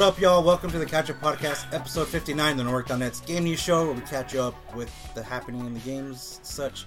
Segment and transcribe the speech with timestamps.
[0.00, 0.42] What up, y'all?
[0.42, 4.00] Welcome to the Catch Up Podcast, episode 59, the Network.net's game news show, where we
[4.00, 6.86] catch up with the happening in the games, such.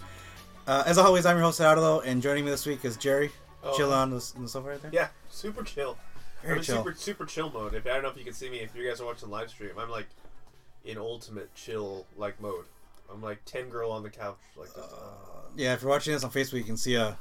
[0.66, 3.30] Uh, as always, I'm your host, Arlo, and joining me this week is Gerry.
[3.64, 3.78] Oh.
[3.78, 4.90] Chill on the, on the sofa right there.
[4.92, 5.96] Yeah, super chill.
[6.42, 6.78] Very I'm in chill.
[6.78, 7.76] super super chill mode.
[7.76, 9.36] If I don't know if you can see me, if you guys are watching the
[9.36, 10.08] live stream, I'm like
[10.84, 12.66] in ultimate chill like mode.
[13.14, 14.86] I'm like ten girl on the couch like this.
[15.56, 17.12] Yeah, if you're watching this on Facebook, you can see uh,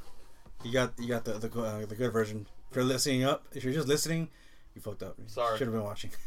[0.65, 2.47] you got you got the the, uh, the good version.
[2.71, 4.31] If you're listening up, if you're just listening,
[4.75, 5.17] you fucked up.
[5.27, 5.59] Sorry.
[5.59, 6.11] should have been watching.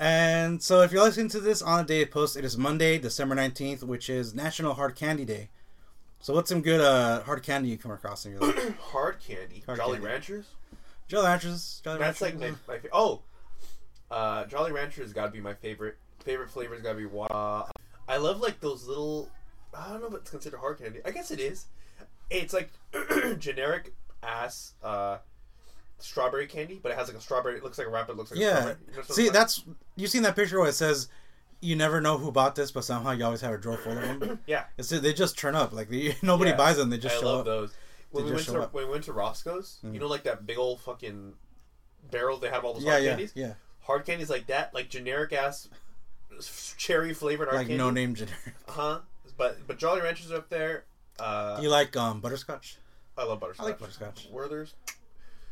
[0.00, 2.98] And so, if you're listening to this on the day it posts, it is Monday,
[2.98, 5.48] December nineteenth, which is National Hard Candy Day.
[6.20, 8.78] So, what's some good uh, hard candy you come across in your life?
[8.92, 10.06] Hard candy, Hard Jolly candy.
[10.06, 10.46] Ranchers.
[11.08, 11.80] Jolly Ranchers.
[11.82, 12.56] Jolly That's like Ranchers.
[12.68, 13.22] my, my fa- oh,
[14.10, 15.96] uh, Jolly Ranchers got to be my favorite.
[16.20, 17.34] Favorite flavors got to be water.
[17.34, 19.28] I love like those little.
[19.76, 21.00] I don't know if it's considered hard candy.
[21.04, 21.66] I guess it is.
[22.30, 22.70] It's like
[23.40, 25.18] generic ass uh,
[25.98, 27.56] strawberry candy, but it has like a strawberry.
[27.56, 28.12] It looks like a wrapper.
[28.12, 28.54] It looks like a Yeah.
[28.60, 28.76] strawberry.
[28.90, 29.64] You know See, that's
[29.96, 31.08] you've seen that picture where it says,
[31.60, 34.20] "You never know who bought this, but somehow you always have a drawer full of
[34.20, 34.64] them." yeah.
[34.76, 36.56] It's they just turn up like they, nobody Yeah.
[36.56, 36.90] buys them.
[36.90, 37.44] They just I show love up.
[37.46, 37.74] those.
[38.10, 38.72] When They we, went to, up.
[38.72, 39.94] when we went to Roscoe's, Mm.
[39.94, 41.34] you know, like that big old fucking
[42.10, 43.32] barrel they have all those Yeah, hard yeah, candies.
[43.34, 43.54] yeah.
[43.80, 45.68] Hard candies like that, like generic ass
[46.76, 47.78] cherry flavored hard Like candy.
[47.78, 48.54] no name generic.
[48.68, 48.98] Uh huh.
[49.36, 50.84] But but Jolly Ranchers are up there.
[51.18, 52.76] Uh, Do you like um butterscotch?
[53.16, 53.64] I love butterscotch.
[53.64, 54.28] I like butterscotch.
[54.30, 54.74] Werther's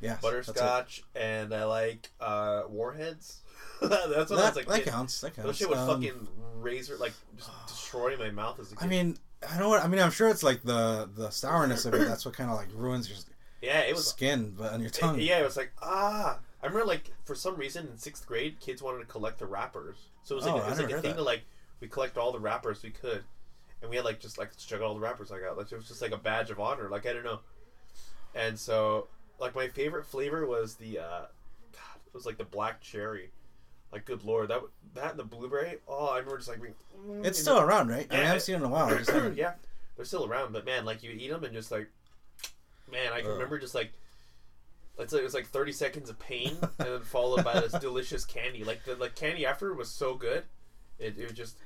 [0.01, 3.41] Yeah, butterscotch, and I like uh, Warheads.
[3.81, 4.67] that's what I was like.
[4.67, 4.91] that kid.
[4.91, 5.21] counts.
[5.21, 5.47] That counts.
[5.47, 8.85] Those shit would Um, fucking razor like just destroy my mouth as a kid.
[8.85, 9.17] I mean,
[9.49, 10.01] I know what I mean.
[10.01, 12.07] I'm sure it's like the the sourness of it.
[12.07, 13.19] That's what kind of like ruins your
[13.63, 15.19] yeah, it was skin, but on your tongue.
[15.21, 16.39] Yeah, it was like ah.
[16.63, 19.97] I remember like for some reason in sixth grade, kids wanted to collect the wrappers.
[20.25, 21.17] So it was like Oh, it was like a thing that.
[21.17, 21.43] to like
[21.81, 23.25] we collect all the wrappers we could,
[23.81, 25.57] and we had like just like check out all the wrappers I got.
[25.57, 26.89] Like it was just like a badge of honor.
[26.89, 27.41] Like I don't know.
[28.35, 31.03] And so like my favorite flavor was the uh,
[31.73, 33.31] God, it was like the black cherry.
[33.93, 34.61] Like good lord, that
[34.95, 35.77] that and the blueberry.
[35.89, 36.75] Oh, I remember just like being,
[37.09, 38.07] mm, It's still the- around, right?
[38.11, 38.89] I mean, I haven't seen it in a while.
[38.97, 39.37] Just haven't.
[39.37, 39.53] yeah,
[39.97, 41.89] they're still around, but man, like you eat them and just like,
[42.91, 43.35] man, I can Ugh.
[43.35, 43.93] remember just like,
[44.99, 48.25] let's say it was like thirty seconds of pain, and then followed by this delicious
[48.25, 48.65] candy.
[48.65, 50.43] Like the like candy after was so good,
[50.99, 51.57] it, it was just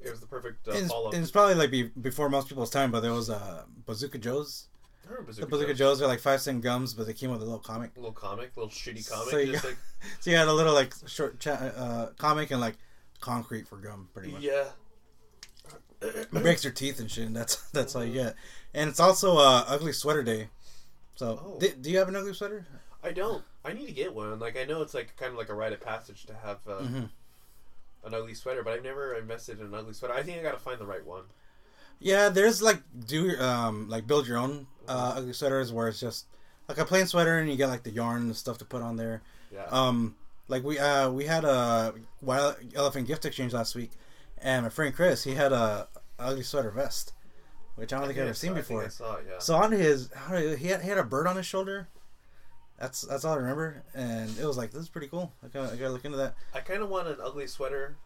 [0.00, 1.10] it was the perfect uh, It's, follow.
[1.10, 4.68] it's probably like be, before most people's time, but there was uh, Bazooka Joe's.
[5.06, 5.98] I remember The Bazooka Bazooka Joe's.
[5.98, 7.92] Joe's are like five cent gums, but they came with a little comic.
[7.96, 9.78] little comic, little shitty comic, So you just got- like
[10.20, 12.76] So you had a little like short cha- uh, comic and like
[13.20, 14.42] concrete for gum, pretty much.
[14.42, 14.64] yeah.
[16.02, 17.26] It breaks your teeth and shit.
[17.26, 18.34] And that's that's all you get.
[18.74, 20.48] And it's also uh, ugly sweater day.
[21.16, 21.58] So Oh.
[21.58, 22.66] di- do you have an ugly sweater?
[23.02, 23.42] I don't.
[23.64, 24.38] I need to get one.
[24.38, 26.72] Like I know it's like kind of like a rite of passage to have uh,
[26.82, 27.04] Mm-hmm.
[28.04, 30.14] an ugly sweater, but I've never invested in an ugly sweater.
[30.14, 31.22] I think I gotta find the right one.
[31.98, 36.26] Yeah, there's like do um like build your own uh, ugly sweaters where it's just
[36.68, 38.96] like a plain sweater and you get like the yarn and stuff to put on
[38.96, 39.22] there.
[39.52, 39.64] Yeah.
[39.70, 40.16] Um,
[40.48, 43.92] like we uh we had a wild elephant gift exchange last week,
[44.38, 47.12] and my friend Chris he had a ugly sweater vest,
[47.76, 48.84] which I don't think I've ever seen saw- I think before.
[48.84, 49.38] I saw it, yeah.
[49.38, 50.10] So on his,
[50.58, 51.88] he had, he had a bird on his shoulder.
[52.78, 55.32] That's that's all I remember, and it was like this is pretty cool.
[55.42, 56.34] I gotta, I gotta look into that.
[56.54, 57.96] I kind of want an ugly sweater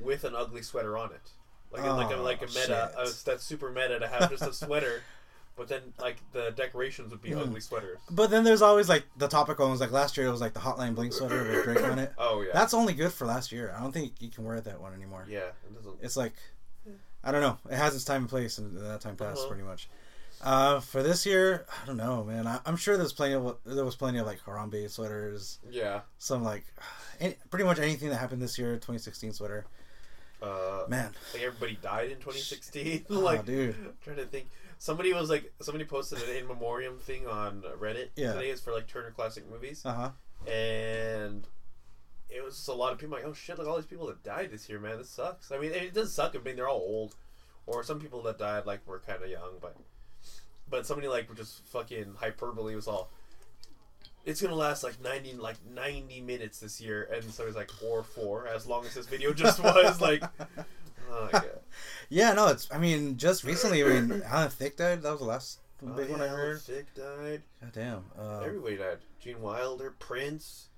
[0.00, 1.30] with an ugly sweater on it,
[1.76, 2.60] like a, like a Oh, like a meta.
[2.60, 2.70] shit.
[2.72, 5.02] Uh, that's super meta to have just a sweater,
[5.56, 7.42] but then like the decorations would be Mm.
[7.42, 7.98] ugly sweaters.
[8.10, 9.80] But then there's always like the topical ones.
[9.80, 12.12] Like last year, it was like the Hotline Bling sweater with Drake on it.
[12.18, 13.74] Oh yeah, That's only good for last year.
[13.76, 15.26] I don't think you can wear that one anymore.
[15.28, 15.38] yeah.
[15.66, 15.96] It doesn't.
[16.02, 16.34] It's like,
[17.24, 17.58] I don't know.
[17.70, 19.48] It has its time and place, and that time passed Uh-huh.
[19.48, 19.88] pretty much.
[20.42, 22.46] Uh, for this year, I don't know, man.
[22.46, 26.00] I, I'm sure there's plenty of there was plenty of like Harambe sweaters, Yeah.
[26.18, 26.66] some like,
[27.20, 28.74] any, pretty much anything that happened this year.
[28.74, 29.64] 2016 sweater,
[30.42, 31.12] Uh, man.
[31.32, 33.06] like everybody died in 2016.
[33.10, 33.74] Oh, like, dude.
[33.78, 34.46] I'm trying to think.
[34.78, 38.34] Somebody was like, somebody posted an in memoriam thing on Reddit Yeah.
[38.34, 38.50] today.
[38.50, 40.10] It's for like Turner Classic Movies, Uh huh.
[40.52, 41.46] and
[42.28, 44.22] it was just a lot of people like, oh shit, like all these people that
[44.22, 44.98] died this year, man.
[44.98, 45.50] This sucks.
[45.50, 46.36] I mean, it does suck.
[46.36, 47.14] I mean, they're all old,
[47.66, 49.76] or some people that died like were kind of young, but
[50.68, 53.10] but somebody like just fucking hyperbole was all.
[54.26, 58.02] It's gonna last like ninety like ninety minutes this year, and so it's like or
[58.02, 60.22] four, as long as this video just was like.
[61.08, 61.40] Oh, yeah.
[62.08, 62.68] Yeah, no, it's.
[62.72, 65.02] I mean, just recently, I mean, Alan Thicke died.
[65.02, 66.60] That was the last Oh, big one I yeah, heard.
[66.60, 67.42] Thicke died.
[67.60, 68.04] God damn.
[68.18, 68.98] Uh, Everybody died.
[69.20, 70.70] Gene Wilder, Prince,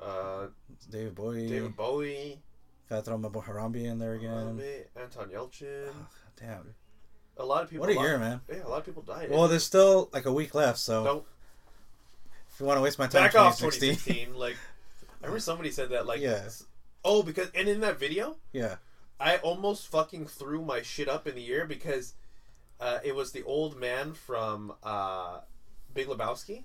[0.00, 0.48] uh,
[0.90, 1.46] David Bowie.
[1.48, 2.40] David Bowie,
[2.90, 4.58] Gotta throw my boy Harambe in there again.
[4.58, 5.86] Harambe, Anton Yelchin.
[5.88, 6.74] Oh, God damn.
[7.38, 7.86] A lot of people.
[7.86, 8.40] What a lot- year, man.
[8.50, 9.30] Yeah, a lot of people died.
[9.30, 11.24] Well, there's still like a week left, so
[12.62, 14.26] you want to waste my time, back off 2016.
[14.26, 14.38] 2016.
[14.38, 14.56] like,
[15.20, 16.06] I remember somebody said that.
[16.06, 16.48] Like, Yeah.
[17.04, 18.76] oh, because and in that video, yeah.
[19.18, 22.14] I almost fucking threw my shit up in the air because
[22.80, 25.40] uh, it was the old man from uh,
[25.92, 26.64] Big Lebowski.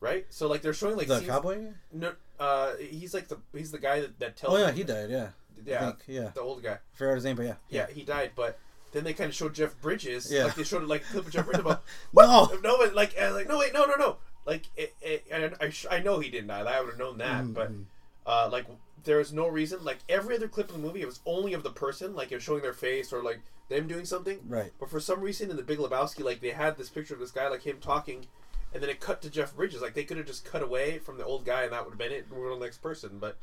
[0.00, 0.24] right?
[0.30, 1.68] So like they're showing like the scenes- cowboy.
[1.92, 4.54] No, uh, he's like the he's the guy that, that tells.
[4.54, 5.08] Oh yeah, he died.
[5.10, 5.28] Yeah,
[5.64, 6.30] yeah, yeah.
[6.34, 6.72] the old guy.
[6.74, 8.58] I forgot his name, but yeah, Yeah, he died, but
[8.92, 10.30] then they kind of showed Jeff Bridges.
[10.30, 10.44] Yeah.
[10.44, 11.60] like they showed like clip of Jeff Bridges.
[11.60, 11.82] About,
[12.14, 12.50] No!
[12.62, 14.16] no, but like, uh, like no, wait, no, no, no.
[14.46, 16.60] Like, it, it, and I, sh- I know he didn't die.
[16.60, 17.84] I would have known that, but Mhm.
[18.26, 18.66] uh, like
[19.04, 19.84] there was no reason.
[19.84, 22.36] Like every other clip of the movie, it was only of the person, like it
[22.36, 24.38] was showing their face or like them doing something.
[24.48, 24.72] Right.
[24.78, 27.30] But for some reason in the Big Lebowski, like they had this picture of this
[27.32, 28.26] guy, like him talking,
[28.72, 29.82] and then it cut to Jeff Bridges.
[29.82, 31.98] Like they could have just cut away from the old guy, and that would have
[31.98, 32.26] been it.
[32.30, 33.18] And we're on the next person.
[33.18, 33.36] But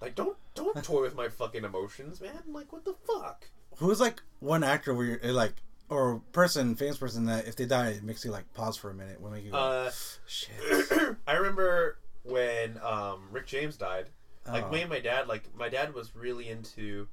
[0.00, 2.42] like, don't don't toy with my fucking emotions, man.
[2.52, 3.46] Like, what the fuck?
[3.78, 5.54] Who's like one actor where you're like,
[5.90, 8.94] or person, famous person that if they die, it makes you like pause for a
[8.94, 9.90] minute when you go, Uh,
[10.26, 10.50] shit.
[11.26, 14.08] I remember when um, Rick James died.
[14.46, 14.70] Like Oh.
[14.70, 17.08] me and my dad, like my dad was really into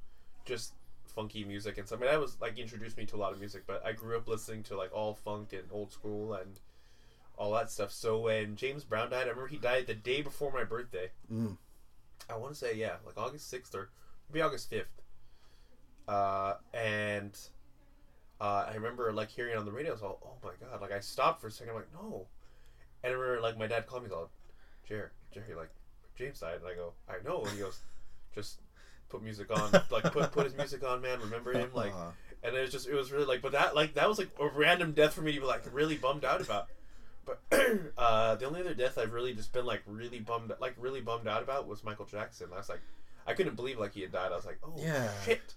[0.46, 0.72] just
[1.14, 2.00] funky music and stuff.
[2.00, 4.26] My dad was like introduced me to a lot of music, but I grew up
[4.28, 6.58] listening to like all funk and old school and
[7.36, 7.92] all that stuff.
[7.92, 11.10] So when James Brown died, I remember he died the day before my birthday.
[11.32, 11.56] Mm.
[12.30, 13.90] I want to say yeah, like August sixth or
[14.32, 15.02] maybe August fifth.
[16.08, 17.38] Uh, and
[18.40, 19.92] uh, I remember like hearing it on the radio.
[19.92, 20.80] I was all, oh my god!
[20.80, 21.70] Like I stopped for a second.
[21.70, 22.26] I'm like, no.
[23.02, 24.30] And I remember like my dad called me, he's all,
[24.88, 25.70] Gerry, Gerry, like
[26.16, 27.42] James died, and I go, I know.
[27.42, 27.80] And he goes,
[28.34, 28.58] just
[29.08, 31.20] put music on, like put put his music on, man.
[31.20, 31.92] Remember him, like.
[31.92, 32.10] Uh,
[32.44, 34.46] And it was just, it was really like, but that like that was like a
[34.46, 36.68] random death for me to be like really bummed out about.
[37.26, 37.40] But
[37.98, 41.26] uh, the only other death I've really just been like really bummed, like really bummed
[41.26, 42.46] out about was Michael Jackson.
[42.54, 42.80] I was like,
[43.26, 44.30] I couldn't believe like he had died.
[44.30, 45.10] I was like, oh Yeah.
[45.24, 45.54] shit.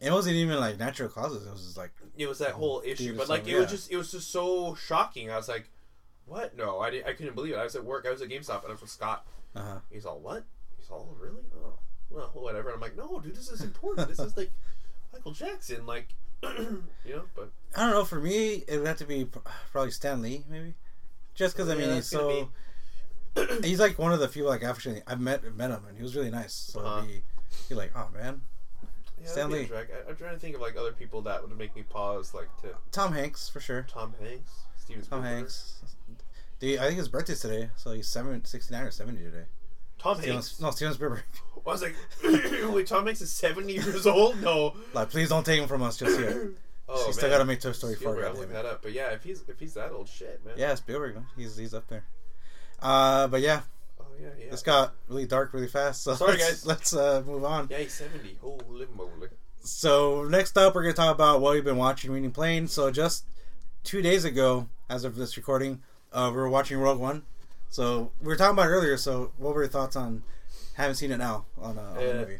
[0.00, 1.46] It wasn't even like natural causes.
[1.46, 3.96] It was just like, It was that whole issue, but like it was just, it
[3.96, 5.30] was just so shocking.
[5.30, 5.68] I was like,
[6.26, 6.56] what?
[6.56, 7.58] No, I, didn't, I couldn't believe it.
[7.58, 8.04] I was at work.
[8.06, 9.26] I was at GameStop, and I was with Scott.
[9.56, 9.78] uh huh.
[9.90, 10.44] He's all, what?
[10.78, 11.42] He's all, really?
[11.56, 12.68] Oh, well, whatever.
[12.68, 14.08] And I'm like, no, dude, this is important.
[14.08, 14.50] this is like
[15.12, 17.22] Michael Jackson, like, you know.
[17.34, 18.04] But I don't know.
[18.04, 19.26] For me, it would have to be
[19.72, 20.74] probably Stan Lee, maybe.
[21.34, 22.48] Just because I mean, Yeah, he's so.
[23.62, 26.16] he's like one of the few like African I've met met him and he was
[26.16, 26.52] really nice.
[26.52, 27.04] So Uh-huh.
[27.08, 27.22] it'd
[27.68, 28.42] be, like, oh man,
[29.22, 29.68] yeah, Stan Lee.
[29.74, 32.48] I, I'm trying to think of like other people that would make me pause, like
[32.62, 33.86] to Tom Hanks for sure.
[33.88, 35.30] Tom Hanks, Steven Tom Spielberg.
[35.30, 35.82] Hanks.
[36.58, 39.44] Dude, I think his birthday's today, so he's seven, 69 or seventy today.
[39.98, 40.60] Tom Steven, Hanks.
[40.60, 41.22] no, Steven Spielberg.
[41.66, 41.94] I was like,
[42.74, 44.40] wait, Tom Hanks is 70 years old?
[44.40, 44.74] No.
[44.94, 46.36] like, please don't take him from us just yet.
[46.92, 48.14] Oh, He's still got to make Toy Story four.
[48.14, 48.52] Spielberg, I'll goddamn look it.
[48.64, 48.82] that up.
[48.82, 50.54] But yeah, if he's if he's that old, shit, man.
[50.56, 51.18] Yeah, Spielberg.
[51.36, 52.02] He's he's up there.
[52.82, 53.60] Uh, but yeah,
[54.20, 54.50] yeah, yeah.
[54.50, 56.02] this got really dark really fast.
[56.02, 56.66] So Sorry, let's, guys.
[56.66, 57.68] Let's uh, move on.
[57.70, 58.38] Yeah, he's 70.
[58.40, 59.28] Holy moly.
[59.62, 62.66] So next up, we're gonna talk about what we've been watching, reading, playing.
[62.66, 63.24] So just
[63.84, 65.82] two days ago, as of this recording,
[66.12, 67.22] uh, we were watching Rogue One.
[67.68, 68.96] So we were talking about it earlier.
[68.96, 70.22] So what were your thoughts on?
[70.74, 72.38] Haven't seen it now on, uh, on the movie.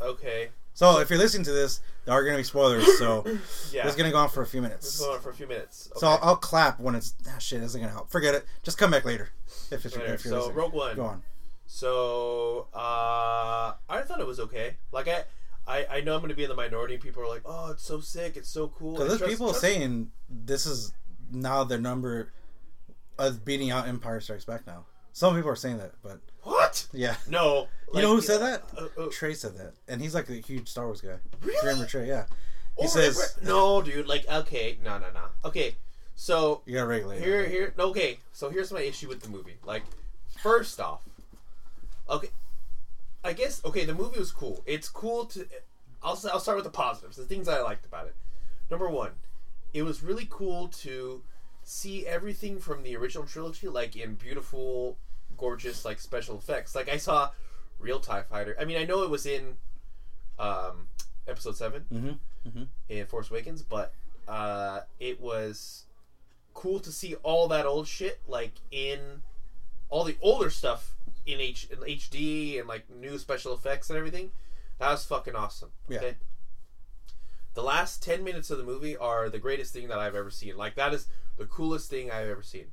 [0.00, 0.48] Okay.
[0.74, 2.98] So if you're listening to this, there are gonna be spoilers.
[2.98, 3.24] So
[3.72, 3.86] Yeah.
[3.86, 4.94] it's gonna go on for a few This minutes.
[4.94, 5.88] is going on for a few minutes.
[5.92, 6.00] Okay.
[6.00, 7.62] So I'll, I'll clap when it's ah, shit.
[7.62, 8.10] Isn't gonna help.
[8.10, 8.46] Forget it.
[8.62, 9.28] Just come back later.
[9.70, 10.14] If, it's, Whatever.
[10.14, 10.56] if you're So listening.
[10.56, 10.96] Rogue One.
[10.96, 11.22] Go on.
[11.66, 14.76] So uh, I thought it was okay.
[14.92, 15.24] Like I,
[15.66, 16.96] I, I know I'm going to be in the minority.
[16.96, 18.36] People are like, "Oh, it's so sick.
[18.36, 20.92] It's so cool." Because there's trust- people trust- saying this is
[21.30, 22.32] now their number
[23.18, 24.86] of beating out Empire Strikes Back now.
[25.12, 26.86] Some people are saying that, but "What?
[26.92, 27.16] yeah.
[27.28, 28.62] No." You know who said that?
[28.76, 31.16] Uh, uh, Trey said that, and he's like a huge Star Wars guy.
[31.42, 31.58] Really?
[31.66, 32.08] Remember Trey?
[32.08, 32.24] Yeah.
[32.78, 33.38] He Oh, says.
[33.42, 34.06] "No, dude.
[34.06, 35.22] Like, okay, no, no, no.
[35.44, 35.76] Okay,
[36.14, 37.20] so you gotta regulate.
[37.22, 37.50] here, it.
[37.50, 37.74] here.
[37.78, 39.56] Okay, so here's my issue with the movie.
[39.64, 39.82] Like,
[40.42, 41.00] first off,
[42.10, 42.28] okay,
[43.24, 44.62] I guess okay, the movie was cool.
[44.66, 45.46] It's cool to.
[46.02, 48.14] I'll I'll start with the positives, the things I liked about it.
[48.70, 49.12] Number one,
[49.72, 51.22] it was really cool to
[51.62, 54.98] see everything from the original trilogy, like in beautiful,
[55.36, 56.74] gorgeous, like special effects.
[56.74, 57.30] Like I saw
[57.78, 58.56] real Tie Fighter.
[58.58, 59.56] I mean, I know it was in
[60.38, 60.88] um,
[61.28, 62.68] Episode Seven Mhm, mhm.
[62.88, 63.92] in Force Awakens, but
[64.28, 65.84] uh, it was
[66.54, 69.22] cool to see all that old shit like in
[69.90, 70.94] all the older stuff
[71.26, 74.30] in, H- in HD and like new special effects and everything.
[74.78, 75.70] That was fucking awesome.
[75.88, 75.98] Yeah.
[75.98, 76.14] Okay.
[77.54, 80.56] The last ten minutes of the movie are the greatest thing that I've ever seen.
[80.56, 81.06] Like that is
[81.38, 82.66] the coolest thing I've ever seen.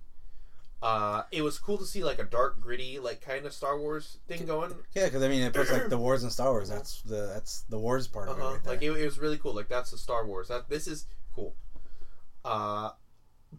[0.84, 4.18] Uh, it was cool to see like a dark, gritty, like kind of Star Wars
[4.28, 4.74] thing going.
[4.94, 6.68] Yeah, because I mean, it puts like the wars in Star Wars.
[6.68, 8.42] That's the that's the wars part of it.
[8.42, 8.54] Uh-huh.
[8.56, 8.66] Right.
[8.66, 9.56] Like it, it was really cool.
[9.56, 10.50] Like that's the Star Wars.
[10.50, 11.56] That this is cool.
[12.44, 12.90] Uh,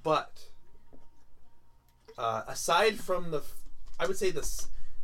[0.02, 0.38] but
[2.18, 3.42] uh, aside from the,
[3.98, 4.46] I would say the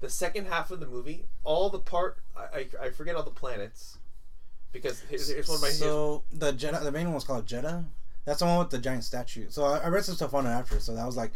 [0.01, 3.31] the second half of the movie, all the part I, I, I forget all the
[3.31, 3.97] planets
[4.73, 7.87] because here's, here's one of my so the Jedha, the main one was called Jedha.
[8.27, 9.47] That's the one with the giant statue.
[9.49, 10.79] So I, I read some stuff on it after.
[10.81, 11.33] So that was like,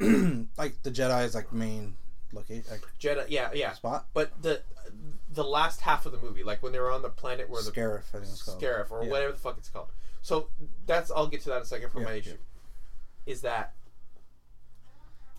[0.58, 1.94] like the Jedi is like main
[2.32, 3.26] location like Jedi.
[3.28, 3.72] Yeah, yeah.
[3.72, 4.06] spot.
[4.14, 4.62] But the
[5.32, 7.70] the last half of the movie, like when they were on the planet where the
[7.70, 8.60] Scarif, I think it's called.
[8.60, 9.10] Scarif or Yeah.
[9.10, 9.88] whatever the fuck it's called.
[10.22, 10.48] So
[10.86, 12.30] that's I'll get to that in a second for Yeah, my issue.
[12.30, 13.32] yeah.
[13.32, 13.74] Is that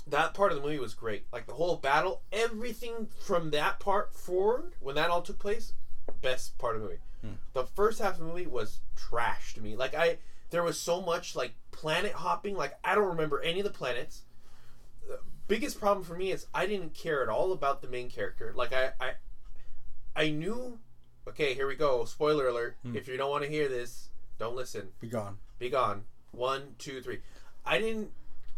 [0.08, 1.26] that part of the movie was great.
[1.32, 5.74] Like the whole battle, everything from that part forward, when that all took place,
[6.22, 7.00] best part of the movie.
[7.22, 7.34] Hmm.
[7.54, 9.76] The first half of the movie was trash to me.
[9.76, 10.18] Like I,
[10.50, 12.56] there was so much like planet hopping.
[12.56, 14.24] Like I don't remember any of the planets.
[15.52, 18.54] Biggest problem for me is I didn't care at all about the main character.
[18.56, 19.12] Like I, I,
[20.16, 20.80] I knew.
[21.28, 22.06] Okay, here we go.
[22.06, 22.78] Spoiler alert.
[22.84, 22.96] Hmm.
[22.96, 24.08] If you don't want to hear this,
[24.40, 24.92] don't listen.
[25.02, 25.40] Be gone.
[25.60, 26.06] Be gone.
[26.32, 27.20] One, two, three.
[27.66, 28.12] I didn't.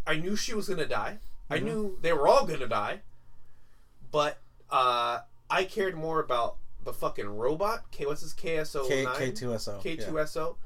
[0.05, 1.17] I knew she was gonna die.
[1.50, 1.63] I Mhm.
[1.63, 3.01] knew they were all gonna die.
[4.12, 4.38] But
[4.69, 7.89] uh, I cared more about the fucking robot.
[7.89, 8.05] K.
[8.05, 9.07] What's his KSO K?
[9.17, 9.79] K two S O.
[9.79, 10.57] K two SO.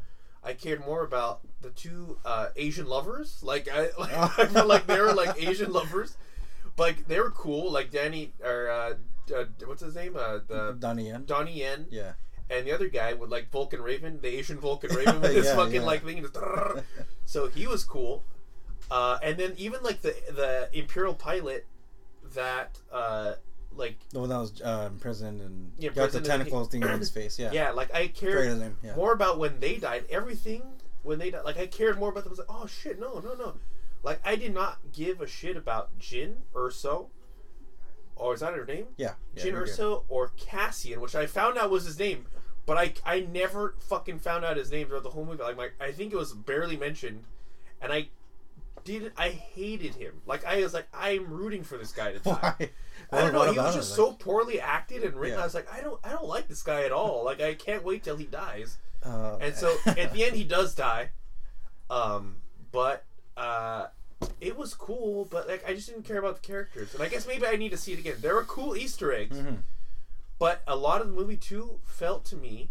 [0.44, 3.40] I cared more about the two uh, Asian lovers.
[3.44, 6.18] Like I, like, I felt like they were like Asian lovers.
[6.76, 7.72] But like, they were cool.
[7.72, 8.94] Like Danny or uh,
[9.36, 10.16] uh, what's his name?
[10.16, 11.26] Uh, the Donnie Yen.
[11.26, 12.14] Donnie Yen Yeah.
[12.50, 15.56] and the other guy with like Vulcan Raven, the Asian Vulcan Raven with his Yeah,
[15.56, 15.82] fucking yeah.
[15.82, 16.22] like thing.
[16.22, 16.38] Just,
[17.26, 18.24] so he was cool.
[18.92, 21.66] Uh, and then even like the the Imperial pilot
[22.36, 23.34] that uh,
[23.76, 27.10] like The one that was uh, imprisoned and Yeah, got the tentacles thing on his
[27.10, 27.38] face.
[27.40, 27.52] Yeah.
[27.52, 28.78] yeah, like I Forget cared his name.
[28.84, 28.96] Yeah.
[28.96, 30.06] more about when they died.
[30.10, 30.62] Everything
[31.04, 32.32] when they died, like I cared more about them.
[32.32, 33.56] I was like, oh shit, no, no, no.
[34.04, 37.08] Like I did not give a shit about Jyn Erso,
[38.16, 38.88] or is that her name?
[38.98, 39.14] Yeah.
[39.36, 39.54] yeah Jyn.
[39.54, 42.28] Erso or Cassian, which I found out was his name,
[42.66, 45.44] but I I never fucking found out his name throughout the whole movie.
[45.44, 47.24] Like my, I think it was barely mentioned,
[47.82, 48.10] and I
[48.84, 50.22] did I hated him.
[50.26, 52.56] Like I was like I'm rooting for this guy to die.
[52.58, 52.70] Why?
[53.12, 53.52] I don't know.
[53.52, 53.96] He was just him?
[53.96, 55.38] so poorly acted and written.
[55.38, 55.44] Yeah.
[55.44, 57.24] I was like, I don't, I don't like this guy at all.
[57.24, 58.78] Like, I can't wait till he dies.
[59.04, 61.10] Uh, And so at the end, he does die.
[61.90, 62.38] Um,
[62.72, 63.06] but
[63.38, 63.88] uh,
[64.42, 65.26] it was cool.
[65.30, 66.94] But like, I just didn't care about the characters.
[66.94, 68.16] And I guess maybe I need to see it again.
[68.20, 69.60] There were cool Easter eggs, Mhm.
[70.40, 72.70] but a lot of the movie too felt to me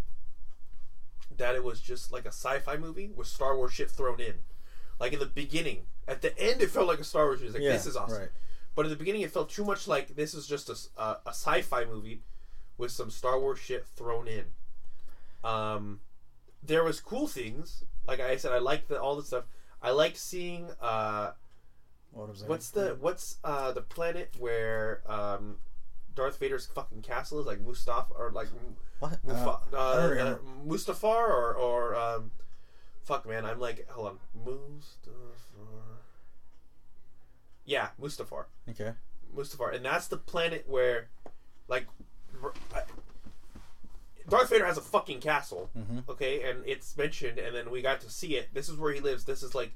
[1.36, 4.34] that it was just like a sci-fi movie with Star Wars shit thrown in.
[4.98, 7.52] Like in the beginning, at the end, it felt like a Star Wars movie.
[7.52, 8.20] Like yeah, this is awesome.
[8.20, 8.28] Right.
[8.74, 11.84] But at the beginning, it felt too much like this is just a a sci-fi
[11.84, 12.22] movie
[12.78, 14.44] with some Star Wars shit thrown in.
[15.44, 16.00] Um,
[16.66, 17.84] there was cool things.
[18.06, 19.44] Like I said, I liked the, all the stuff.
[19.82, 21.32] I liked seeing uh,
[22.12, 22.48] What was that?
[22.48, 25.56] what's the what's uh, the planet where um,
[26.14, 28.48] Darth Vader's fucking castle is like Mustafa or like
[29.00, 29.18] What?
[29.24, 30.38] Mufa- Uh, uh, uh.
[30.66, 32.30] Mustafar or or um,
[33.02, 35.98] fuck man, I'm like hold on, Mustafar.
[37.64, 38.44] Yeah, Mustafar.
[38.70, 38.92] okay.
[39.34, 41.08] Mustafar, and that's the planet where,
[41.68, 41.86] like,
[44.28, 48.00] Darth Vader has a fucking castle, hmm okay, and it's mentioned, and then we got
[48.00, 48.48] to see it.
[48.52, 49.24] This is where he lives.
[49.24, 49.72] This is like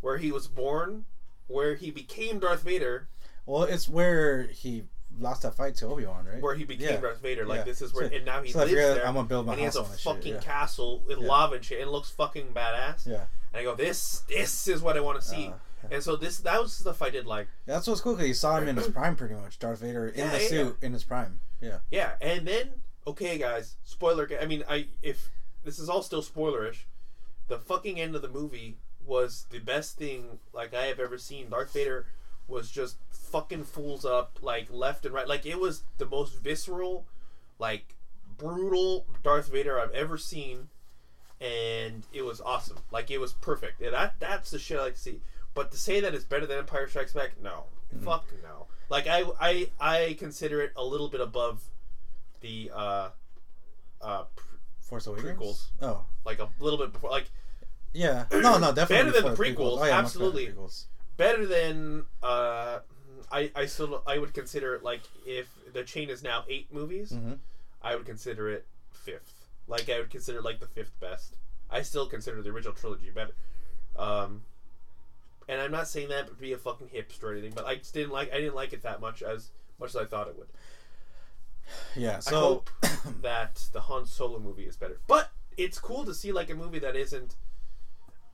[0.00, 1.04] where he was born,
[1.48, 3.08] where he became Darth Vader,
[3.46, 4.84] Well, it's where he
[5.18, 6.40] lost that fight to Obi Wan, right?
[6.40, 7.00] where he became Yeah.
[7.00, 7.44] Darth Vader.
[7.44, 7.64] Like Yeah.
[7.64, 9.06] this is where, So- and now he so lives there.
[9.06, 10.34] I'm gonna build my and he has a fucking.
[10.34, 10.40] Yeah.
[10.40, 13.06] castle with lava and shit, it looks fucking badass.
[13.06, 13.24] yeah.
[13.52, 15.48] And I go, this, this is what I want to see.
[15.48, 17.48] Uh, and so this, that was stuff I did like.
[17.66, 19.58] That's what's cool because you saw him in his prime, pretty much.
[19.58, 21.40] Darth Vader in the suit in his prime.
[21.60, 21.78] Yeah.
[21.90, 22.70] Yeah, and then
[23.06, 24.28] okay, guys, spoiler.
[24.40, 25.30] I mean, I if
[25.64, 26.84] this is all still spoilerish,
[27.48, 31.50] the fucking end of the movie was the best thing like I have ever seen.
[31.50, 32.06] Darth Vader
[32.48, 35.28] was just fucking fools up like left and right.
[35.28, 37.06] Like it was the most visceral,
[37.58, 37.94] like
[38.36, 40.68] brutal Darth Vader I've ever seen,
[41.40, 42.78] and it was awesome.
[42.90, 43.80] Like it was perfect.
[43.80, 45.20] And that that's the shit I like to see.
[45.54, 47.64] But to say that it's better than Empire Strikes Back, no,
[47.94, 48.04] mm-hmm.
[48.04, 48.66] fuck no.
[48.88, 51.62] Like I I I consider it a little bit above
[52.40, 53.08] the uh
[54.00, 54.24] uh
[54.80, 55.38] Force Awakens.
[55.38, 55.66] Prequels.
[55.82, 57.30] Oh, like a little bit before like
[57.92, 58.26] yeah.
[58.32, 60.46] No, no, definitely Better than the before prequels, Oh, yeah, much better than absolutely.
[60.48, 60.84] prequels.
[61.16, 62.78] better than uh
[63.32, 67.12] I I still I would consider it like if the chain is now eight movies,
[67.12, 67.38] Mhm.
[67.82, 69.32] I would consider it fifth.
[69.68, 71.34] Like I would consider like the fifth best.
[71.70, 73.34] I still consider the original trilogy better.
[73.96, 74.42] Um
[75.48, 77.92] and I'm not saying that to be a fucking hipster or anything, but I just
[77.94, 80.48] didn't like I didn't like it that much as much as I thought it would.
[81.96, 82.16] Yeah.
[82.16, 82.70] I So hope
[83.22, 85.00] that the Han Solo movie is better.
[85.06, 87.36] But it's cool to see like a movie that isn't.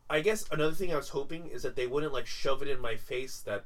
[0.08, 2.80] I guess another thing I was hoping is that they wouldn't like shove it in
[2.80, 3.64] my face that,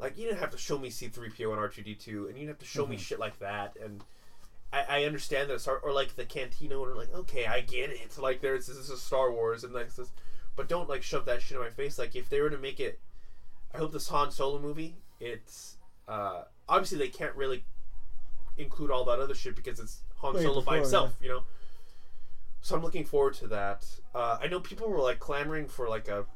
[0.00, 2.26] like, you didn't have to show me C three PO and R two D two,
[2.26, 3.00] and you didn't have to show me Mhm.
[3.00, 3.76] shit like that.
[3.82, 4.02] And
[4.72, 7.90] I, I understand that it's hard, or like the Cantina owner, like, okay, I get
[7.90, 8.18] it.
[8.18, 10.10] Like, there's this is Star Wars, and like this,
[10.56, 11.98] but don't like shove that shit in my face.
[11.98, 12.98] Like, if they were to make it,
[13.72, 15.76] I hope this Han Solo movie, it's
[16.08, 17.64] uh obviously they can't really
[18.58, 21.42] include all that other shit because it's Han Way Solo by before, himself, you know.
[22.60, 23.86] So I'm looking forward to that.
[24.14, 26.26] Uh, I know people were like clamoring for like a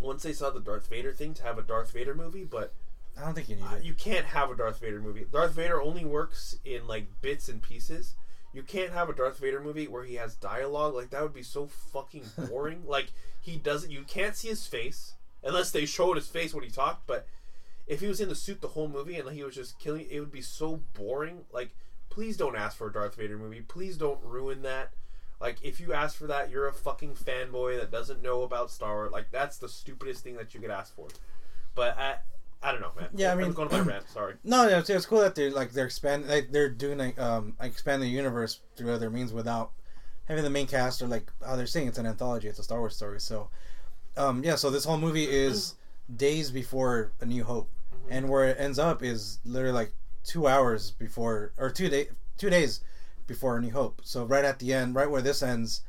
[0.00, 2.72] once they saw the Darth Vader thing to have a Darth Vader movie, but
[3.16, 3.84] I don't think you need uh, it.
[3.84, 5.26] you can't have a Darth Vader movie.
[5.30, 8.14] Darth Vader only works in like bits and pieces.
[8.52, 10.94] You can't have a Darth Vader movie where he has dialogue.
[10.94, 12.82] Like that would be so fucking boring.
[12.86, 13.90] like he doesn't.
[13.90, 17.06] You can't see his face unless they showed his face when he talked.
[17.06, 17.26] But
[17.88, 20.20] if he was in the suit the whole movie and he was just killing, it
[20.20, 21.40] would be so boring.
[21.52, 21.70] Like,
[22.10, 23.62] please don't ask for a Darth Vader movie.
[23.62, 24.92] Please don't ruin that.
[25.40, 28.94] Like, if you ask for that, you're a fucking fanboy that doesn't know about Star
[28.94, 29.12] Wars.
[29.12, 31.08] Like, that's the stupidest thing that you could ask for.
[31.74, 32.16] But I,
[32.62, 33.08] I don't know, man.
[33.14, 34.08] Yeah, I I'm mean- going to my rant.
[34.10, 34.34] Sorry.
[34.44, 37.54] No, no, it's, it's cool that they're like they're expanding, like they're doing like um
[37.60, 39.70] expanding the universe through other means without
[40.26, 42.80] having the main cast or like how they're saying it's an anthology, it's a Star
[42.80, 43.20] Wars story.
[43.20, 43.48] So,
[44.16, 45.74] um yeah, so this whole movie is
[46.16, 47.68] days before A New Hope,
[48.10, 49.92] and where it ends up is literally like
[50.24, 52.82] two hours before or two day two days
[53.26, 54.00] before A New Hope.
[54.04, 55.82] So right at the end, right where this ends,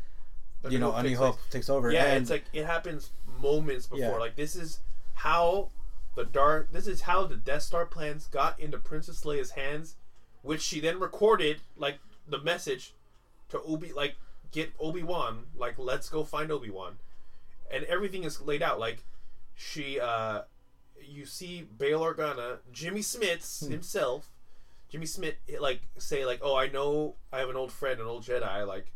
[0.70, 1.52] you know, A New takes Hope place.
[1.52, 1.92] takes over.
[1.92, 3.12] Yeah, and it's like it happens
[3.42, 4.00] moments before.
[4.00, 4.18] Yeah.
[4.18, 4.80] Like this is
[5.16, 5.70] how
[6.16, 6.72] the dark.
[6.72, 9.96] This is how the Death Star plans got into Princess Leia's hands,
[10.42, 12.94] which she then recorded like the message
[13.50, 14.16] to Obi, like
[14.52, 16.98] get Obi Wan, like let's go find Obi Wan,
[17.72, 18.80] and everything is laid out.
[18.80, 19.04] Like
[19.56, 20.42] she, uh
[21.10, 23.72] you see Bail Organa, Jimmy Smits Hmm.
[23.72, 24.30] himself.
[24.90, 28.24] Jimmy Smits like say like, "Oh, I know I have an old friend, an old
[28.26, 28.66] Jedi.
[28.68, 28.92] Like,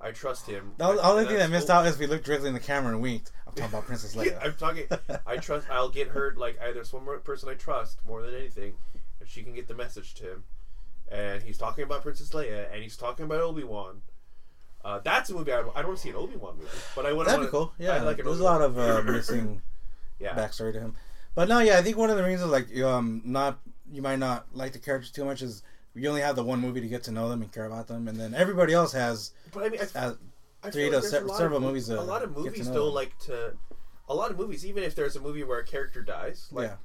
[0.00, 1.76] I trust him." the only- thing that missed cool.
[1.76, 3.32] out is we looked directly in the camera and winked.
[3.46, 4.38] I'm talking about Princess Leia.
[4.44, 4.86] I'm talking.
[5.26, 5.68] I trust.
[5.70, 6.34] I'll get her.
[6.36, 8.74] Like either there's one more person I trust more than anything,
[9.20, 10.44] if she can get the message to him,
[11.10, 14.02] and he's talking about Princess Leia, and he's talking about Obi Wan.
[14.84, 17.06] Uh, that's a movie I, I don't want to see an Obi Wan movie, but
[17.06, 17.26] I would.
[17.26, 17.72] That'd be cool.
[17.78, 18.60] Yeah, I like there's a Obi-Wan.
[18.60, 19.62] lot of uh, missing
[20.20, 20.94] Yeah, backstory to him.
[21.34, 23.58] But no, yeah, I think one of the reasons like you, um not
[23.90, 25.62] you might not like the characters too much is
[25.94, 28.08] you only have the one movie to get to know them and care about them,
[28.08, 30.14] and then everybody else has but I mean, I, uh,
[30.70, 32.94] three to like se- a lot several of, movies A lot of movies though them.
[32.94, 33.56] like to.
[34.06, 36.76] A lot of movies, even if there's a movie where a character dies, like yeah,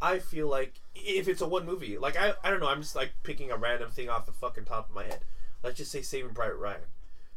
[0.00, 2.96] I feel like if it's a one movie, like I, I don't know, I'm just
[2.96, 5.20] like picking a random thing off the fucking top of my head.
[5.62, 6.80] Let's just say Saving Private Ryan.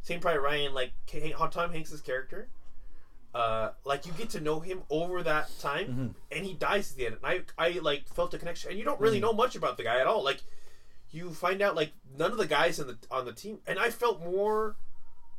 [0.00, 0.92] Saving Private Ryan, like
[1.50, 2.48] Tom Hanks' character,
[3.34, 6.06] uh, like you get to know him over that time, Mm-hmm.
[6.32, 7.16] and he dies at the end.
[7.22, 9.26] And I, I like felt a connection, and you don't really Mm-hmm.
[9.26, 10.22] know much about the guy at all.
[10.22, 10.42] Like
[11.10, 13.90] you find out like none of the guys in the on the team, and I
[13.90, 14.76] felt more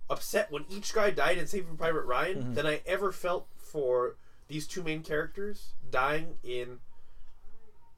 [0.10, 2.54] upset when each guy died in Saving Private Ryan Mm-hmm.
[2.56, 6.80] than I ever felt for these two main characters dying in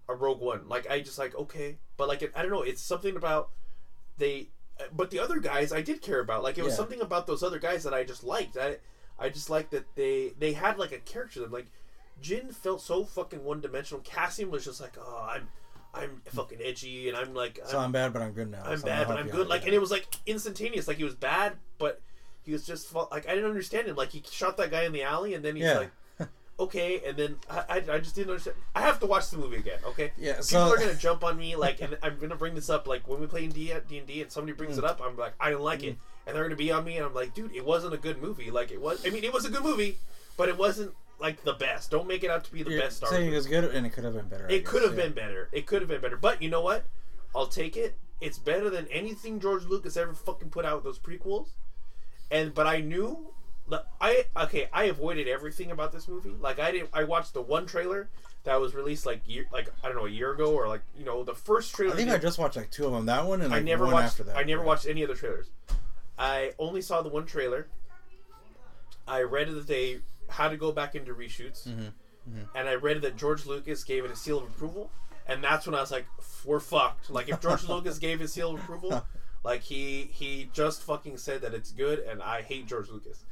[0.07, 0.67] a Rogue One.
[0.67, 3.49] Like I just like okay, but like I don't know, it's something about
[4.17, 4.49] they.
[4.91, 6.43] But the other guys I did care about.
[6.43, 6.77] Like it was Yeah.
[6.77, 8.57] something about those other guys that I just liked.
[8.57, 8.77] I
[9.19, 11.41] I just like that they they had like a character.
[11.41, 11.51] them.
[11.51, 11.67] Like
[12.21, 14.01] Jyn felt so fucking one dimensional.
[14.03, 15.47] Cassian was just like oh I'm.
[15.97, 18.63] I'm fucking edgy, and I'm like, so I'm bad, but I'm good now.
[18.65, 19.47] I'm so bad, but I'm good.
[19.47, 20.89] Like, and it was like instantaneous.
[20.89, 22.01] Like he was bad, but
[22.43, 23.95] he was just like I didn't understand him.
[23.95, 25.87] Like he shot that guy in the alley, and then he's Yeah.
[26.19, 28.57] like, okay, and then I, I, I just didn't understand.
[28.75, 29.79] I have to watch the movie again.
[29.85, 32.89] Okay, Yeah, people are gonna jump on me like, and I'm gonna bring this up
[32.89, 34.79] like when we play in D and D, and somebody brings Mm.
[34.79, 37.05] it up, I'm like, I didn't like it, and they're gonna be on me, and
[37.05, 38.51] I'm like, dude, it wasn't a good movie.
[38.51, 39.05] Like it was.
[39.05, 39.97] I mean, it was a good movie,
[40.37, 41.91] but it wasn't like the best.
[41.91, 43.85] Don't make it out to be the You're best Star saying it was good, and
[43.85, 44.47] it could have been better.
[44.49, 45.03] It could have yeah.
[45.03, 45.49] been better.
[45.51, 46.17] It could have been better.
[46.17, 46.85] But you know what?
[47.35, 47.95] I'll take it.
[48.21, 51.49] It's better than anything George Lucas ever fucking put out with those prequels.
[52.31, 53.33] And but I knew
[53.69, 56.35] that I okay, I avoided everything about this movie.
[56.39, 58.09] Like I didn't I watched the one trailer
[58.43, 61.05] that was released like year like I don't know, a year ago or like, you
[61.05, 63.05] know, the first trailer I think I just watched like two of them.
[63.05, 64.05] That one and I never one watched.
[64.05, 64.37] after that.
[64.37, 65.49] I never watched any other trailers.
[66.17, 67.67] I only saw the one trailer.
[69.07, 69.99] I read that they
[70.29, 72.57] had to go back into reshoots, Mm-hmm.
[72.57, 74.89] and I read that George Lucas gave it a seal of approval,
[75.27, 76.07] and that's when I was like,
[76.43, 79.05] "We're fucked." Like if George Lucas gave his seal of approval,
[79.43, 83.23] like he he just fucking said that it's good, and I hate George Lucas.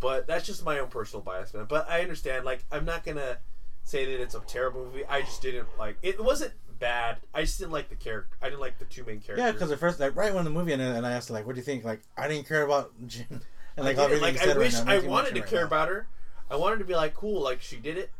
[0.00, 1.66] But that's just my own personal bias, man.
[1.68, 2.46] But I understand.
[2.46, 3.36] Like I'm not gonna
[3.84, 5.04] say that it's a terrible movie.
[5.04, 6.18] I just didn't like it.
[6.24, 7.16] wasn't bad.
[7.32, 8.36] I just didn't like the character.
[8.42, 9.38] I didn't like the two main characters.
[9.38, 11.54] Yeah, because at first, like right when the movie ended, and I asked like, "What
[11.54, 13.24] do you think?" Like, I didn't care about Jyn,
[13.76, 15.60] and like I, did like you I right wish now, I wanted to right care
[15.60, 15.66] now.
[15.68, 16.06] about her.
[16.50, 18.10] I wanted to be like cool, like she did it.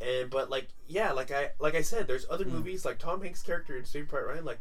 [0.00, 2.32] And but like yeah, like I like I said, there's Hmm.
[2.34, 4.44] other movies like Tom Hanks' character in Saving Private Ryan.
[4.44, 4.58] Like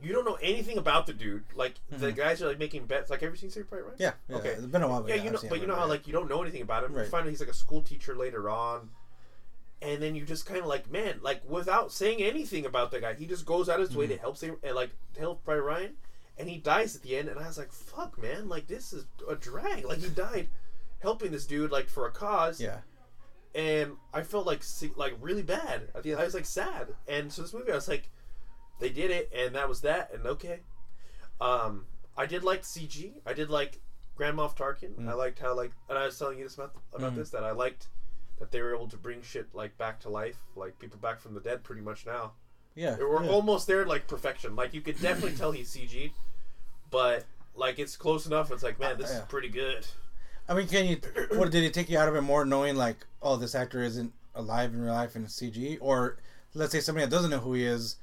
[0.00, 1.42] you don't know anything about the dude.
[1.56, 3.10] Like the guys are like making bets.
[3.10, 3.96] Like ever seen Saving Private Ryan?
[3.96, 4.02] Hmm.
[4.02, 4.48] Yeah, yeah, Okay.
[4.50, 5.00] It's been a while.
[5.02, 6.84] But yeah, yeah, you know, but you know how like you don't know anything about
[6.84, 6.92] him.
[6.92, 7.08] You Right.
[7.08, 8.90] find out he's like a school teacher later on,
[9.80, 13.14] and then you just kind of like, man, like without saying anything about the guy,
[13.14, 14.20] he just goes out of his way to Mm-hmm.
[14.22, 15.94] help and like help Private Ryan,
[16.36, 17.28] and he dies at the end.
[17.28, 19.84] And I was like, fuck, man, like this is a drag.
[19.84, 20.48] Like he died
[21.00, 22.78] helping this dude like for a cause, yeah,
[23.54, 24.62] and I felt like
[24.96, 25.88] like really bad.
[25.94, 28.10] At the end, I was like sad, and so this movie, I was like,
[28.80, 30.60] they did it, and that was that, and okay.
[31.40, 31.86] Um,
[32.16, 33.12] I did like CG.
[33.24, 33.80] I did like
[34.16, 34.94] Grand Moff Tarkin.
[34.96, 35.08] Mm.
[35.08, 37.16] I liked how like, and I was telling you this about about Mhm.
[37.16, 37.86] this that I liked
[38.38, 41.34] that they were able to bring shit like back to life, like people back from
[41.34, 42.32] the dead, pretty much now.
[42.74, 42.94] yeah.
[42.94, 43.30] They were yeah.
[43.30, 44.54] almost there, like perfection.
[44.56, 46.12] Like you could definitely tell he's CG,
[46.90, 47.24] but
[47.54, 48.50] like it's close enough.
[48.52, 49.18] It's like, man, this Yeah.
[49.18, 49.86] is pretty good.
[50.48, 51.00] I mean, can you?
[51.38, 54.12] What did it take you out of it more knowing like, oh, this actor isn't
[54.34, 56.16] alive in real life in a CG, or
[56.54, 57.96] let's say somebody that doesn't know who he is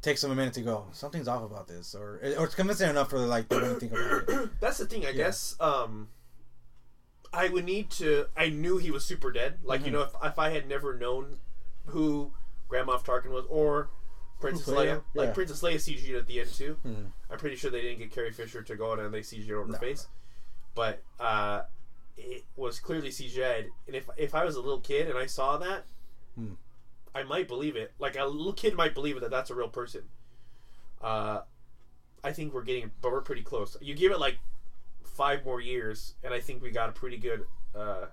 [0.00, 3.10] takes them a minute to go, something's off about this, or or it's convincing enough
[3.10, 4.50] for like they don't think about it.
[4.60, 5.54] That's the thing, I guess.
[5.60, 6.08] Um,
[7.32, 8.26] I would need to.
[8.36, 9.58] I knew he was super dead.
[9.62, 9.92] Like you Mhm.
[9.92, 11.38] know, if, if I had never known
[11.86, 12.32] who
[12.68, 13.90] Grand Moff Tarkin was, or
[14.40, 15.02] Princess Leia, Leia?
[15.14, 15.32] like Yeah.
[15.34, 16.74] Princess Leia CG'd at the end too.
[16.82, 17.04] Hmm.
[17.30, 19.66] I'm pretty sure they didn't get Carrie Fisher to go out and they CG'd over
[19.66, 19.78] her No.
[19.78, 20.08] face,
[20.74, 21.62] but uh,
[22.16, 23.70] it was clearly CGI'd.
[23.86, 25.86] And if if I was a little kid and I saw that,
[26.34, 26.54] Hmm.
[27.14, 27.92] I might believe it.
[27.98, 30.08] Like a little kid might believe it that that's a real person.
[31.00, 31.42] Uh,
[32.24, 33.76] I think we're getting, but we're pretty close.
[33.80, 34.38] You give it like
[35.14, 37.44] five more years, and I think we got a pretty good,
[37.74, 38.06] uh,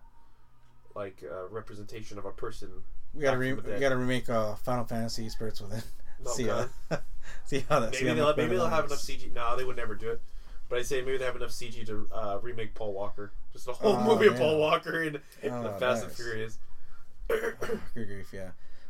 [0.95, 2.69] like uh, representation of a person.
[3.13, 5.81] We gotta re- we gotta remake uh, Final Fantasy Spirits Within.
[6.25, 6.67] Oh, see how
[7.45, 7.95] see how that.
[7.95, 8.97] see Maybe how they'll maybe they'll have enough.
[8.99, 9.33] CG.
[9.33, 10.21] No, they would never do it.
[10.67, 13.71] But I say maybe they have enough CG to uh, remake Paul Walker, just a
[13.71, 14.35] whole Oh, movie of.
[14.35, 16.11] Paul Walker in, in Oh, the Fast and.
[16.11, 16.59] Furious.
[17.29, 18.49] Good grief, yeah.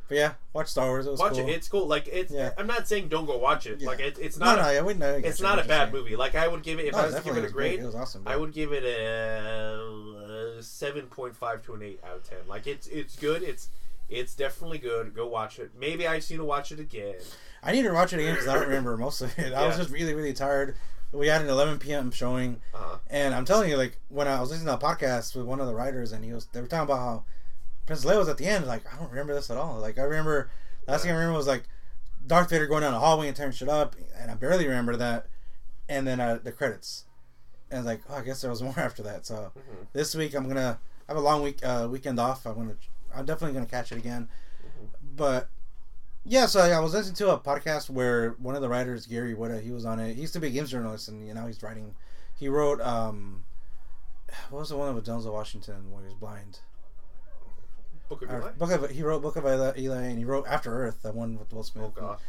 [0.10, 1.06] But yeah, watch Star Wars.
[1.06, 1.48] It was watch cool.
[1.48, 1.52] it.
[1.52, 1.86] It's cool.
[1.88, 2.32] Like it's.
[2.34, 2.52] Yeah.
[2.58, 3.80] I'm not saying don't go watch it.
[3.80, 3.88] Yeah.
[3.88, 4.58] Like it, it's no, not.
[4.58, 5.22] no, a, yeah, we know.
[5.24, 6.16] it's not a bad movie.
[6.16, 7.80] Like I would give it if I was to give it a grade.
[7.80, 8.24] It was awesome.
[8.26, 12.40] I would give it a seven point five to an eight out of ten.
[12.48, 13.44] Like it's it's good.
[13.44, 13.70] It's
[14.10, 15.14] it's definitely good.
[15.14, 15.72] Go watch it.
[15.80, 17.16] Maybe I need to watch it again.
[17.62, 19.54] I need to watch it again because I don't remember most of it.
[19.54, 20.76] I was just really, really tired.
[21.12, 22.12] We had an 11 p.m.
[22.12, 22.98] showing, Uh-huh.
[23.10, 25.68] and I'm telling you, like when I was listening to a podcast with one of
[25.68, 27.24] the writers, and he was they were talking about how
[27.90, 28.68] Princess Leia was at the end.
[28.68, 29.80] Like I don't remember this at all.
[29.80, 30.52] Like I remember
[30.88, 31.64] last thing I remember was like
[32.28, 35.26] Darth Vader going down the hallway and tearing shit up, and I barely remember that.
[35.90, 37.06] And then uh, the credits,
[37.72, 39.26] and I was like, oh, I guess there was more after that.
[39.26, 39.88] So Mhm.
[39.94, 42.46] this week I'm gonna I have a long week uh, weekend off.
[42.46, 42.76] I'm gonna
[43.16, 44.30] I'm definitely gonna catch it again.
[45.16, 45.50] But
[46.24, 49.62] yeah, so I was listening to a podcast where one of the writers, Gary Whitta,
[49.64, 50.14] he was on it.
[50.14, 51.96] He used to be a games journalist, and you know he's writing.
[52.36, 53.46] He wrote um,
[54.52, 56.60] what was the one with Denzel Washington where he was blind?
[58.10, 58.52] Book of Eli?
[58.58, 61.54] Book of he wrote Book of Eli, and he wrote After Earth, the one with
[61.54, 61.86] Will Smith.
[61.86, 62.20] Oh god.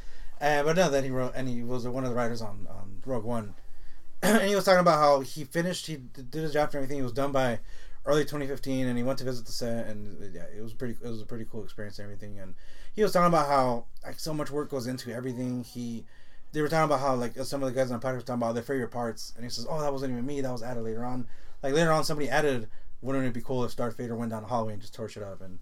[0.40, 3.02] Uh, but no, then he wrote, and he was one of the writers on, on
[3.04, 3.54] Rogue One.
[4.22, 6.98] and he was talking about how he finished, he did his draft and everything.
[6.98, 7.58] He was done by
[8.06, 11.08] early 2015, and he went to visit the set, and yeah, it was pretty, it
[11.08, 12.38] was a pretty cool experience and everything.
[12.38, 12.54] And
[12.94, 15.62] he was talking about how like so much work goes into everything.
[15.62, 16.04] He,
[16.52, 18.42] they were talking about how like some of the guys on the podcast were talking
[18.42, 20.40] about their favorite parts, and he says, "Oh, that wasn't even me.
[20.40, 21.26] That was added later on.
[21.62, 22.68] Like later on, somebody added,
[23.02, 25.22] wouldn't it be cool if Darth Vader went down the hallway and just torched it
[25.22, 25.58] up?" And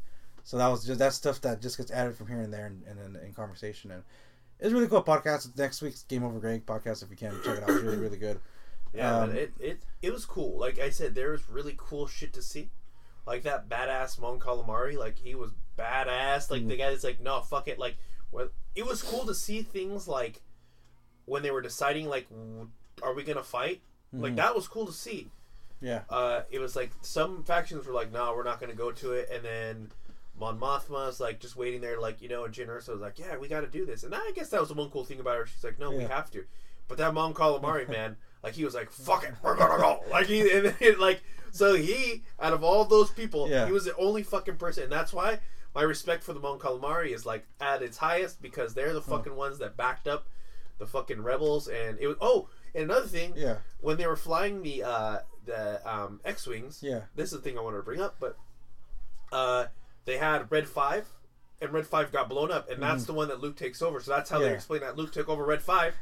[0.48, 2.82] so that was just that stuff that just gets added from here and there, and,
[2.86, 4.02] and in, conversation and
[4.58, 5.46] it's a really cool podcast.
[5.46, 7.02] It's next week's Game Over Greg podcast.
[7.02, 8.40] If you can check it out, it's really really good.
[8.94, 10.58] Yeah, Um, it, it it was cool.
[10.58, 12.70] Like I said, there was really cool shit to see.
[13.26, 16.50] Like that badass Mon Calamari, like he was badass.
[16.50, 16.78] Like the Mm-hmm.
[16.82, 17.78] guy that's like, no, fuck it.
[17.78, 17.96] Like?
[18.74, 20.40] It was cool to see things like
[21.26, 22.26] when they were deciding, like,
[23.02, 23.82] are we gonna fight?
[24.14, 24.36] Like Mhm.
[24.36, 25.30] that was cool to see.
[25.82, 29.12] Yeah, Uh, it was like some factions were like, no, we're not gonna go to
[29.12, 29.92] it, and then
[30.38, 33.36] Mon Mothma's like just waiting there, like you know, and Jyn Erso was like, yeah,
[33.36, 35.36] we got to do this, and I guess that was the one cool thing about
[35.36, 35.46] her.
[35.46, 36.44] She's like, no, we have to.
[36.86, 40.02] But that Mon Calamari man, like he was like, fuck it, we're gonna go.
[40.10, 43.66] Like he and then, like so he out of all those people, Yeah.
[43.66, 45.40] he was the only fucking person, and that's why
[45.74, 49.34] my respect for the Mon Calamari is like at its highest because they're the fucking
[49.36, 50.26] ones that backed up
[50.78, 54.62] the fucking rebels, and it was oh, and another thing, yeah, when they were flying
[54.62, 58.00] the uh, the um, X wings, yeah, this is the thing I wanted to bring
[58.00, 58.36] up, but
[59.32, 59.66] uh,
[60.08, 61.08] they had Red Five,
[61.60, 64.00] and Red Five got blown up, and that's the one that Luke takes over.
[64.00, 64.54] So that's how they Mm-hmm.
[64.54, 65.94] Explain that Luke took over Red Five,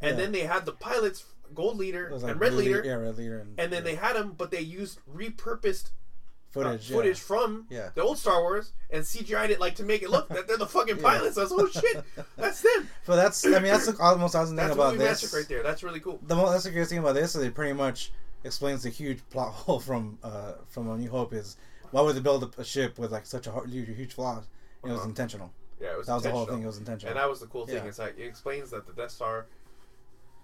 [0.00, 0.22] and Yeah.
[0.24, 3.40] then they had the pilots, Gold Leader like and Red Blue Leader, yeah, Red Leader,
[3.40, 3.90] and, and then yeah.
[3.90, 7.22] they had them, but they used repurposed uh, footage, footage yeah.
[7.24, 7.90] from Yeah.
[7.94, 10.66] the old Star Wars and CGI'd it like to make it look that they're the
[10.66, 11.02] fucking Yeah.
[11.02, 11.38] pilots.
[11.38, 12.02] I was oh shit,
[12.36, 12.88] that's them.
[13.06, 15.32] But that's, I mean, that's the almost awesome thing about this.
[15.34, 15.62] right there.
[15.62, 16.20] That's really cool.
[16.26, 18.12] The mo- that's the greatest thing about this is it pretty much
[18.44, 21.56] explains the huge plot hole from uh from A New Hope is
[21.90, 24.42] why would they build a, ship with like such a hard, huge, huge flaw?
[24.84, 25.08] It was Uh-huh.
[25.08, 25.52] intentional.
[25.80, 26.62] Yeah, it was That was the whole thing.
[26.62, 27.10] It was intentional.
[27.10, 27.76] And that was the cool thing.
[27.76, 27.88] Yeah.
[27.88, 29.46] It's like it explains that the Death Star,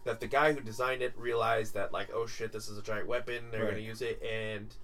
[0.05, 3.07] that the guy who designed it realized that like, oh shit, this is a giant
[3.07, 3.51] weapon.
[3.51, 3.71] They're Right.
[3.71, 4.75] gonna use it, and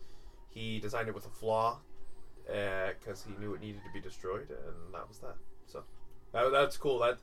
[0.48, 1.78] he designed it with a flaw
[2.46, 5.36] because he knew it needed to be destroyed, and that was that.
[5.66, 5.84] So
[6.32, 6.98] that, that's cool.
[6.98, 7.18] That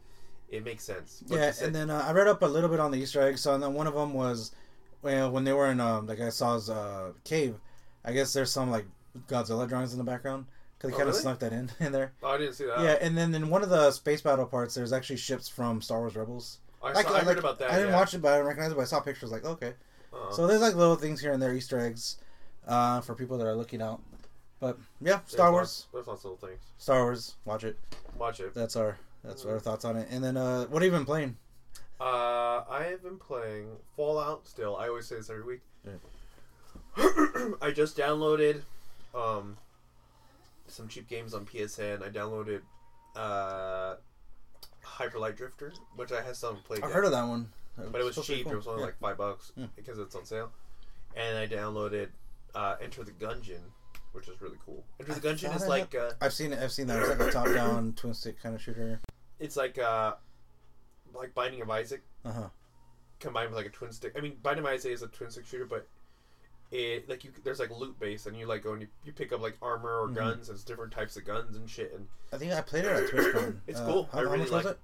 [0.50, 1.24] it makes sense.
[1.28, 3.42] What yeah, and then uh, I read up a little bit on the Easter eggs.
[3.42, 4.56] So and then one of them was,
[5.02, 7.56] well, when they were in um, like I saw's uh, cave.
[8.06, 8.86] I guess there's some like
[9.28, 10.46] Godzilla drawings in the background
[10.78, 11.22] because they Oh, kind of really?
[11.22, 12.14] snuck that in in there.
[12.24, 12.80] oh, I didn't see that.
[12.82, 16.00] yeah, and then in one of the space battle parts, there's actually ships from Star
[16.00, 16.60] Wars Rebels.
[16.82, 17.72] I, Like, saw, I like, heard about that.
[17.72, 17.96] I didn't yeah.
[18.00, 18.76] watch it, but I recognize it.
[18.76, 19.32] But I saw pictures.
[19.32, 19.74] Like, okay,
[20.14, 20.32] Uh-huh.
[20.34, 22.18] so there's like little things here and there, Easter eggs,
[22.68, 24.02] uh, for people that are looking out.
[24.62, 26.62] But yeah, There's Star lots- Wars, There's lots of little things.
[26.78, 27.78] Star Wars, watch it.
[28.18, 28.54] Watch it.
[28.54, 30.08] That's our that's our thoughts on it.
[30.12, 31.36] And then uh, what have you been playing?
[32.00, 33.68] Uh, I have been playing
[33.98, 34.78] Fallout still.
[34.78, 35.62] I always say this every week.
[37.62, 38.62] I just downloaded
[39.16, 39.58] um,
[40.68, 42.04] some cheap games on PSN.
[42.04, 42.62] I downloaded
[43.16, 43.96] uh,
[44.84, 46.94] Hyperlight Drifter, which I still haven't played I yet.
[46.96, 48.46] heard of that one, but it was supposed to be cheap.
[48.46, 48.54] cool.
[48.54, 48.86] It was only Yeah.
[48.88, 49.66] like five bucks Hmm.
[49.76, 50.52] because it's on sale.
[51.16, 52.10] And I downloaded
[52.56, 53.62] uh, Enter the Gungeon,
[54.14, 54.84] which is really cool.
[55.00, 56.60] Enter the I Gungeon is I like uh, I've seen it.
[56.60, 57.00] I've seen that.
[57.00, 59.00] It's like a top-down twin stick kind of shooter.
[59.40, 60.14] it's like uh,
[61.14, 62.50] like Binding of Isaac Uh huh.
[63.20, 64.14] combined with like a twin stick.
[64.18, 65.88] I mean, Binding of Isaac is a twin stick shooter, but
[66.72, 69.32] it like you there's like loot base and you like go and you, you pick
[69.34, 70.16] up like armor or Mhm.
[70.16, 72.92] guns and it's different types of guns and shit and I think I played it
[72.92, 73.60] at TwitchCon.
[73.68, 74.10] It's Uh, cool.
[74.12, 74.80] How, I how really much was like it?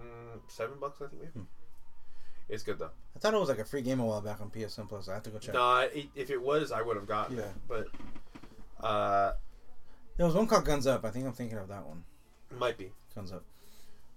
[0.00, 1.32] mm, seven bucks I think maybe.
[1.32, 1.42] Hmm.
[2.48, 2.90] It's good though.
[3.14, 5.08] I thought it was like a free game a while back on PSN Plus.
[5.08, 5.54] I have to go check.
[5.54, 7.44] No, it, if it was, I would have gotten Yeah.
[7.44, 7.54] it.
[7.68, 7.88] But
[8.86, 9.32] uh,
[10.16, 11.04] There was one called Guns Up.
[11.04, 12.04] I think I'm thinking of that one.
[12.56, 12.92] might be.
[13.14, 13.42] Guns Up.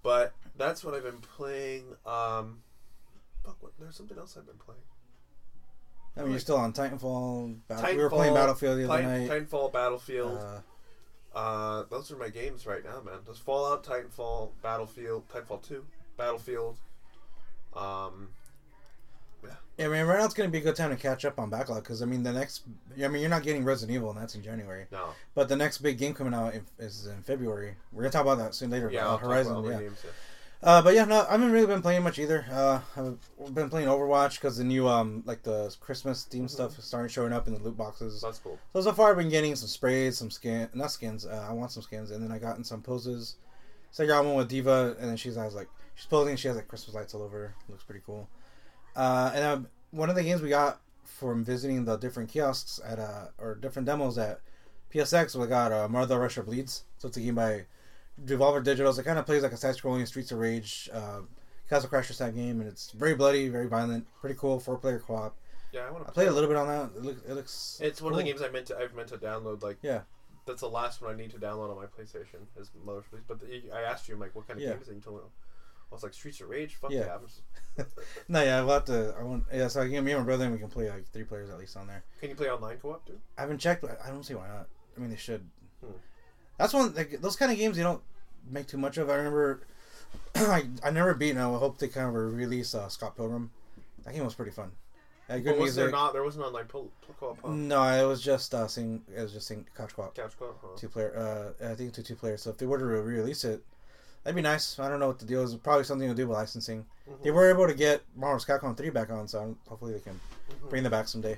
[0.04, 1.86] But that's what I've been playing.
[2.06, 2.62] Um,
[3.44, 4.82] fuck, what, there's something else I've been playing.
[6.20, 7.60] I mean, you're still on Titanfall.
[7.68, 9.48] Battle- we were playing Battlefield the other Titan, night.
[9.50, 10.38] Titanfall, Battlefield.
[10.38, 10.60] Uh,
[11.36, 13.20] Uh, those are my games right now, man.
[13.24, 15.86] There's Fallout, Titanfall, Battlefield, Titanfall 2,
[16.18, 16.76] Battlefield.
[17.76, 18.30] Um,
[19.44, 21.40] yeah, I mean, right now it's going to be a good time to catch up
[21.40, 22.64] on backlog because I mean, the next.
[23.02, 24.88] I mean, you're not getting Resident Evil, and that's in January.
[24.92, 25.10] no.
[25.36, 27.76] But the next big game coming out is in February.
[27.94, 28.90] We're gonna talk about that soon later.
[28.92, 29.64] Yeah, talk Horizon.
[29.64, 29.80] yeah.
[29.80, 30.12] games, yeah.
[30.62, 32.46] Uh, but yeah, no, I haven't really been playing much either.
[32.52, 36.50] Uh, I've been playing Overwatch because the new um like the Christmas theme Mhm.
[36.50, 38.22] stuff is starting showing up in the loot boxes.
[38.22, 38.60] That's cool.
[38.74, 41.26] So so far I've been getting some sprays, some skin, not skins.
[41.26, 43.36] Uh, I want some skins, and then I gotten some poses.
[43.92, 46.36] So I got one with D.Va, and then she's has like she's posing.
[46.36, 47.54] She has like Christmas lights all over.
[47.70, 48.28] Looks pretty cool.
[48.98, 53.00] Uh, and um, one of the games we got from visiting the different kiosks at
[53.00, 54.42] uh or different demos at
[54.94, 56.84] PSX, we got uh, Mother Russia Bleeds.
[56.98, 57.66] So it's a game by
[58.26, 59.00] Devolver Digitals.
[59.00, 61.22] It kind of plays like a side-scrolling Streets of Rage, uh,
[61.70, 64.60] Castle Crashers type game, and it's very bloody, very violent, pretty cool.
[64.60, 65.36] Four-player co-op.
[65.72, 66.10] Yeah, I want to.
[66.10, 66.98] I played a little bit on that.
[66.98, 67.80] It, look, it looks.
[67.84, 68.78] It's one of the games I meant to.
[68.78, 69.62] I've meant to download.
[69.62, 70.02] Like, Yeah.
[70.48, 72.48] that's the last one I need to download on my PlayStation.
[72.58, 73.22] Is Mother's Place.
[73.28, 74.72] But the, I asked you, I'm like, what kind of Yeah.
[74.72, 74.94] game is it?
[74.94, 75.24] And you told me,
[75.92, 76.76] I was like, Streets of Rage.
[76.76, 77.06] Fuck Yeah.
[77.06, 77.16] yeah.
[77.16, 77.42] I'm just-
[78.28, 79.14] No, yeah, we'll have to.
[79.20, 79.44] I want.
[79.54, 81.52] Yeah, so I can me and my brother, and we can play like three players
[81.52, 82.04] at least on there.
[82.20, 83.20] Can you play online co-op too?
[83.38, 84.68] I haven't checked, but I don't see why not.
[84.98, 85.48] I mean, they should.
[85.86, 85.92] Hmm.
[86.60, 86.94] That's one.
[86.94, 88.02] Like, those kind of games you don't
[88.52, 89.10] make too much of.
[89.10, 89.62] I remember.
[90.36, 91.32] I I never beat.
[91.32, 93.50] and I hope they kind of release uh, Scott Pilgrim.
[94.04, 94.72] That game was pretty fun.
[95.30, 96.12] Had good But was there not?
[96.14, 97.38] There wasn't online co-op.
[97.44, 97.52] Huh?
[97.52, 99.02] No, it was just uh, sing.
[99.16, 100.16] It was just sing couch co-op.
[100.16, 100.60] Couch co-op.
[100.62, 100.68] Huh?
[100.76, 101.54] two player.
[101.62, 102.42] Uh, I think to two players.
[102.42, 103.64] So if they were to re-release it,
[104.24, 104.78] that'd be nice.
[104.80, 105.56] I don't know what the deal is.
[105.56, 106.86] Probably something to do with licensing.
[107.10, 107.24] Mhm.
[107.24, 110.20] They were able to get Marvel's Capcom three back on, so hopefully they can
[110.52, 110.70] Mhm.
[110.70, 111.38] bring them back someday.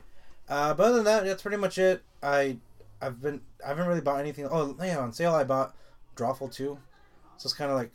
[0.50, 2.02] Uh, but other than that, that's pretty much it.
[2.24, 2.58] I
[3.02, 4.48] I've been I haven't really bought anything.
[4.50, 5.76] Oh yeah, on sale I bought
[6.16, 6.78] Drawful two.
[7.38, 7.92] So it's kind of like,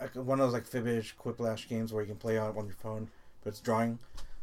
[0.00, 2.74] like one of those like Fibbage Quiplash games where you can play on on your
[2.76, 3.08] phone,
[3.44, 3.98] but it's drawing.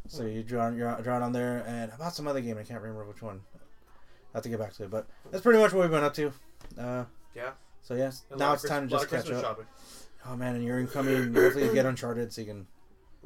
[0.08, 2.56] So you draw you draw it on there, and I bought some other game.
[2.58, 3.40] I can't remember which one.
[4.32, 6.14] I have to get back to it, but that's pretty much what we've been up
[6.14, 6.32] to.
[6.78, 7.50] Uh, Yeah.
[7.82, 9.44] so yes, lot now it's Christ- time to just catch Christmas up.
[9.44, 9.66] shopping.
[10.26, 11.34] Oh man, and you're incoming.
[11.34, 12.66] Hopefully you get Uncharted so you can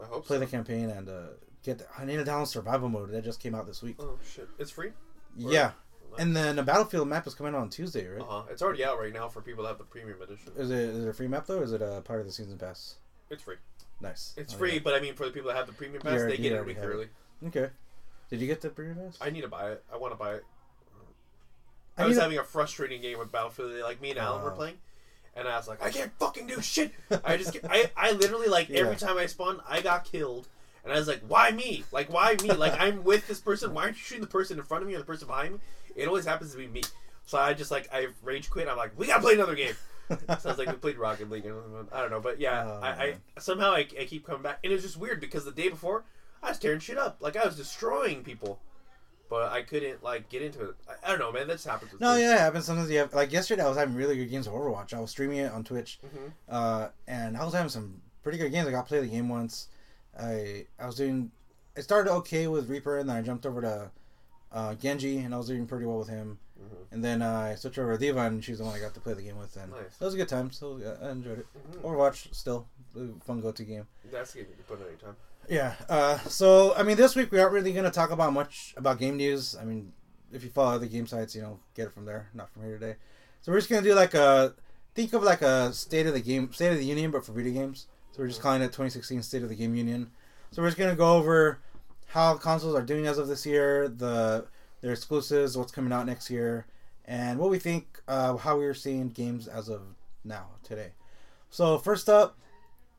[0.02, 0.40] I hope play so.
[0.40, 1.22] the campaign and uh,
[1.62, 1.78] get.
[1.78, 3.10] The, I need to download Survival Mode.
[3.12, 3.96] That just came out this week.
[4.00, 4.48] Oh shit!
[4.58, 4.92] It's free.
[5.36, 5.72] Yeah,
[6.18, 8.20] and then a Battlefield map is coming out on Tuesday, right?
[8.20, 8.42] Uh huh.
[8.50, 10.52] It's already out right now for people that have the premium edition.
[10.56, 11.58] Is it is it a free map though?
[11.58, 12.96] or Is it a part of the season pass?
[13.30, 13.56] It's free.
[14.00, 14.34] Nice.
[14.36, 16.36] It's Oh, free, but I mean, for the people that have the premium pass, they
[16.36, 16.88] get it a week have it.
[16.88, 17.08] early.
[17.46, 17.68] Okay.
[18.30, 19.18] Did you get the premium pass?
[19.20, 19.84] I need to buy it.
[19.92, 20.44] I want to buy it.
[21.96, 23.72] I I, was having a frustrating game with Battlefield.
[23.82, 24.56] Like me and Alan were Oh.
[24.56, 24.78] playing,
[25.36, 26.92] and I was like, I can't fucking do shit.
[27.24, 30.48] I just, get, I, I literally like every time I spawned, I got killed,
[30.82, 31.84] and I was like, why me?
[31.92, 32.50] Like why me?
[32.50, 33.72] Like I'm with this person.
[33.74, 35.60] Why aren't you shooting the person in front of me or the person behind me?
[35.96, 36.82] It always happens to be me.
[37.26, 38.68] So I just like I rage quit.
[38.68, 39.74] I'm like, we gotta play another game.
[40.38, 41.46] Sounds like we played Rocket League.
[41.46, 41.54] and
[41.92, 42.88] I don't know, but yeah, Oh, I,
[43.36, 46.04] I somehow I, I keep coming back, and it's just weird because the day before
[46.42, 48.58] I was tearing shit up, like I was destroying people,
[49.30, 50.74] but I couldn't like get into it.
[50.86, 51.48] I, I don't know, man.
[51.48, 51.92] That happened.
[52.00, 52.20] No, me.
[52.20, 52.66] yeah, it happens.
[52.66, 53.62] Sometimes you have like yesterday.
[53.62, 54.92] I was having really good games of Overwatch.
[54.92, 56.32] I was streaming it on Twitch, Mhm.
[56.50, 58.66] uh, and I was having some pretty good games.
[58.66, 59.68] Like I got to play the game once.
[60.20, 61.30] I I was doing.
[61.76, 63.90] It started okay with Reaper, and then I jumped over to
[64.54, 66.38] uh, Genji, and I was doing pretty well with him.
[66.58, 66.76] Mhm.
[66.92, 69.00] And then uh, I switched over to D.Va, and she's the one I got to
[69.00, 69.54] play the game with.
[69.56, 69.80] And Nice.
[70.00, 70.50] it was a good time.
[70.52, 71.46] So I enjoyed it.
[71.72, 71.82] Mhm.
[71.82, 72.66] Overwatch still
[73.26, 73.86] fun go-to game.
[74.10, 75.16] That's the game you can put anytime.
[75.48, 75.74] Yeah.
[75.88, 78.98] Uh, so I mean, this week we aren't really going to talk about much about
[78.98, 79.56] game news.
[79.60, 79.92] I mean,
[80.32, 82.78] if you follow other game sites, you know, get it from there, not from here
[82.78, 82.96] today.
[83.42, 84.54] So we're just going to do like a
[84.94, 87.52] think of like a state of the game, state of the union, but for video
[87.52, 87.88] games.
[88.12, 90.12] So we're just calling it 2016 State of the Game Union.
[90.52, 91.58] So we're just going to go over
[92.14, 94.46] how consoles are doing as of this year, the
[94.80, 96.64] their exclusives, what's coming out next year,
[97.06, 99.82] and what we think, uh, how we're seeing games as of
[100.22, 100.92] now today.
[101.50, 102.38] So first up,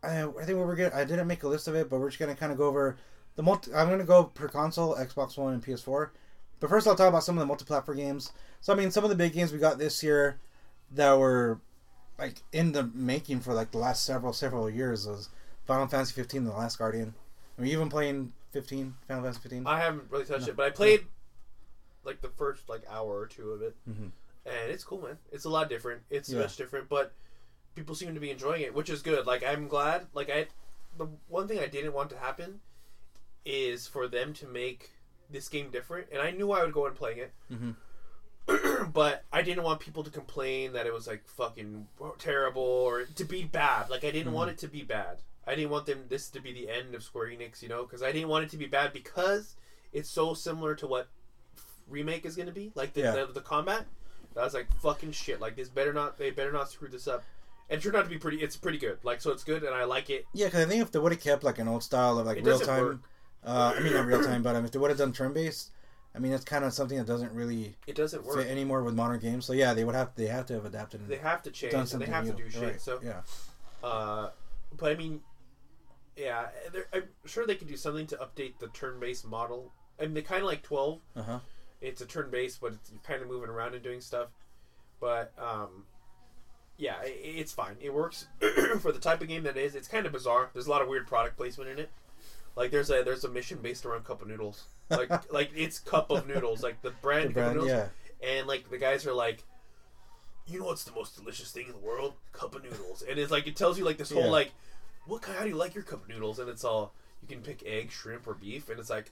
[0.04, 0.92] I, I think what we're gonna.
[0.94, 2.98] I didn't make a list of it, but we're just gonna kind of go over
[3.38, 3.74] the multi.
[3.74, 6.10] I'm gonna go per console, Xbox One and PS4.
[6.60, 8.34] But first, I'll talk about some of the multi-platform games.
[8.60, 10.42] So, I mean, some of the big games we got this year
[10.92, 11.62] that were
[12.20, 15.30] like in the making for like the last several several years was
[15.64, 17.14] Final Fantasy 15, The Last Guardian.
[17.58, 19.68] I mean, even playing 15, Final Fantasy 15?
[19.68, 20.52] I haven't really touched No.
[20.52, 21.06] it, but I played
[22.06, 24.12] like the first like hour or two of it, Mhm.
[24.46, 25.18] and it's cool, man.
[25.32, 26.04] It's a lot different.
[26.10, 26.40] It's Yeah.
[26.40, 27.12] much different, but
[27.76, 29.26] people seem to be enjoying it, which is good.
[29.26, 30.08] Like I'm glad.
[30.14, 30.48] Like I,
[30.98, 32.62] the one thing I didn't want to happen
[33.44, 34.92] is for them to make
[35.30, 37.34] this game different, and I knew I would go and playing it.
[37.52, 37.76] Mhm.
[38.94, 41.88] but I didn't want people to complain that it was like fucking
[42.20, 43.90] terrible or to be bad.
[43.90, 45.20] Like I didn't want it to be bad.
[45.48, 48.02] I didn't want them this to be the end of Square Enix, you know, because
[48.02, 49.56] I didn't want it to be bad because
[49.94, 51.08] it's so similar to what
[51.88, 53.12] remake is going to be, like the, Yeah.
[53.12, 53.86] the the combat.
[54.38, 55.40] I was like fucking shit.
[55.40, 57.24] Like this better not they better not screw this up.
[57.70, 58.38] And it turned out to be pretty.
[58.42, 59.00] It's pretty good.
[59.04, 60.26] Like so, it's good, and I like it.
[60.34, 62.38] Yeah, because I think if they would have kept like an old style of like
[62.38, 63.02] It real time,
[63.44, 65.72] uh, I mean not real time, but um, if they would have done turn based,
[66.14, 68.38] I mean it's kind of something that doesn't really It doesn't work.
[68.38, 69.46] fit anymore with modern games.
[69.46, 71.72] So yeah, they would have they have to have adapted and They have to change,
[71.72, 72.62] done and they something have to do shit.
[72.64, 72.82] right.
[72.82, 73.22] So yeah,
[73.82, 74.30] Uh,
[74.78, 75.22] but I mean,
[76.18, 79.72] yeah, they're- I'm sure they could do something to update the turn-based model.
[80.00, 81.00] I mean, they kind of like 12.
[81.16, 81.40] uh huh,
[81.82, 84.30] It's a turn-based, but it's, you're kind of moving around and doing stuff.
[85.00, 85.86] But um,
[86.78, 87.76] yeah, i it's fine.
[87.82, 88.28] It works
[88.82, 89.76] for the type of game that it is.
[89.76, 90.50] It's kind of bizarre.
[90.54, 91.90] There's a lot of weird product placement in it.
[92.56, 94.64] Like there's a there's a mission based around cup of noodles.
[94.90, 96.64] Like like it's cup of noodles.
[96.64, 99.44] Like the brand, the cup of brand, noodles yeah, and like the guys are like
[100.48, 103.32] you know what's the most delicious thing in the world cup of noodles and it's
[103.32, 104.30] like it tells you like this whole Yeah.
[104.30, 104.52] like
[105.06, 106.40] what kind how do you like your cup of noodles?
[106.40, 109.12] And it's all you can pick egg shrimp or beef and it's like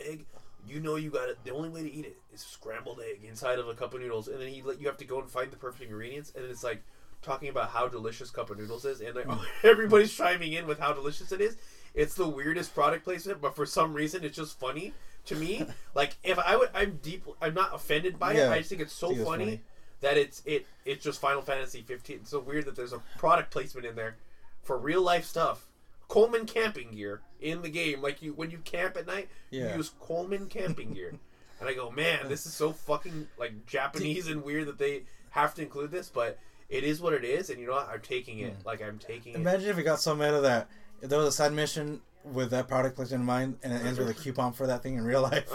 [0.00, 0.26] egg
[0.66, 3.58] you know you got it the only way to eat it is scrambled egg inside
[3.58, 5.50] of a cup of noodles and then he let you have to go and find
[5.50, 6.82] the perfect ingredients and then it's like
[7.22, 9.26] talking about how delicious cup of noodles is and like,
[9.62, 11.56] everybody's chiming in with how delicious it is.
[11.94, 14.92] It's the weirdest product placement but for some reason it's just funny
[15.26, 15.64] to me.
[15.94, 18.92] Like if i would i'm deep i'm not offended by it i just think it's
[18.92, 19.60] so think it's funny, funny.
[20.00, 23.52] that it's it it's just final fantasy 15 it's so weird that there's a product
[23.52, 24.16] placement in there
[24.64, 25.66] for real life stuff
[26.08, 29.70] coleman camping gear in the game like you when you camp at night Yeah.
[29.70, 31.14] you use coleman camping gear
[31.60, 35.54] and i go man this is so fucking like japanese and weird that they have
[35.54, 38.38] to include this but it is what it is and you know what i'm taking
[38.40, 40.68] it like i'm taking it Imagine if we got so meta that
[41.02, 43.98] if there was a side mission with that product placement in mind, and it ends
[43.98, 45.50] with a coupon for that thing in real life.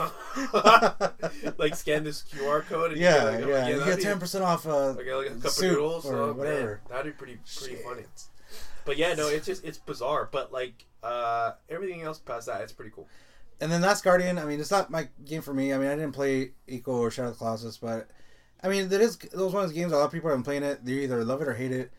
[1.57, 2.91] like scan this QR code.
[2.91, 5.31] And yeah, you get, like, yeah, oh, you get ten percent off uh, Like, like
[5.31, 6.81] a cup suit of noodles or oh, whatever.
[6.87, 7.83] Man, that'd be pretty pretty Shit.
[7.83, 8.03] funny.
[8.89, 10.27] But yeah, no, it's just it's bizarre.
[10.31, 13.07] But like uh, everything else past that, it's pretty cool.
[13.61, 15.71] And then Last Guardian, I mean, it's not my game for me.
[15.71, 18.07] I mean, I didn't play Ico or Shadow of the Colossus, but
[18.63, 19.91] I mean, that is those one of those games.
[19.91, 20.83] A lot of people have been playing it.
[20.83, 21.91] They either love it or hate it.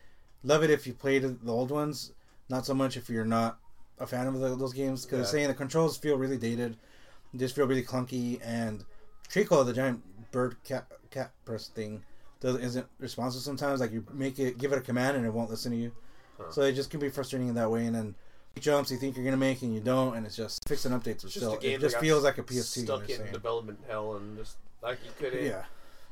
[0.43, 2.11] Love it if you played the old ones,
[2.49, 3.57] not so much if you're not
[3.97, 5.05] a fan of the, those games.
[5.05, 5.31] Because Yeah.
[5.31, 6.75] saying the controls feel really dated,
[7.37, 8.83] just feel really clunky, and
[9.29, 10.01] Trico, the giant
[10.33, 12.03] bird cat cat person thing,
[12.41, 13.79] doesn't isn't responsive sometimes.
[13.79, 15.93] Like you make it, give it a command, and it won't listen to you.
[16.49, 17.85] So it just can be frustrating in that way.
[17.85, 18.15] And then
[18.59, 21.23] jumps you think you're gonna make and you don't, and it's just fixing updates.
[21.23, 24.37] It's just still, it just feels like a PS2 stuck in you're development hell and
[24.37, 25.45] just like you couldn't.
[25.45, 25.63] Yeah,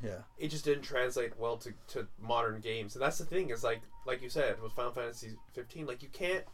[0.02, 3.64] yeah, it just didn't translate well to, to modern games and that's the thing is
[3.64, 6.46] like like you said with final fantasy 15 like you can't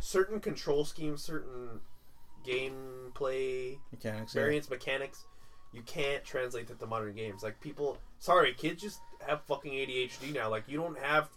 [0.00, 1.80] certain control schemes certain
[2.46, 4.34] gameplay mechanics.
[4.34, 4.40] Yeah.
[4.40, 5.26] variants mechanics
[5.72, 10.32] you can't translate that to modern games like people sorry kids just have fucking adhd
[10.34, 11.28] now like you don't have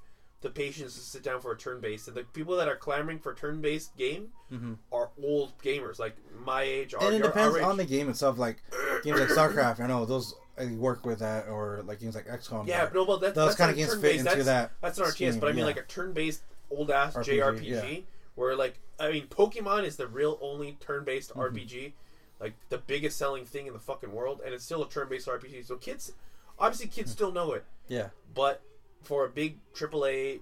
[0.43, 3.33] the patience to sit down for a turn-based and the people that are clamoring for
[3.33, 4.77] turn-based game Mhm.
[4.91, 7.65] are old gamers like my age our, And it your- depends our age.
[7.65, 8.37] on the game itself.
[8.37, 8.57] Like
[9.03, 12.67] games like StarCraft, I know those I work with that, or like games like XCOM.
[12.67, 14.19] yeah or- no but that, those that's kind of games fit turn-based.
[14.19, 14.71] into that's, that.
[14.81, 15.65] That's not our chance, scheme, but I mean yeah.
[15.65, 17.63] like a turn-based old ass RPG, JRPG
[17.95, 18.01] yeah.
[18.35, 21.39] where like I mean Pokemon is the real only turn-based Mm-hmm.
[21.57, 21.93] RPG,
[22.39, 25.65] like the biggest selling thing in the fucking world, and it's still a turn-based RPG.
[25.65, 26.11] So kids,
[26.59, 27.15] obviously kids Hmm.
[27.15, 28.61] still know it, Yeah, but
[29.03, 30.41] for a big AAA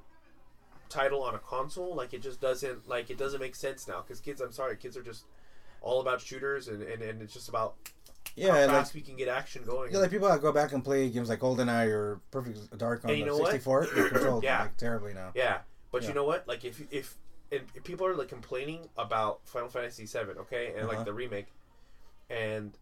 [0.90, 4.20] title on a console, like it just doesn't like it doesn't make sense now because
[4.20, 4.42] kids.
[4.42, 5.26] I'm sorry, kids are just
[5.82, 7.76] all about shooters and, and, and it's just about
[8.36, 9.92] yeah, how like fast we can get action going.
[9.92, 13.10] yeah, like people that go back and play games like GoldenEye or Perfect Dark on
[13.12, 14.62] And you the know 64, they're controlled Yeah.
[14.62, 15.32] like terribly now.
[15.34, 15.60] Yeah,
[15.92, 16.10] but Yeah.
[16.10, 16.48] you know what?
[16.48, 17.18] Like if if
[17.52, 20.88] and if people are like complaining about Final Fantasy VII, okay, and Uh-huh.
[20.96, 21.48] like the remake,
[22.30, 22.78] and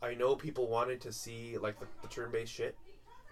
[0.00, 2.76] I know people wanted to see like the, the turn-based shit,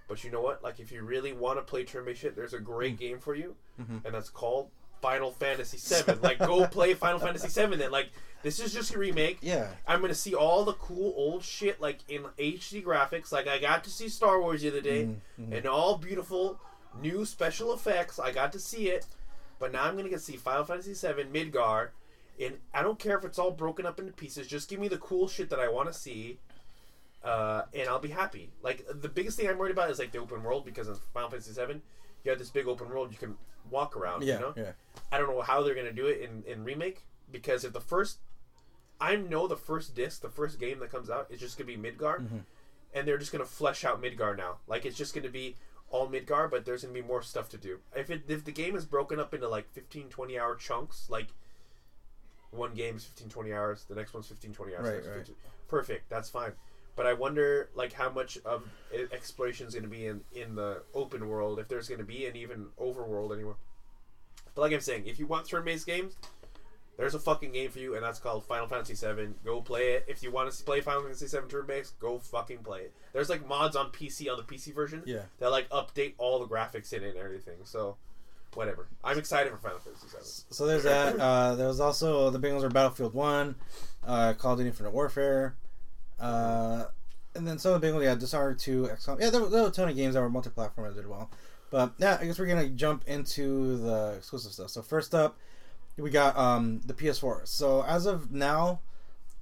[0.08, 0.62] but you know what?
[0.62, 2.98] Like if you really want to play turn-based shit, there's a great Mm.
[2.98, 4.04] game for you, Mhm.
[4.04, 4.70] and that's called
[5.02, 6.14] Final Fantasy VII.
[6.22, 7.76] like go play Final Fantasy VII.
[7.76, 8.10] Then like
[8.42, 9.38] this is just a remake.
[9.42, 13.32] Yeah, I'm gonna see all the cool old shit like in HD graphics.
[13.32, 15.56] Like I got to see Star Wars the other day, Mhm, mhm.
[15.58, 16.60] and all beautiful
[17.00, 18.18] new special effects.
[18.18, 19.06] I got to see it,
[19.58, 21.90] but now I'm gonna get to see Final Fantasy VII Midgar,
[22.40, 24.46] and I don't care if it's all broken up into pieces.
[24.46, 26.38] Just give me the cool shit that I want to see.
[27.26, 28.50] Uh, and I'll be happy.
[28.62, 31.28] Like the biggest thing I'm worried about is like the open world because in Final
[31.30, 31.80] Fantasy VII,
[32.24, 33.36] you have this big open world you can
[33.70, 34.22] walk around.
[34.22, 34.54] Yeah, you know?
[34.56, 34.72] yeah.
[35.12, 38.18] I don't know how they're gonna do it in in remake because if the first,
[39.00, 41.76] I know the first disc, the first game that comes out is just gonna be
[41.76, 42.38] Midgar, Mm-hmm.
[42.94, 44.58] and they're just gonna flesh out Midgar now.
[44.68, 45.56] Like it's just gonna be
[45.90, 47.80] all Midgar, but there's gonna be more stuff to do.
[47.94, 51.28] If it if the game is broken up into like 15, 20 hour chunks, like
[52.50, 54.84] one game is 15, 20 hours, the next one's 15, 20 hours.
[54.84, 55.18] Right, right.
[55.18, 55.34] 15
[55.68, 56.52] Perfect, that's fine.
[56.96, 58.62] But I wonder like how much of
[59.12, 62.26] exploration is going to be in in the open world if there's going to be
[62.26, 63.56] an even overworld anywhere.
[64.54, 66.14] But like I'm saying, if you want turn-based games,
[66.96, 69.34] there's a fucking game for you, and that's called Final Fantasy VII.
[69.44, 70.06] Go play it.
[70.08, 72.94] If you want to play Final Fantasy VII turn-based, go fucking play it.
[73.12, 75.20] There's like mods on PC on the PC version Yeah.
[75.38, 77.56] that like update all the graphics in it and everything.
[77.64, 77.96] So,
[78.54, 78.86] whatever.
[79.04, 80.24] I'm excited for Final Fantasy VII.
[80.54, 81.20] So there's that.
[81.20, 83.56] Uh, there was also the ones were Battlefield One,
[84.06, 85.54] uh, Call of Duty Infinite Warfare,
[86.20, 86.84] uh,
[87.34, 88.04] and then some of the big ones.
[88.04, 89.20] Yeah, Dishonored Two, XCOM.
[89.20, 91.30] Yeah, there were, there were a ton of games that were multi-platform that did well.
[91.70, 94.70] But yeah, I guess we're gonna jump into the exclusive stuff.
[94.70, 95.38] So first up,
[95.96, 97.46] we got um, the PS4.
[97.46, 98.80] So as of now,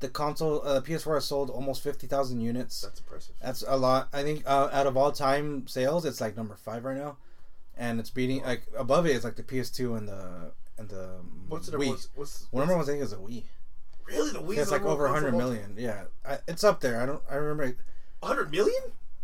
[0.00, 2.80] the console, uh, PS4 has sold almost fifty thousand units.
[2.80, 3.34] That's impressive.
[3.42, 4.08] That's a lot.
[4.12, 7.18] I think uh, out of all time sales, it's like number five right now,
[7.76, 11.68] and it's beating like above it is like the PS2 and the and the What's
[11.68, 11.88] the Wii.
[11.90, 13.44] what's, what's, One number one thing is a Wii.
[14.06, 15.74] Really, the Wii Yeah, it's like over hundred million.
[15.78, 17.00] Yeah, I, it's up there.
[17.00, 17.22] I don't.
[17.30, 17.76] I remember
[18.22, 18.80] Hundred million?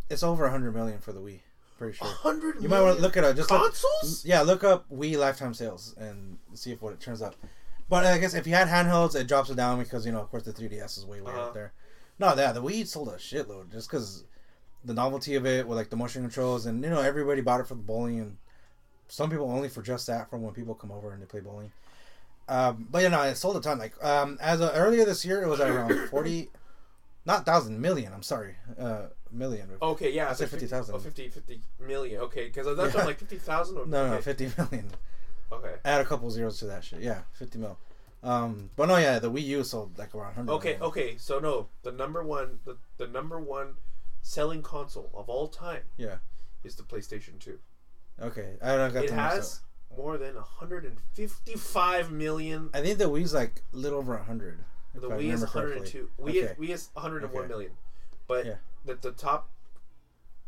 [0.09, 1.41] it's over hundred million for the Wii.
[1.79, 2.07] Pretty sure.
[2.07, 2.63] hundred.
[2.63, 3.37] You might want to look at it up.
[3.37, 4.25] Just look, consoles.
[4.25, 7.35] yeah, look up Wii lifetime sales and see if what it turns up.
[7.89, 10.31] But I guess if you had handhelds, it drops it down because you know, of
[10.31, 11.41] course, the 3DS is way way Uh-huh.
[11.49, 11.73] up there.
[12.19, 14.25] No, yeah, the Wii sold a shitload just because
[14.85, 17.67] the novelty of it with like the motion controls and you know everybody bought it
[17.67, 18.37] for the bowling and
[19.09, 21.73] some people only for just that from when people come over and they play bowling.
[22.49, 23.79] Um, but you know, it sold a ton.
[23.79, 26.51] Like um, as of, earlier this year, it was at around forty,
[27.25, 28.13] not thousand million.
[28.13, 29.69] I'm sorry, uh, million.
[29.81, 30.95] Okay, yeah, I said so 50,000.
[30.95, 32.21] Oh, 50, 50 million.
[32.23, 33.05] Okay, because I thought Yeah.
[33.05, 33.77] like fifty thousand.
[33.87, 34.23] No, no, okay.
[34.23, 34.91] fifty million.
[35.53, 35.75] Okay.
[35.85, 37.01] Add a couple zeros to that shit.
[37.01, 37.79] Yeah, fifty mil.
[38.23, 40.53] Um, but no, yeah, the Wii U sold like around hundred.
[40.55, 41.17] Okay, okay.
[41.19, 43.75] So no, the number one, the, the number one
[44.23, 46.17] selling console of all time Yeah.
[46.65, 47.59] is the PlayStation Two.
[48.21, 49.61] Okay, I don't got It has so-
[49.97, 52.71] more than 155 million.
[52.73, 54.61] I think the Wii's like a little over hundred.
[54.95, 56.09] The Wii is 102.
[56.21, 56.55] Wii, is, Okay.
[56.61, 57.49] Wii is 101 Okay.
[57.49, 57.73] million.
[58.27, 58.55] But Yeah.
[58.85, 59.49] the, the top,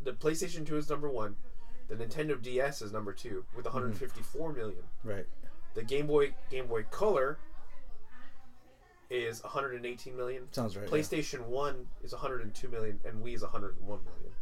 [0.02, 1.36] the PlayStation 2 is number one.
[1.88, 3.74] The Nintendo DS is number two with Mm-hmm.
[3.76, 4.82] 154 million.
[5.04, 5.26] Right.
[5.74, 7.38] The Game Boy Game Boy Color
[9.10, 10.48] is 118 million.
[10.52, 10.86] Sounds right.
[10.86, 10.90] yeah.
[10.92, 14.32] PlayStation 1 is 102 million and Wii is 101 million.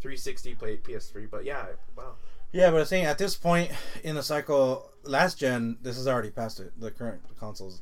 [0.00, 1.66] 360 play PS3, but yeah,
[1.96, 2.14] wow.
[2.52, 3.70] Yeah, but I'm saying at this point
[4.04, 6.72] in the cycle, last gen, this is already past it.
[6.78, 7.80] The current consoles,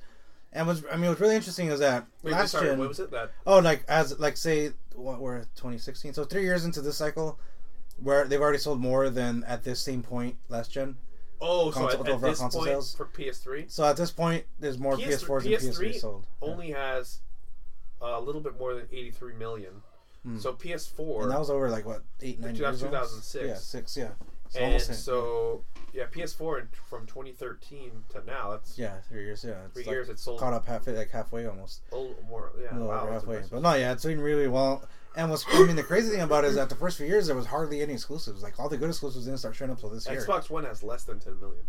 [0.52, 2.78] and what's I mean, what's really interesting is that Wait, last sorry, gen.
[2.78, 3.10] what was it?
[3.10, 7.38] That Oh, like as like say what we're 2016, so three years into this cycle,
[7.98, 10.96] where they've already sold more than at this same point last gen.
[11.40, 12.94] oh, so at, at this point sales?
[12.94, 16.26] for PS3 So at this point, there's more PS3 PS4s than PS3 sold.
[16.42, 16.48] Yeah.
[16.48, 17.20] only has
[18.00, 19.82] a little bit more than 83 million.
[20.38, 21.22] So PS4 Hmm.
[21.22, 22.82] And that was over like what eight nine years.
[22.82, 22.90] ago?
[22.90, 23.46] 2006.
[23.46, 23.96] Yeah, six.
[23.96, 24.10] Yeah.
[24.58, 29.44] And so yeah, PS4 from 2013 to now, that's yeah, three years.
[29.46, 30.08] Yeah, it's three like years.
[30.08, 31.82] It's sold caught up half like halfway almost.
[31.92, 32.52] Oh, more.
[32.60, 33.42] Yeah, wow, halfway.
[33.50, 34.88] But no, yeah, it's doing really well.
[35.16, 37.26] And what's I mean, the crazy thing about it is that the first few years
[37.26, 38.42] there was hardly any exclusives.
[38.42, 40.20] Like all the good exclusives didn't start showing up till this year.
[40.24, 41.64] Xbox One has less than 10 million.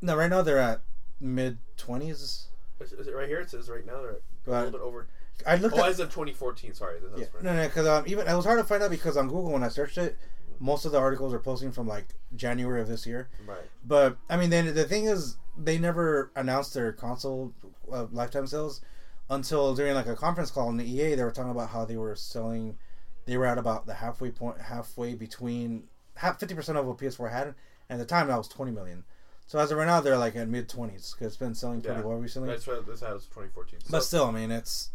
[0.00, 0.80] No, right now they're at
[1.20, 2.48] mid twenties.
[2.80, 3.40] Is, is it right here?
[3.40, 5.06] It says right now they're a little bit over.
[5.46, 6.74] I looked Oh, at as of 2014.
[6.74, 7.42] Sorry, yeah, right.
[7.42, 9.62] no, no, because um, even it was hard to find out because on Google when
[9.62, 10.16] I searched it,
[10.62, 13.28] most of the articles are posting from like January of this year.
[13.46, 13.58] Right.
[13.84, 17.52] But I mean, then the thing is, they never announced their console
[17.92, 18.80] uh, lifetime sales
[19.28, 21.16] until during like a conference call in the EA.
[21.16, 22.78] They were talking about how they were selling.
[23.26, 25.84] They were at about the halfway point, halfway between
[26.14, 27.54] half fifty percent of what PS4 had, and
[27.90, 29.02] at the time that was twenty million.
[29.48, 32.00] So as of right now, they're like at mid twenties because it's been selling pretty
[32.00, 32.06] Yeah.
[32.06, 32.48] well recently.
[32.48, 32.86] That's right.
[32.86, 33.80] This has 2014.
[33.80, 34.90] So, But still, I mean, it's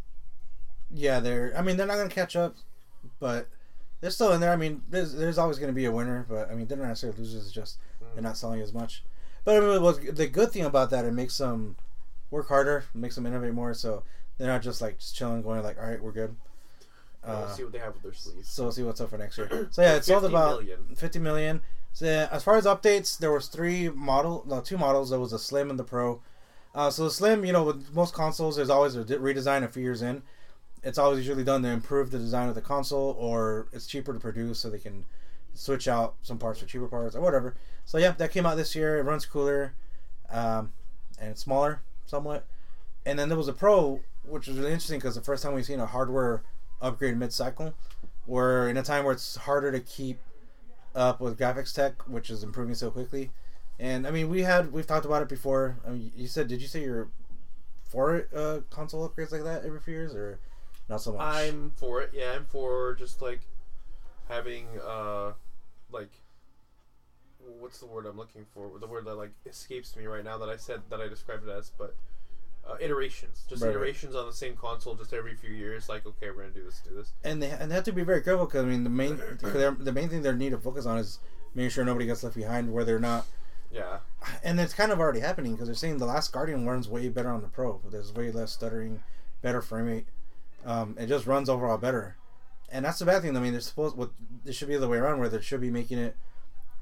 [0.89, 1.53] yeah, they're.
[1.57, 2.55] I mean, they're not going to catch up,
[3.19, 3.47] but
[4.01, 4.51] they're still in there.
[4.51, 6.87] I mean, there's there's always going to be a winner, but I mean, they're not
[6.87, 7.43] necessarily losers.
[7.45, 7.77] It's just
[8.13, 9.03] they're not selling as much.
[9.43, 11.75] But I mean, the good thing about that, it makes them
[12.31, 13.73] work harder, makes them innovate more.
[13.73, 14.03] So
[14.37, 16.35] they're not just like just chilling, going like, all right, we're good.
[17.25, 18.49] we'll Uh, see what they have with their sleeves.
[18.49, 19.67] so we'll see what's up for next year.
[19.71, 20.79] So yeah, it sold about million.
[20.95, 21.61] 50 million.
[21.93, 25.09] So yeah, as far as updates, there was three model, no, two models.
[25.09, 26.21] There was a Slim and the Pro.
[26.75, 29.81] Uh, so the Slim, you know, with most consoles, there's always a redesign a few
[29.81, 30.21] years in.
[30.83, 34.19] It's always usually done to improve the design of the console, or it's cheaper to
[34.19, 35.05] produce, so they can
[35.53, 37.55] switch out some parts for cheaper parts or whatever.
[37.85, 38.99] So yeah, that came out this year.
[38.99, 39.73] It runs cooler,
[40.29, 40.71] um,
[41.19, 42.45] and it's smaller somewhat.
[43.05, 45.65] And then there was a Pro, which was really interesting because the first time we've
[45.65, 46.43] seen a hardware
[46.81, 47.73] upgrade mid cycle.
[48.25, 50.19] We're in a time where it's harder to keep
[50.93, 53.31] up with graphics tech, which is improving so quickly.
[53.79, 55.77] And I mean, we had we've talked about it before.
[55.87, 57.09] I mean, you said, did you say you're
[57.87, 60.39] for uh, console upgrades like that every few years, or
[60.89, 61.21] not so much?
[61.21, 62.11] I'm for it.
[62.13, 63.41] Yeah, I'm for just like
[64.29, 65.33] having uh
[65.91, 66.11] like
[67.59, 68.69] what's the word I'm looking for?
[68.79, 71.51] The word that like escapes me right now that I said that I described it
[71.51, 71.95] as, but
[72.69, 73.75] uh, iterations, just Right, right.
[73.77, 75.87] iterations on the same console, just every few years.
[75.87, 77.13] Like, okay, we're gonna do this, do this.
[77.23, 79.91] and they and they have to be very careful because I mean the main the
[79.93, 81.19] main thing they need to focus on is
[81.55, 83.25] making sure nobody gets left behind where they're not
[83.71, 83.99] Yeah,
[84.43, 87.29] and it's kind of already happening because they're saying the last Guardian runs way better
[87.29, 87.79] on the Pro.
[87.89, 89.01] There's way less stuttering,
[89.41, 90.05] better frame rate.
[90.65, 92.17] Um, it just runs overall better,
[92.69, 93.35] and that's the bad thing.
[93.37, 94.11] I mean, they're supposed what
[94.45, 96.15] it should be the other way around where they should be making it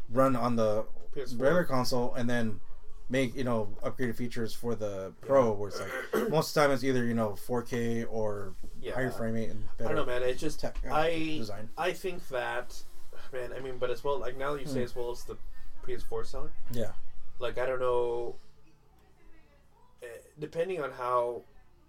[0.10, 1.40] run on the PS4.
[1.42, 2.60] regular console and then
[3.10, 6.72] make you know upgraded features for the Pro, where it's like most of the time
[6.72, 8.94] it's either you know 4K or yeah.
[8.94, 10.24] higher frame rate and I don't know, man.
[10.24, 11.70] It's just tech, uh, I design.
[11.78, 12.82] I think that
[13.32, 13.52] man.
[13.56, 14.86] I mean, but as well, like now that you say Hmm.
[14.86, 15.38] as well as the
[15.88, 16.92] PS4 selling, Yeah,
[17.38, 18.36] like I don't know.
[20.02, 20.08] eh,
[20.40, 21.44] Depending on how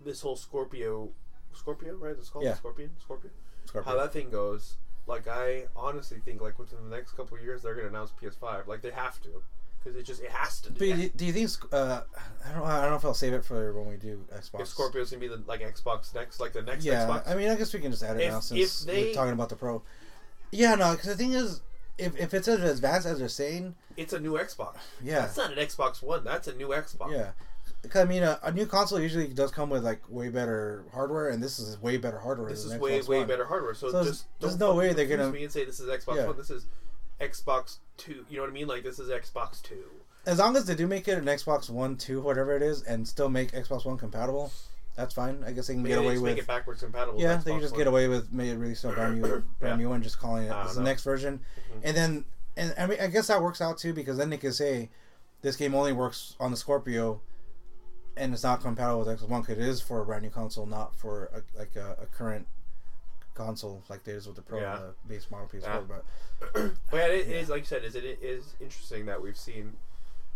[0.04, 1.08] this whole Scorpio,
[1.56, 2.14] Scorpio, right?
[2.18, 2.54] It's called Yeah.
[2.54, 3.30] Scorpion, Scorpio.
[3.66, 3.90] Scorpio.
[3.92, 4.76] How that thing goes,
[5.06, 8.66] like I honestly think like within the next couple of years they're gonna announce PS5.
[8.66, 9.42] Like they have to,
[9.82, 10.70] because it just it has to.
[10.70, 11.02] But Do that.
[11.02, 11.50] you, do you think?
[11.72, 12.02] Uh,
[12.44, 12.62] I don't.
[12.64, 14.60] I don't know if I'll save it for when we do Xbox.
[14.60, 17.28] If Scorpio's gonna be the like Xbox next, like the next Yeah, Xbox.
[17.30, 19.32] I mean, I guess we can just add it If- now since they- we're talking
[19.32, 19.82] about the Pro.
[20.52, 21.60] Yeah, no, because the thing is,
[21.98, 24.76] if, if it's as advanced as they're saying, it's a new Xbox.
[25.02, 26.22] yeah, That's not an Xbox One.
[26.24, 27.10] That's a new Xbox.
[27.12, 27.32] yeah.
[27.94, 31.42] I mean, a, a new console usually does come with like way better hardware, and
[31.42, 32.48] this is way better hardware.
[32.50, 33.28] This is way Xbox way One.
[33.28, 33.74] better hardware.
[33.74, 36.16] So, So there's- just there's no way they're gonna- me and say this is Xbox
[36.16, 36.26] Yeah.
[36.26, 36.36] One.
[36.36, 36.66] This is
[37.20, 38.24] Xbox Two.
[38.28, 38.66] You know what I mean?
[38.66, 39.84] Like this is Xbox Two.
[40.26, 43.06] As long as they do make it an Xbox One, two, whatever it is, and
[43.06, 44.50] still make Xbox One compatible,
[44.96, 45.42] that's fine.
[45.46, 46.32] I guess they can Maybe get they away just with.
[46.32, 47.20] make it backwards compatible.
[47.20, 47.78] Yeah, they can just One.
[47.78, 50.74] get away with maybe release a brand new, brand new one, just calling it this
[50.74, 51.80] the next version, Mhm.
[51.84, 52.24] and then
[52.56, 54.90] and I mean I guess that works out too because then they can say
[55.42, 57.20] this game only works on the Scorpio,
[58.16, 60.66] and it's not compatible with Xbox One because it is for a brand new console,
[60.66, 62.46] not for a, like a, a current
[63.36, 64.76] console like it is with the Pro Yeah.
[64.76, 65.62] the base model PS4.
[65.62, 65.80] Yeah.
[65.88, 66.04] But
[66.90, 67.84] But yeah, it, it is like you said.
[67.84, 69.74] Is it, it is interesting that we've seen.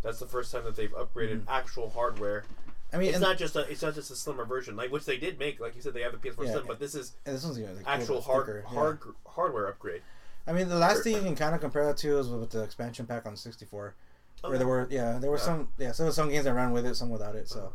[0.02, 1.50] That's the first time that they've upgraded mm-hmm.
[1.50, 2.44] actual hardware.
[2.92, 5.16] I mean, It's not just a it's not just a slimmer version, like which they
[5.16, 5.60] did make.
[5.60, 6.52] Like you said, they have the PS4 Yeah.
[6.52, 8.74] Slim, but this is and this one's even like, actual hard thicker, yeah.
[8.74, 10.02] hard hardware upgrade.
[10.46, 12.62] I mean, the last thing you can kind of compare that to is with the
[12.62, 13.94] expansion pack on 64,
[14.42, 15.42] where there were yeah there were Yeah.
[15.42, 17.48] some yeah so there were some games that ran with it, some without it.
[17.48, 17.72] So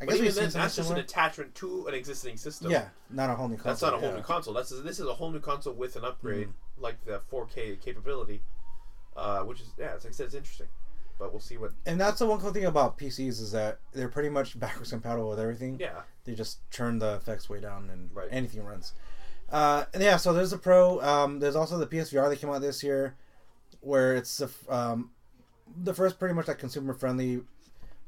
[0.00, 2.70] I But guess even then, that's just an attachment to an existing system.
[2.70, 3.70] Yeah, not a whole new console.
[3.72, 4.16] That's not a whole yeah.
[4.16, 4.54] new console.
[4.54, 6.82] That's this is a whole new console with an upgrade Mm-hmm.
[6.82, 8.42] like the 4K capability,
[9.16, 10.66] uh, which is yeah, it's like I said, it's interesting.
[11.16, 11.70] But we'll see what.
[11.86, 15.30] And that's the one cool thing about PCs is that they're pretty much backwards compatible
[15.30, 15.78] with everything.
[15.78, 18.26] Yeah, They just turn the effects way down and Right.
[18.32, 18.94] anything runs.
[19.48, 21.00] Uh, and yeah, so there's the Pro.
[21.02, 23.14] Um, there's also the PSVR that came out this year,
[23.80, 25.10] where it's f- um,
[25.82, 27.42] the first pretty much like consumer friendly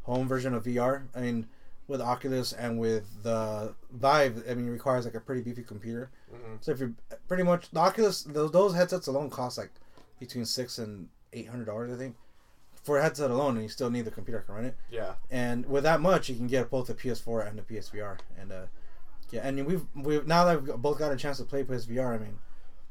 [0.02, 1.02] home version of VR.
[1.14, 1.48] I mean,
[1.88, 6.10] with Oculus and with the Vive, I mean, it requires like a pretty beefy computer.
[6.32, 6.58] Mhm.
[6.60, 6.92] So if you're
[7.28, 9.70] pretty much the Oculus, those, those headsets alone cost like
[10.18, 12.16] between six and eight hundred dollars, I think,
[12.82, 14.76] for a headset alone, and you still need the computer to run it.
[14.90, 15.14] yeah.
[15.30, 18.18] And with that much, you can get both the PS4 and the PSVR.
[18.40, 18.66] And uh,
[19.30, 22.14] yeah, and we've we've now that we've both got a chance to play PSVR.
[22.14, 22.38] I mean,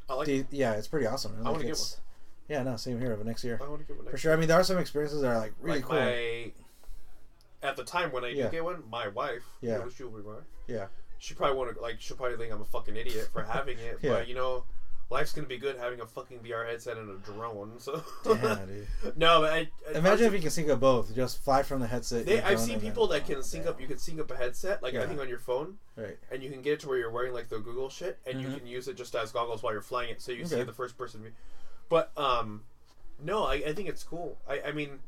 [0.10, 0.28] I like.
[0.28, 1.34] the, yeah, it's pretty awesome.
[1.34, 2.00] I Like, wanna get it's-
[2.48, 3.16] Yeah, no, same here.
[3.16, 4.34] But next year, I want to give it for sure.
[4.34, 6.00] I mean, there are some experiences that are like really like cool.
[6.00, 6.52] my.
[7.64, 8.44] At the time when I Yeah.
[8.44, 9.80] did get one, my wife, Yeah.
[9.80, 10.44] yeah, she will be my wife.
[10.68, 10.88] Yeah.
[11.18, 12.00] She probably want to like.
[12.00, 14.00] She'll probably think I'm a fucking idiot for having it.
[14.04, 14.12] Yeah.
[14.12, 14.66] But you know,
[15.10, 17.80] life's gonna be good having a fucking VR headset and a drone.
[17.80, 18.04] So.
[18.24, 18.88] Damn, dude.
[19.18, 21.16] no, but I, I Imagine if you can sync up both.
[21.16, 22.28] Just fly from the headset.
[22.28, 23.82] They, I've seen people then- that can sync up.
[23.82, 25.02] You can sync up a headset, like Yeah.
[25.04, 26.20] I think on your phone, Right.
[26.32, 28.50] and you can get it to where you're wearing like the Google shit, and you
[28.50, 28.58] Mhm.
[28.60, 30.98] can use it just as goggles while you're flying it, so you see the first
[30.98, 31.32] person view.
[31.90, 32.64] But um,
[33.24, 34.38] no, I, I think it's cool.
[34.48, 35.00] I, I mean,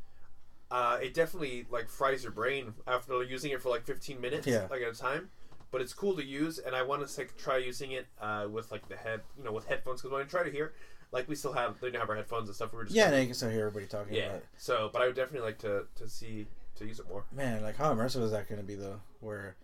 [0.70, 4.66] uh, it definitely like fries your brain after using it for like 15 minutes, Yeah.
[4.70, 5.30] like at a time.
[5.70, 8.70] But it's cool to use, and I want to like, try using it uh, with
[8.72, 10.00] like the head, you know, with headphones.
[10.00, 10.72] Because when I try to hear,
[11.12, 12.72] like we still have, they don't have our headphones and stuff.
[12.72, 14.36] We were just Yeah, and you can still hear everybody talking yeah.
[14.56, 17.24] So, but I would definitely like to to see to use it more.
[17.32, 19.00] Man, like how immersive is that going to be though?
[19.20, 19.56] Where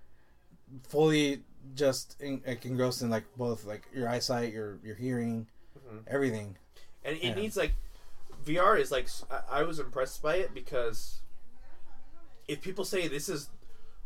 [0.89, 1.43] fully
[1.75, 5.47] just in, like engrossed in like both like your eyesight, your your hearing,
[5.79, 6.03] Mhm.
[6.07, 6.57] everything.
[7.05, 7.35] And it Yeah.
[7.35, 7.75] needs like
[8.45, 9.09] VR is like
[9.51, 11.21] I was impressed by it because
[12.49, 13.51] if people say this is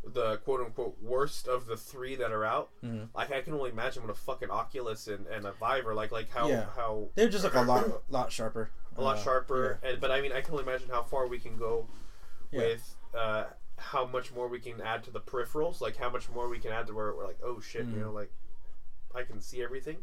[0.05, 3.09] the quote unquote worst of the three that are out, Mhm.
[3.15, 6.13] like I can only imagine what a fucking Oculus and, and a Vive are like
[6.13, 6.67] like how Yeah.
[6.77, 8.71] how They're just like a lot lot sharper.
[8.97, 11.39] a lot Uh, sharper and but I mean I can only imagine how far we
[11.39, 11.89] can go
[12.53, 12.61] Yeah.
[12.61, 13.45] with uh,
[13.77, 16.73] how much more we can add to the peripherals like how much more we can
[16.73, 17.95] add to where we're like oh shit Mhm.
[17.95, 18.31] you know like
[19.15, 20.03] I can see everything.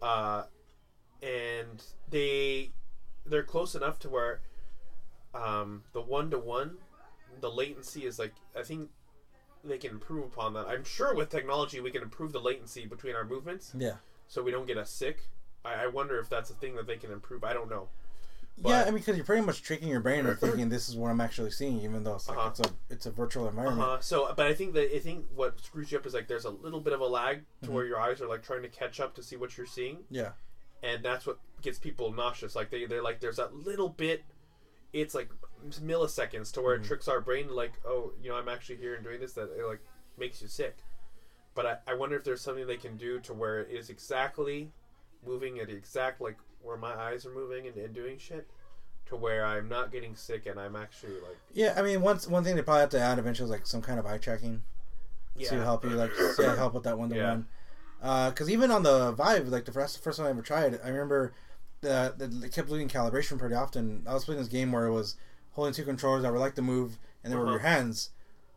[0.00, 0.44] Uh,
[1.22, 2.70] and they
[3.24, 4.40] they're close enough to where
[5.34, 6.76] um, the one to one,
[7.40, 8.90] the latency is like I think
[9.64, 10.66] they can improve upon that.
[10.68, 13.94] I'm sure with technology we can improve the latency between our movements Yeah.
[14.28, 15.28] so we don't get us sick.
[15.64, 17.42] I, I wonder if that's a thing that they can improve.
[17.42, 17.88] I don't know.
[18.64, 21.08] yeah, I mean, because you're pretty much tricking your brain into thinking this is what
[21.10, 22.50] I'm actually seeing, even though it's like Uh-huh.
[22.50, 23.82] it's a it's a virtual environment.
[23.82, 24.00] Uh-huh.
[24.00, 26.50] So, but I think that I think what screws you up is like there's a
[26.50, 27.72] little bit of a lag to Mhm.
[27.72, 30.30] where your eyes are like trying to catch up to see what you're seeing, Yeah,
[30.82, 32.54] and that's what gets people nauseous.
[32.56, 34.24] Like they they're like there's that little bit.
[34.92, 35.28] It's like
[35.80, 36.84] milliseconds to where Mhm.
[36.84, 39.32] it tricks our brain to like, oh, you know, I'm actually here and doing this.
[39.34, 39.80] That it like
[40.16, 40.78] makes you sick.
[41.54, 44.72] But I, I wonder if there's something they can do to where it is exactly
[45.26, 48.48] moving at the exact like where my eyes are moving and, and doing shit,
[49.06, 51.74] to where I'm not getting sick and I'm actually like yeah.
[51.76, 53.98] I mean, once one thing they probably have to add eventually is like some kind
[53.98, 54.62] of eye tracking
[55.34, 57.30] yeah to help you, like to help with that one to Yeah.
[57.30, 57.46] one.
[58.00, 60.88] Because even on the Vive, like the first first time I ever tried, it, I
[60.88, 61.32] remember
[61.80, 64.02] that that it kept losing calibration pretty often.
[64.06, 65.16] I was playing this game where it was
[65.52, 67.52] holding two controllers that were like to move, and they were Uh-huh.
[67.52, 68.10] your hands,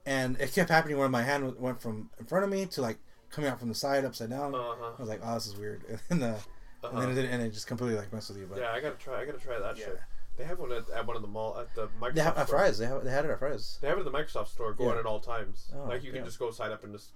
[0.06, 2.98] and it kept happening where my hand went from in front of me to like
[3.30, 4.54] coming out from the side upside down.
[4.56, 4.92] Uh-huh.
[4.98, 6.36] I was like, oh, this is weird, and, uh, and
[6.84, 7.00] Uh-huh.
[7.02, 8.48] then it did, and it just completely like messed with you.
[8.48, 9.22] But Yeah, I gotta try.
[9.22, 9.86] I gotta try that Yeah.
[9.86, 10.00] shit.
[10.38, 12.14] They have one at, at one of the mall at the Microsoft.
[12.16, 12.60] they have at store.
[12.60, 12.78] Fry's.
[12.78, 13.78] They have they had it at Fry's.
[13.82, 15.00] They have it at the Microsoft store going Yeah.
[15.00, 15.70] at all times.
[15.76, 16.26] Oh, like you can yeah.
[16.26, 17.10] just go sign up and just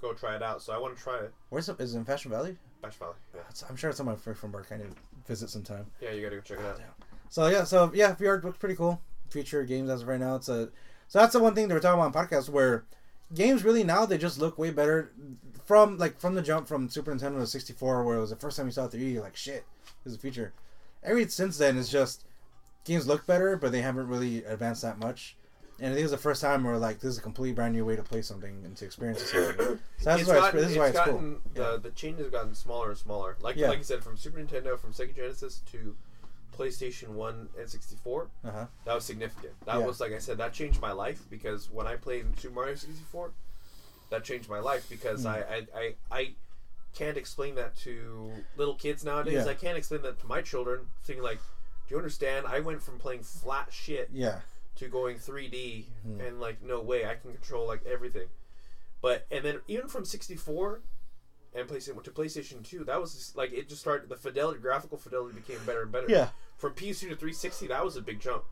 [0.00, 0.62] go try it out.
[0.62, 1.32] So I want to try it.
[1.50, 1.80] Where's it?
[1.80, 2.56] Is it in Fashion Valley?
[2.82, 3.14] Fashion Valley.
[3.34, 3.40] Yeah.
[3.50, 4.68] It's, I'm sure it's on my from work.
[4.70, 4.96] I need to
[5.26, 5.86] visit sometime.
[6.00, 6.80] yeah, you gotta go check it out.
[7.28, 9.00] So yeah, so yeah, VR looks pretty cool.
[9.30, 10.70] Future games as of right now, it's a
[11.08, 12.84] so that's the one thing they were talking about on podcasts where
[13.34, 15.10] games really now they just look way better
[15.64, 18.56] from like from the jump from Super Nintendo to 64 where it was the first
[18.56, 19.64] time you saw 3D you're like shit
[20.04, 20.52] this is a feature.
[21.02, 22.24] Every since then it's just
[22.84, 25.36] games look better but they haven't really advanced that much.
[25.80, 27.84] And I think it's the first time where like this is a complete brand new
[27.84, 29.56] way to play something and to experience something.
[29.98, 31.12] So that's It's why gotten- it's, this is why it's cool.
[31.14, 33.36] gotten, The the change has gotten smaller and smaller.
[33.40, 33.68] Like Yeah.
[33.68, 35.96] like you said, from Super Nintendo, from Sega Genesis to
[36.56, 38.28] PlayStation One and sixty four.
[38.44, 38.66] Uh huh.
[38.84, 39.52] That was significant.
[39.66, 39.86] That Yeah.
[39.86, 43.04] was like I said, that changed my life because when I played Super Mario sixty
[43.10, 43.32] four,
[44.10, 45.30] that changed my life because Mm.
[45.30, 46.34] I, I, I I
[46.94, 49.44] can't explain that to little kids nowadays.
[49.44, 49.50] Yeah.
[49.50, 50.86] I can't explain that to my children.
[51.04, 51.38] Thinking like,
[51.86, 52.46] do you understand?
[52.46, 54.40] I went from playing flat shit Yeah.
[54.78, 56.26] To going 3D Mhm.
[56.26, 58.28] and like no way I can control like everything.
[59.00, 60.82] But and then even from 64
[61.54, 64.98] and PlayStation to PlayStation 2, that was just, like it just started the fidelity graphical
[64.98, 66.06] fidelity became better and better.
[66.08, 66.30] Yeah.
[66.56, 68.44] From PS2 to 360, that was a big jump.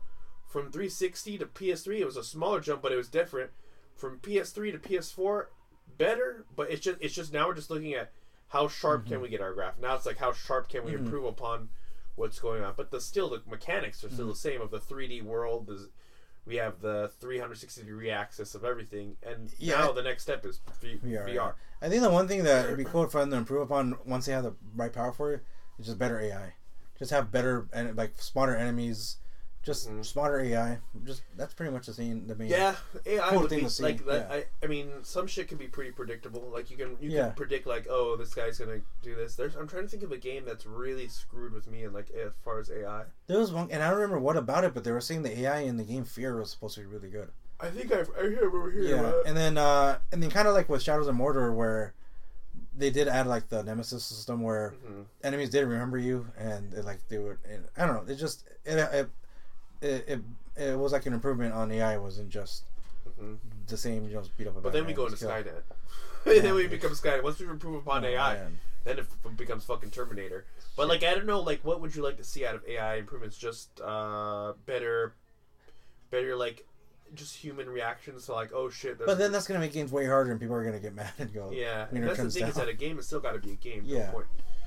[0.47, 3.51] From 360 to PS3, it was a smaller jump, but it was different.
[3.95, 5.47] From PS3 to PS4,
[5.97, 8.11] better, but it's just it's just now we're just looking at
[8.49, 9.11] how sharp Mm-hmm.
[9.13, 9.77] can we get our graph.
[9.79, 10.99] Now it's like how sharp can we Mhm.
[10.99, 11.69] improve upon
[12.15, 12.73] what's going on.
[12.77, 14.29] But the still the mechanics are still Mm-hmm.
[14.29, 15.67] the same of the 3D world.
[15.67, 15.87] There's,
[16.47, 20.45] we have the 360 degree axis of everything, and Yeah, now I- the next step
[20.45, 21.25] is v- VR.
[21.27, 21.53] VR.
[21.81, 24.25] I think the one thing that would be cool for them to improve upon once
[24.25, 25.43] they have the right power for it
[25.77, 26.53] is just better AI.
[26.97, 29.17] Just have better and like smarter enemies,
[29.67, 30.03] just Mhm.
[30.05, 30.79] smarter AI.
[31.03, 32.25] Just that's pretty much the thing.
[32.25, 32.47] The main.
[32.49, 34.25] Yeah, AI Cool would thing be to see, like yeah.
[34.31, 36.49] I, I mean, some shit can be pretty predictable.
[36.51, 37.25] Like you can you Yeah.
[37.27, 39.35] can predict like, oh, this guy's gonna do this.
[39.35, 42.09] There's I'm trying to think of a game that's really screwed with me and like
[42.11, 43.03] as far as AI.
[43.27, 45.37] There was one, and I don't remember what about it, but they were saying the
[45.41, 47.29] AI in the game Fear was supposed to be really good.
[47.59, 50.69] I think I've, I remember hearing Yeah, and then uh and then kind of like
[50.69, 51.93] with Shadows of Mordor, where
[52.75, 55.05] they did add like the Nemesis system where Mhm.
[55.23, 58.45] enemies did remember you and it, like they would and, i don't know it just
[58.65, 59.09] it, it
[59.81, 60.19] it, it
[60.55, 62.63] it was like an improvement on ai it wasn't just
[63.19, 63.37] Mhm.
[63.67, 65.17] the same you know beat up a But then we go into.
[65.25, 65.63] Skynet.
[66.25, 67.23] Then we become Skynet.
[67.23, 68.59] Once we improve upon Oh, AI, man.
[68.83, 69.05] then it
[69.37, 70.45] becomes fucking Terminator.
[70.75, 72.95] But like I don't know, like what would you like to see out of AI
[72.97, 73.37] improvements?
[73.37, 75.13] Just uh, better,
[76.11, 76.65] better like
[77.15, 78.99] just human reactions to like oh shit.
[79.05, 81.33] but then that's gonna make games way harder and people are gonna get mad and
[81.33, 81.85] go yeah.
[81.89, 83.51] I mean, and that's the thing is that a game has still got to be
[83.51, 83.83] a game.
[83.85, 84.11] Yeah.
[84.11, 84.25] point.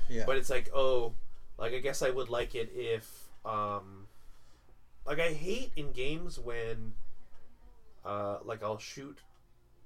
[0.09, 1.13] yeah But it's like oh,
[1.59, 4.07] like I guess I would like it if um,
[5.05, 6.93] like I hate in games when
[8.05, 9.19] uh like I'll shoot.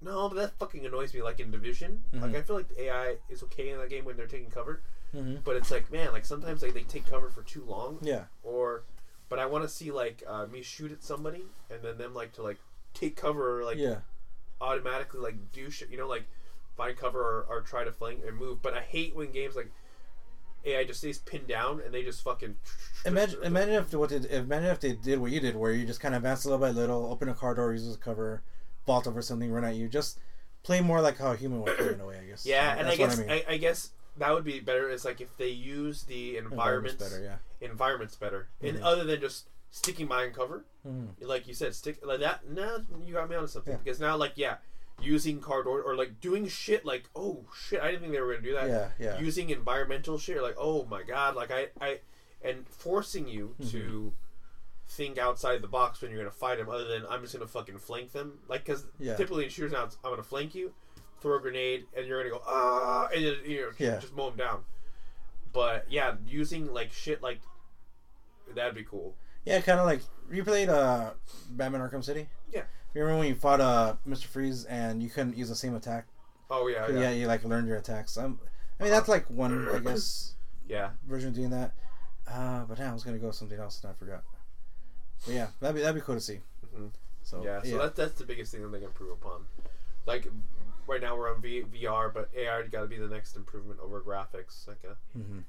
[0.01, 1.21] No, but that fucking annoys me.
[1.21, 2.35] Like in Division, like Mhm.
[2.35, 5.37] I feel like the AI is okay in that game when they're taking cover, hmm
[5.43, 8.83] but it's like man, like sometimes like they take cover for too long, yeah or
[9.29, 12.33] but I want to see like uh, me shoot at somebody and then them like
[12.33, 12.59] to like
[12.93, 13.99] take cover or like yeah
[14.61, 16.25] automatically like do shit, you know, like
[16.77, 18.61] find cover or, or try to flank and move.
[18.61, 19.71] But I hate when games like
[20.65, 22.55] AI just stays pinned down and they just fucking
[23.05, 25.99] imagine imagine if what did imagine if they did what you did where you just
[25.99, 28.41] kind of advance a little by little open a car door use a cover
[28.85, 30.19] vault over something run at you just
[30.63, 32.87] play more like how a human would play in a way i guess Yeah, and
[32.87, 33.29] I guess mean.
[33.29, 34.89] I, I guess that would be better.
[34.89, 38.83] Is like if they use the Environment's environments better yeah environments better, and Mhm.
[38.83, 41.09] other than just sticking behind cover, Mhm.
[41.19, 42.47] like you said, stick like that.
[42.49, 43.79] Now you got me onto something Yeah.
[43.83, 44.55] because now, like, yeah,
[45.01, 48.33] using card or, or like doing shit like oh shit I didn't think they were
[48.33, 48.67] gonna do that.
[48.69, 49.19] Yeah, yeah.
[49.19, 51.99] Using environmental shit like oh my god like I I
[52.43, 53.69] and forcing you Mm-hmm.
[53.77, 54.13] to
[54.87, 57.79] think outside the box when you're gonna fight them other than I'm just gonna fucking
[57.79, 59.15] flank them like because Yeah.
[59.15, 60.73] typically in shooters now it's, I'm gonna flank you,
[61.21, 63.97] throw a grenade and you're gonna go ah and then you know Yeah.
[63.99, 64.63] just mow them down.
[65.51, 67.39] But yeah, using like shit like
[68.53, 69.15] that'd be cool.
[69.45, 71.11] Yeah, kind of like you played uh,
[71.51, 72.27] Batman Arkham City.
[72.51, 72.63] Yeah.
[72.95, 74.23] You remember when you fought uh, Mr.
[74.25, 76.07] Freeze and you couldn't use the same attack?
[76.49, 76.99] Oh yeah, yeah.
[77.01, 78.17] yeah, you like learned your attacks.
[78.17, 78.39] Um,
[78.79, 80.35] I mean, that's like one, I guess,
[80.67, 80.91] yeah.
[81.05, 81.73] version of doing that.
[82.25, 84.23] Uh, but now I was gonna go with something else and I forgot.
[85.25, 86.39] But yeah, that'd be that'd be cool to see.
[86.75, 86.91] Mhm.
[87.23, 89.41] So Yeah, so that's that's the biggest thing that they can improve upon.
[90.05, 90.27] Like
[90.87, 93.99] right now we're on v- VR, but AR got to be the next improvement over
[94.01, 94.67] graphics.
[94.67, 95.39] Like uh, hmm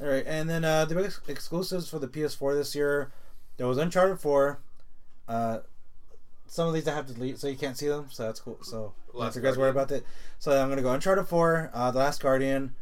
[0.00, 3.12] All right, and then uh, the big exclusives for the PS4 this year,
[3.58, 4.60] there was Uncharted 4.
[5.28, 5.58] Uh,
[6.48, 8.06] some of these I have to delete, so you can't see them.
[8.10, 8.58] So that's cool.
[8.62, 10.04] So not you guys worry about that.
[10.38, 12.74] So I'm gonna go Uncharted 4, uh, The Last Guardian,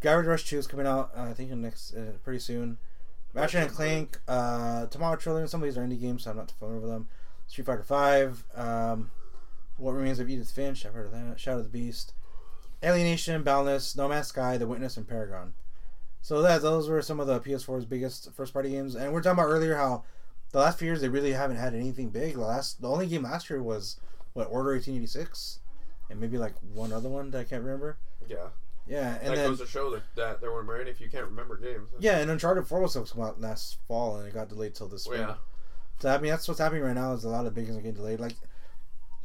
[0.00, 1.10] Gravity Rush 2 is coming out.
[1.16, 2.78] Uh, I think in next uh, pretty soon.
[3.34, 5.48] Ratchet and Clank, uh, Tomorrow Trillium.
[5.48, 7.08] Some of these are indie games, so I'm not too familiar with them.
[7.46, 9.10] Street Fighter 5, um,
[9.78, 10.84] What Remains of Edith Finch.
[10.84, 11.40] I've heard of that.
[11.40, 12.12] Shadow of the Beast,
[12.84, 15.54] Alienation, Boundless, No Man's Sky, The Witness, and Paragon.
[16.20, 18.94] So that those were some of the PS4's biggest first party games.
[18.94, 20.04] And we are talking about earlier how
[20.52, 22.34] the last few years they really haven't had anything big.
[22.34, 23.98] The last the only game last year was
[24.34, 25.60] what Order eighteen eighty six,
[26.10, 27.98] and maybe like one other one that I can't remember.
[28.28, 28.48] yeah,
[28.86, 31.26] Yeah, and that then goes to show that, that there weren't many if you can't
[31.26, 31.88] remember games.
[31.98, 34.74] yeah, and Uncharted four was supposed to come out last fall, and it got delayed
[34.74, 35.34] till this Well, yeah,
[36.00, 37.80] So I mean that's what's happening right now is a lot of big games are
[37.80, 38.20] getting delayed.
[38.20, 38.34] Like,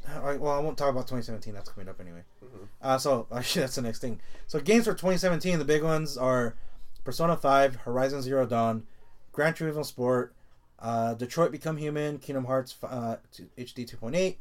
[0.07, 1.53] I- well, I won't talk about 2017.
[1.53, 2.23] That's coming up anyway.
[2.43, 2.67] Mhm.
[2.81, 4.21] Uh, so actually, that's the next thing.
[4.47, 6.55] So games for 2017, the big ones are
[7.03, 8.85] Persona 5, Horizon Zero Dawn,
[9.33, 10.33] Gran Turismo Sport,
[10.79, 13.17] uh, Detroit Become Human, Kingdom Hearts uh,
[13.57, 14.35] HD 2.8,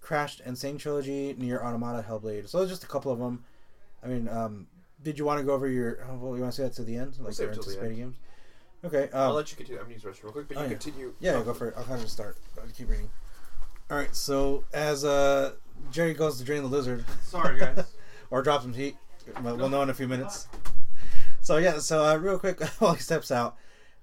[0.00, 0.56] Crash N.
[0.56, 2.48] Sane Trilogy, NieR Automata, Hellblade.
[2.48, 3.44] So just a couple of them.
[4.02, 4.66] I mean, um,
[5.02, 6.06] did you want to go over your?
[6.08, 8.16] Oh, well, you want to say that to the end, like save your anticipated games?
[8.84, 9.04] Okay.
[9.12, 9.80] Um, I'll let you continue.
[9.80, 10.72] I'm gonna use the restroom real quick, but oh, you yeah.
[10.72, 11.14] continue.
[11.20, 11.74] yeah, go for it.
[11.76, 12.36] I'll kind of just start.
[12.60, 13.10] I'll keep reading.
[13.90, 14.14] All right.
[14.14, 15.52] So as uh,
[15.90, 17.84] Gerry goes to drain the lizard, Sorry, guys.
[18.30, 18.96] or drop some heat,
[19.42, 20.48] we'll we'll know in a few minutes.
[21.40, 21.78] So yeah.
[21.78, 23.56] So uh, real quick, while he steps out,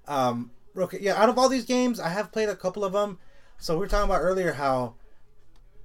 [0.08, 0.52] um,
[0.88, 1.22] quick, yeah.
[1.22, 3.20] Out of all these games, I have played a couple of them.
[3.58, 4.96] So we were talking about earlier how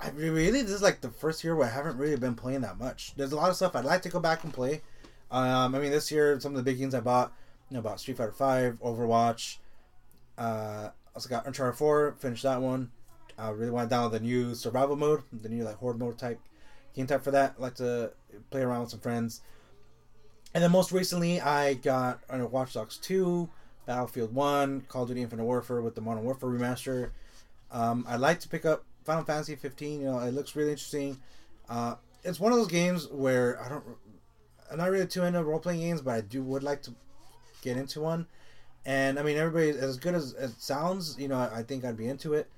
[0.00, 2.78] I really this is like the first year where I haven't really been playing that
[2.78, 3.14] much.
[3.16, 4.82] There's a lot of stuff I'd like to go back and play.
[5.30, 7.32] Um, I mean, this year some of the big games I bought,
[7.70, 9.56] you know, about Street Fighter Five, Overwatch.
[10.36, 12.90] Uh, also got Uncharted Four, finished that one.
[13.38, 16.40] I really want to download the new survival mode, the new like horde mode type
[16.94, 17.54] game type for that.
[17.58, 18.12] I like to
[18.50, 19.40] play around with some friends.
[20.54, 23.48] And then most recently, I got Watch Dogs Two,
[23.86, 27.10] Battlefield One, Call of Duty Infinite Warfare with the Modern Warfare remaster.
[27.70, 30.00] Um, I'd like to pick up Final Fantasy 15.
[30.00, 31.18] You know, it looks really interesting.
[31.68, 33.84] Uh, it's one of those games where I don't,
[34.70, 36.94] I'm not really too into role playing games, but I do would like to
[37.62, 38.26] get into one.
[38.86, 41.96] And I mean, everybody as good as it sounds, you know, I, I think I'd
[41.96, 42.50] be into it.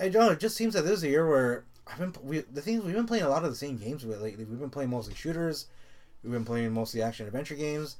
[0.00, 0.32] I don't know.
[0.32, 2.94] It just seems that this is a year where I've been we, the things we've
[2.94, 4.44] been playing a lot of the same games with lately.
[4.44, 5.66] We've been playing mostly shooters.
[6.22, 7.96] We've been playing mostly action adventure games.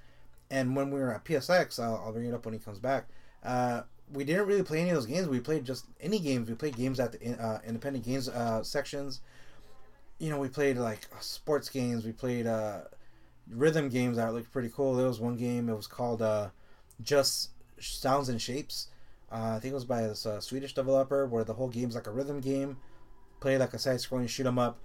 [0.51, 3.09] And when we were at PSX, I'll, I'll bring it up when he comes back.
[3.43, 3.83] Uh,
[4.13, 5.29] we didn't really play any of those games.
[5.29, 6.49] We played just any games.
[6.49, 9.21] We played games at the uh, independent games uh, sections.
[10.19, 12.05] You know, we played like uh, sports games.
[12.05, 12.83] We played uh,
[13.51, 14.95] rhythm games that looked pretty cool.
[14.95, 15.69] There was one game.
[15.69, 16.51] It was called uh,
[17.03, 18.89] Just Sounds and Shapes.
[19.33, 22.41] I think it was by this Swedish developer, where the whole game's like a rhythm
[22.41, 22.77] game,
[23.41, 24.79] play like a side-scrolling shoot 'em up,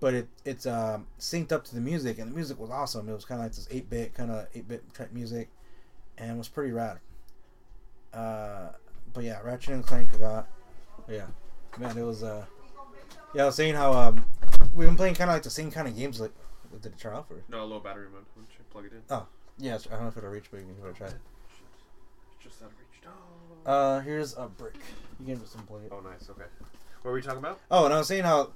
[0.00, 3.08] but it it's um, synced up to the music, and the music was awesome.
[3.08, 5.48] It was kind of like this 8-bit kind of 8-bit type music,
[6.18, 6.98] and it was pretty rad.
[8.12, 8.70] Uh,
[9.12, 10.48] but yeah, Ratchet and Clank I got.
[11.08, 11.26] Yeah,
[11.78, 12.22] man, it was.
[12.22, 12.44] Uh,
[13.34, 14.24] yeah, I was saying how um,
[14.74, 16.20] we've been playing kind of like the same kind of games.
[16.20, 16.32] Like,
[16.80, 17.42] did it turn off or?
[17.48, 18.24] No, low battery mode.
[18.34, 19.02] Why don't you plug it in?
[19.10, 19.26] Oh,
[19.58, 21.06] yeah, I don't know if it'll reach, but you can give it a try.
[21.06, 21.16] It's
[22.42, 23.02] just out of reach.
[23.66, 23.70] Oh.
[23.70, 24.74] Uh, here's a brick.
[25.20, 25.92] You can just play it.
[25.92, 26.28] oh, nice.
[26.30, 26.44] Okay.
[27.02, 27.60] What were we talking about?
[27.70, 28.50] Oh, and I was saying how,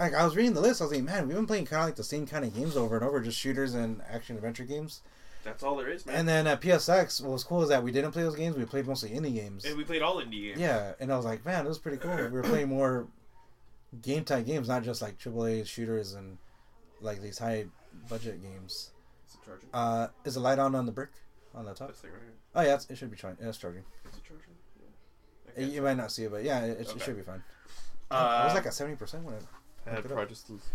[0.00, 0.80] like, I was reading the list.
[0.80, 2.76] I was like, man, we've been playing kind of like the same kind of games
[2.76, 5.02] over and over, just shooters and action adventure games.
[5.44, 6.16] That's all there is, man.
[6.16, 8.56] And then at PSX, what was cool is that we didn't play those games.
[8.56, 9.64] We played mostly indie games.
[9.64, 10.60] And we played all indie games.
[10.60, 12.14] Yeah, and I was like, man, it was pretty cool.
[12.14, 13.06] We were playing more
[14.02, 16.36] game type games, not just like AAA shooters and
[17.00, 17.66] like these high
[18.08, 18.90] budget games.
[19.28, 19.68] Is it charging?
[19.72, 21.10] Uh, is the light on on the brick
[21.54, 21.94] on the top?
[22.04, 22.12] right.
[22.54, 23.36] Oh yeah, it's, it should be fine.
[23.40, 23.82] Yeah, it's charging.
[24.08, 24.54] Is it charging?
[25.56, 25.66] Yeah.
[25.74, 26.98] You might not see it, but yeah, it, it Okay.
[27.00, 27.42] should be fine.
[28.10, 29.36] Uh, it was like a seventy percent when
[29.90, 29.92] it.
[29.92, 30.16] I had look it up.
[30.18, 30.70] Project Sleuth.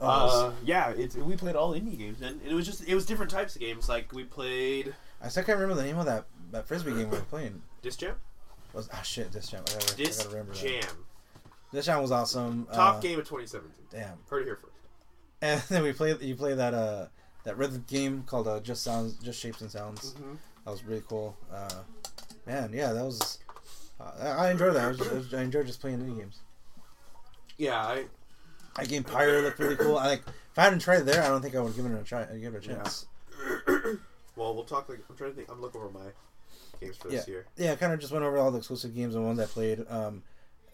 [0.00, 0.06] Oh,
[0.48, 3.30] Uh, yeah, it's, we played all indie games, and it was just it was different
[3.30, 3.88] types of games.
[3.88, 7.16] Like we played I still can't remember the name of that that frisbee game we
[7.16, 7.62] were playing.
[7.82, 8.14] Disc Jam.
[8.74, 9.62] Was ah shit, Disc Jam.
[9.68, 10.60] I gotta, I Disc gotta remember that.
[10.82, 10.96] Jam.
[11.72, 12.66] Disc Jam was awesome.
[12.72, 13.70] Top Uh, game of 2017.
[13.90, 14.18] Damn.
[14.28, 14.72] Heard it here first.
[15.40, 16.14] And then we play.
[16.20, 17.06] You play that uh
[17.44, 20.12] that rhythm game called uh, Just Sounds, Just Shapes and Sounds.
[20.14, 20.34] Mm-hmm.
[20.64, 21.36] That was really cool.
[21.50, 21.70] Uh,
[22.46, 23.38] man, yeah, that was.
[24.00, 24.84] Uh, I I enjoyed that.
[24.84, 26.40] I, was, I, was, I enjoyed just playing indie games.
[27.56, 28.04] Yeah, I
[28.78, 29.98] That game Pyre looked really cool.
[29.98, 30.22] I like.
[30.26, 32.04] If I hadn't tried it there, I don't think I would have given it a
[32.04, 32.22] try.
[32.22, 32.76] I'd give it a Yeah.
[32.76, 33.06] chance.
[34.36, 34.88] well, we'll talk.
[34.88, 35.50] Like I'm trying to think.
[35.50, 36.06] I'm looking over my
[36.80, 37.46] games for this year.
[37.56, 39.84] Yeah, I kind of just went over all the exclusive games and ones I played.
[39.88, 40.22] Um,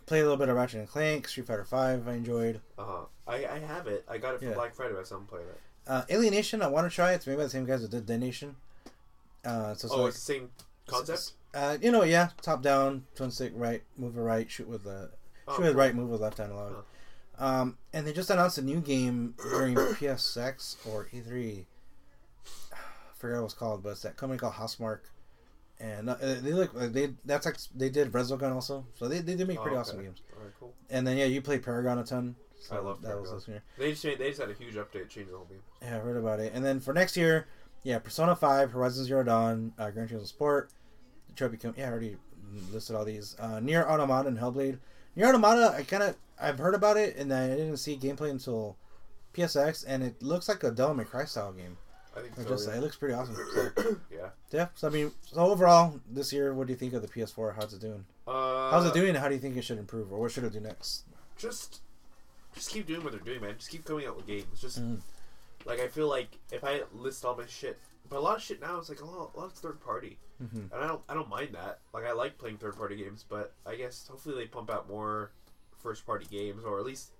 [0.07, 2.07] played a little bit of Ratchet and Clank, Street Fighter Five.
[2.09, 2.61] I enjoyed.
[2.79, 3.01] Uh huh.
[3.27, 4.05] I I have it.
[4.09, 4.55] I got it for Yeah.
[4.55, 4.95] Black Friday.
[4.95, 5.61] but I still haven't played it.
[5.87, 7.17] Uh, Alienation, I want to try it.
[7.17, 8.55] It's made by the same guys that did Dead Nation.
[9.45, 10.51] Uh, so, so oh, like, it's the same
[10.87, 11.33] concept.
[11.55, 15.11] uh, you know, yeah, top down, twin stick, right, move with right, shoot with the
[15.49, 15.81] Oh, shoot with cool.
[15.81, 16.85] right, move with left hand allowed.
[17.39, 21.65] Um, and they just announced a new game during PSX or E3.
[22.73, 22.77] I
[23.17, 25.07] forgot what it's called, but it's that company called Housemarque.
[25.81, 29.35] And uh, they look like they that's like they did Resogun also, so they, they
[29.35, 30.21] did make pretty Oh, awesome games.
[30.37, 30.73] All right, cool.
[30.91, 32.37] And then yeah, you played Paragon a ton.
[32.61, 33.45] So I love that was Paragon.
[33.49, 33.63] year.
[33.79, 35.59] They just they just had a huge update, changing the whole game.
[35.81, 36.53] Yeah, I heard about it.
[36.55, 37.49] And then for next year,
[37.83, 40.71] yeah, Persona Five, Horizon Zero Dawn, uh, Gran Turismo Sport,
[41.29, 41.75] Detroit Become.
[41.77, 42.17] Yeah, I already
[42.71, 43.35] listed all these.
[43.41, 44.79] Uh, NieR Automata and Hellblade.
[45.17, 48.77] NieR Automata, I kind of I've heard about it, and I didn't see gameplay until
[49.35, 51.77] PSX, and it looks like a Devil May Cry style game.
[52.15, 52.45] I think so.
[52.45, 52.75] just yeah.
[52.77, 53.37] it looks pretty awesome.
[53.55, 53.71] So,
[54.13, 54.29] yeah.
[54.51, 57.55] yeah, so I mean, so overall this year, what do you think of the PS4?
[57.55, 58.05] How's it doing?
[58.29, 59.11] Uh, How's it doing?
[59.11, 61.05] and How do you think it should improve, or what should it do next?
[61.39, 61.81] Just,
[62.55, 63.55] just keep doing what they're doing, man.
[63.57, 64.61] Just keep coming out with games.
[64.61, 65.01] Just Mhm.
[65.65, 67.79] like I feel like if I list all my shit,
[68.11, 70.19] but a lot of shit now is like a lot, a lot of third party,
[70.39, 71.79] hmm and I don't, I don't mind that.
[71.95, 75.31] Like I like playing third party games, but I guess hopefully they pump out more
[75.83, 77.11] first party games, or at least,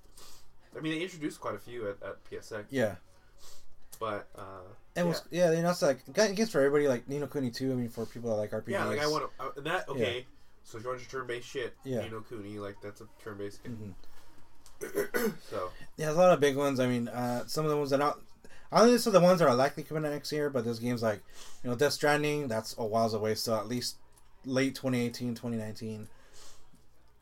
[0.77, 2.95] I mean, they introduced quite a few at, at PSX, Yeah,
[4.01, 4.43] but uh,
[4.97, 5.11] and yeah.
[5.11, 7.73] was yeah, they announced like I guess for everybody like Ni no Kuni too.
[7.73, 8.71] I mean, for people that like RPGs.
[8.71, 10.27] yeah, like I want to uh, that okay.
[10.65, 12.03] So if you want your turn based shit, Yeah.
[12.03, 13.95] Ni no Kuni, like that's a turn based game.
[14.81, 15.33] Mhm.
[15.51, 16.81] so Yeah, there's a lot of big ones.
[16.81, 18.17] I mean, uh, some of the ones that are.
[18.71, 21.03] I only list the ones that are likely coming out next year, but there's games
[21.03, 21.21] like,
[21.63, 23.97] you know, Death Stranding, that's a whiles away, so at least
[24.47, 26.09] late 2018, 2019.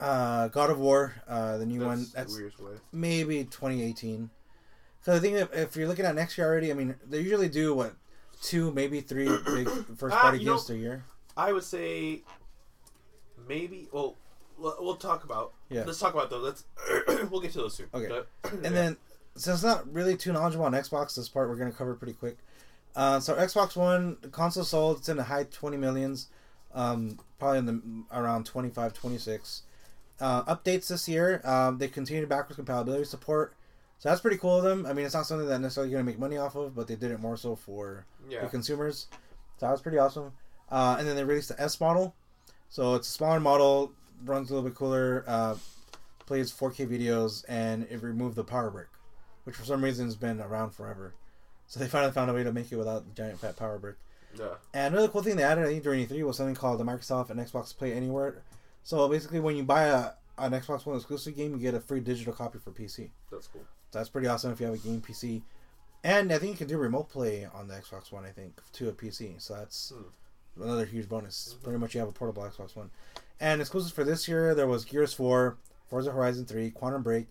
[0.01, 2.71] Uh, God of War, uh, the new one, that's that's the way.
[2.93, 4.31] maybe maybe 2018.
[5.03, 7.49] So I think if, if you're looking at next year already, I mean, they usually
[7.49, 7.95] do, what,
[8.43, 11.05] two, maybe three big first Ah, party you know- games a year?
[11.37, 12.23] I would say
[13.49, 13.89] maybe.
[13.93, 14.17] Well,
[14.59, 15.53] we'll talk about.
[15.69, 15.85] Yeah.
[15.87, 16.43] Let's talk about those.
[16.43, 17.29] Let's.
[17.31, 17.87] we'll get to those soon.
[17.95, 18.09] Okay.
[18.09, 18.97] But- And then,
[19.37, 22.15] since it's not really too knowledgeable on Xbox, this part we're going to cover pretty
[22.15, 22.39] quick.
[22.97, 26.29] Uh, so Xbox One the console sold, it's in the high 20 millions,
[26.75, 27.81] um, probably in the
[28.13, 29.63] around 25, 26.
[30.21, 33.55] Uh, updates this year, um, they continue backwards compatibility support.
[33.99, 34.87] So that's pretty cool of them.
[34.87, 36.89] I mean, it's not something that necessarily you're going to make money off of, but
[36.89, 38.41] they did it more so for yeah.
[38.41, 39.09] the consumers.
[39.59, 40.33] So that was pretty awesome.
[40.71, 42.15] Uh, and then they released the S model.
[42.71, 43.93] So it's a smaller model,
[44.25, 45.57] runs a little bit cooler, uh,
[46.25, 48.89] plays 4K videos, and it removed the power brick,
[49.45, 51.15] which for some reason has been around forever.
[51.67, 53.97] So they finally found a way to make it without the giant fat power brick.
[54.39, 54.55] Yeah.
[54.73, 57.31] And another cool thing they added, I think, during E3 was something called the Microsoft
[57.31, 58.43] and Xbox Play Anywhere.
[58.83, 62.01] So basically, when you buy a an Xbox One exclusive game, you get a free
[62.01, 63.11] digital copy for PC.
[63.31, 63.63] That's cool.
[63.91, 65.43] So that's pretty awesome if you have a game PC.
[66.03, 68.89] And I think you can do remote play on the Xbox One, I think, to
[68.89, 69.39] a PC.
[69.39, 69.91] So that's
[70.57, 70.63] Hmm.
[70.63, 71.55] another huge bonus.
[71.59, 71.63] Mhm.
[71.63, 72.91] Pretty much you have a portable Xbox One.
[73.39, 75.59] And exclusive for this year, there was Gears 4,
[75.89, 77.29] Forza Horizon 3, Quantum Break,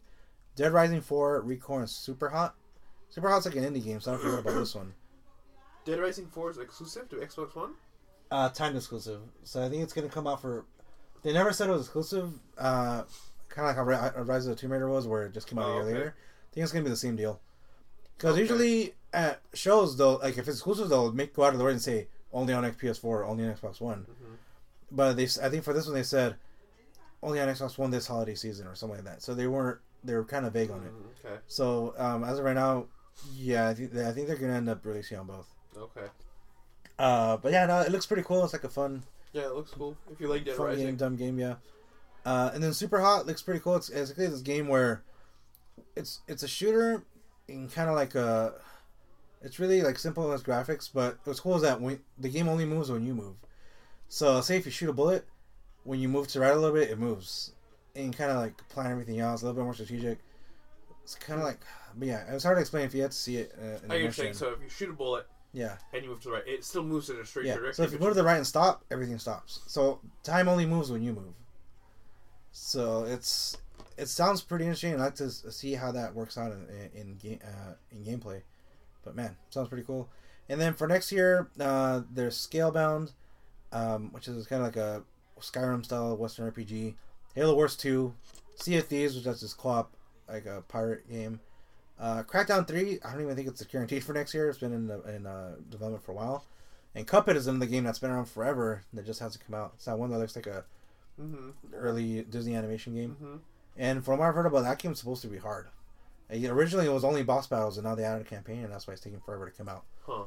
[0.55, 2.55] Dead Rising 4, Recore, and Super Hot.
[3.09, 4.93] Super Hot's like an indie game, so I don't forget about this one.
[5.85, 7.73] Dead Rising Four is exclusive to Xbox One.
[8.29, 9.21] Uh, time exclusive.
[9.43, 10.65] So I think it's going to come out for.
[11.23, 12.31] They never said it was exclusive.
[12.57, 13.03] Uh,
[13.49, 15.65] kind of like how Rise of the Tomb Raider was, where it just came out
[15.67, 15.93] Oh, a year okay.
[15.93, 16.15] later.
[16.15, 17.39] I think it's going to be the same deal.
[18.17, 18.41] Because Okay.
[18.41, 21.71] usually at shows, though, like if it's exclusive, they'll make go out of the way
[21.71, 24.01] and say only on PS4, only on Xbox One.
[24.01, 24.33] Mm-hmm.
[24.91, 26.35] But they, I think for this one, they said
[27.21, 29.21] only on Xbox One this holiday season or something like that.
[29.21, 29.79] So they weren't.
[30.03, 31.25] They were kind of vague on it.
[31.25, 31.35] Okay.
[31.47, 32.85] So um, as of right now,
[33.35, 35.47] yeah, I think I think they're gonna end up releasing on both.
[35.77, 36.07] Okay.
[36.97, 38.43] Uh, but yeah, no, it looks pretty cool.
[38.43, 39.03] It's like a fun,
[39.33, 39.95] Yeah, it looks cool.
[40.11, 40.85] If you like Dead fun Rising.
[40.85, 41.55] game, dumb game, yeah.
[42.25, 43.75] Uh, and then Super Hot looks pretty cool.
[43.75, 45.03] It's, it's this game where
[45.95, 47.03] it's it's a shooter
[47.47, 48.53] in kind of like a.
[49.41, 52.49] It's really like simple in its graphics, but what's cool is that when the game
[52.49, 53.35] only moves when you move.
[54.09, 55.25] So say if you shoot a bullet,
[55.83, 57.53] when you move to right a little bit, it moves,
[57.95, 60.19] and kind of like plan everything else a little bit more strategic.
[61.03, 61.59] It's kind of like,
[61.95, 63.53] but yeah, it's hard to explain if you have to see it.
[63.57, 64.33] Uh, in I saying.
[64.33, 65.77] So if you shoot a bullet yeah.
[65.93, 67.55] and you move to the right, it still moves in a straight Yeah.
[67.55, 67.75] direction.
[67.75, 69.61] So if you go to the right and stop, everything stops.
[69.67, 71.33] So time only moves when you move.
[72.51, 73.57] So it's
[73.97, 74.93] it sounds pretty interesting.
[74.95, 78.41] I'd like to see how that works out in in, in game uh, in gameplay.
[79.03, 80.09] But man, sounds pretty cool.
[80.49, 83.11] And then for next year, uh, there's Scalebound,
[83.71, 85.03] um, which is kind of like a
[85.39, 86.95] Skyrim style Western RPG.
[87.35, 88.13] Halo Wars Two,
[88.55, 89.91] Sea of Thieves, which is this co-op
[90.27, 91.39] like a pirate game.
[91.99, 94.49] Uh, Crackdown Three, I don't even think it's guaranteed for next year.
[94.49, 96.45] It's been in the, in uh, development for a while.
[96.95, 99.73] And Cuphead is another game that's been around forever that just hasn't come out.
[99.75, 100.63] It's that one that looks like a
[101.21, 101.49] Mm-hmm.
[101.73, 103.17] early Disney animation game.
[103.21, 103.35] Mm-hmm.
[103.75, 105.67] And from what I've heard about that game, it's supposed to be hard.
[106.33, 108.87] Uh, originally, it was only boss battles, and now they added a campaign, and that's
[108.87, 109.83] why it's taking forever to come out.
[110.05, 110.23] Huh.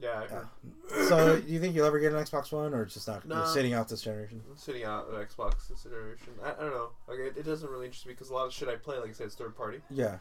[0.00, 0.08] Yeah.
[0.30, 1.08] I Yeah.
[1.08, 3.36] so, do you think you'll ever get an Xbox One, or it's just not Nah.
[3.44, 4.40] you're sitting out this generation?
[4.50, 6.28] I'm sitting out an Xbox this generation.
[6.42, 6.88] I, I don't know.
[7.06, 9.10] Like it, it doesn't really interest me because a lot of shit I play, like
[9.10, 10.16] I said, is third party, Yeah,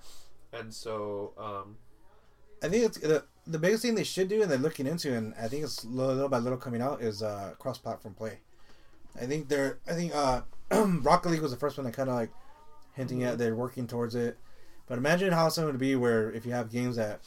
[0.54, 1.78] and so um,
[2.64, 5.34] I think it's the the biggest thing they should do, and they're looking into, and
[5.42, 8.40] I think it's little, little by little coming out, is uh, cross-platform play.
[9.20, 9.80] I think they're.
[9.88, 10.42] I think uh,
[10.72, 12.30] Rocket League was the first one that kind of like
[12.94, 14.38] hinting at they're working towards it.
[14.88, 17.22] But imagine how something would be where if you have games that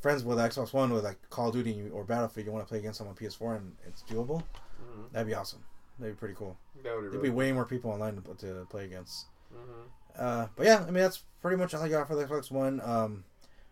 [0.00, 2.78] friends with Xbox One with like Call of Duty or Battlefield, you want to play
[2.78, 4.42] against someone on PS4 and it's doable.
[4.82, 5.10] mhm.
[5.12, 5.62] That'd be awesome.
[5.98, 6.56] That'd be pretty cool.
[6.82, 7.28] that would There'd really.
[7.28, 9.26] be way more people online to, to play against.
[9.52, 9.88] Mhm.
[10.18, 12.80] Uh, but yeah, I mean that's pretty much all I got for the Xbox One.
[12.82, 13.24] Um,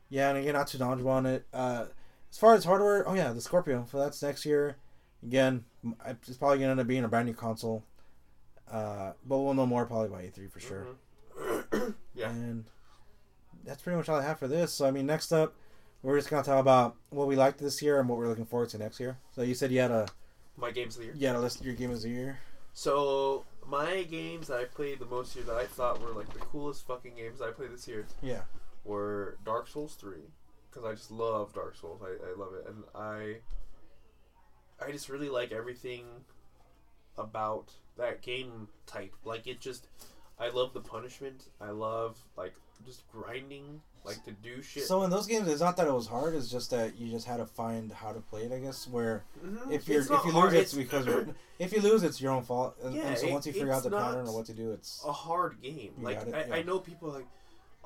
[0.08, 1.46] yeah, and again, not too knowledgeable on it.
[1.52, 1.86] Uh,
[2.30, 3.86] as far as hardware, oh yeah, the Scorpio.
[3.90, 4.76] So that's next year.
[5.22, 5.64] Again,
[6.06, 7.84] it's probably gonna end up being a brand new console.
[8.70, 10.86] Uh, but we'll know more probably by E3 for sure.
[11.38, 11.94] Mhm.
[12.14, 12.30] yeah.
[12.30, 12.64] And
[13.64, 14.72] that's pretty much all I have for this.
[14.72, 15.54] So I mean, next up,
[16.02, 18.68] we're just gonna talk about what we liked this year and what we're looking forward
[18.70, 19.18] to next year.
[19.34, 20.06] So you said you had a
[20.56, 21.14] My games of the year.
[21.16, 22.38] Yeah, list your games of the year.
[22.72, 26.38] So my games that I played the most year that I thought were like the
[26.40, 28.42] coolest fucking games I played this year Yeah.
[28.84, 30.30] were Dark Souls three
[30.70, 32.00] because I just love Dark Souls.
[32.02, 33.36] I, I love it, and I
[34.84, 36.04] I just really like everything
[37.16, 39.12] about that game type.
[39.24, 39.88] Like it just,
[40.38, 41.46] I love the punishment.
[41.60, 42.54] I love like
[42.86, 44.84] just grinding, like to do shit.
[44.84, 46.34] So in those games, it's not that it was hard.
[46.34, 48.52] It's just that you just had to find how to play it.
[48.52, 49.70] I guess where Mhm.
[49.72, 51.06] if you're if you hard, lose, it's it's because
[51.58, 52.76] if you lose, it's your own fault.
[52.82, 55.02] And, Yeah, and so once you figure out the pattern or what to do, it's
[55.06, 55.92] a hard game.
[56.00, 56.54] Like it, I, yeah.
[56.54, 57.28] I know people are like,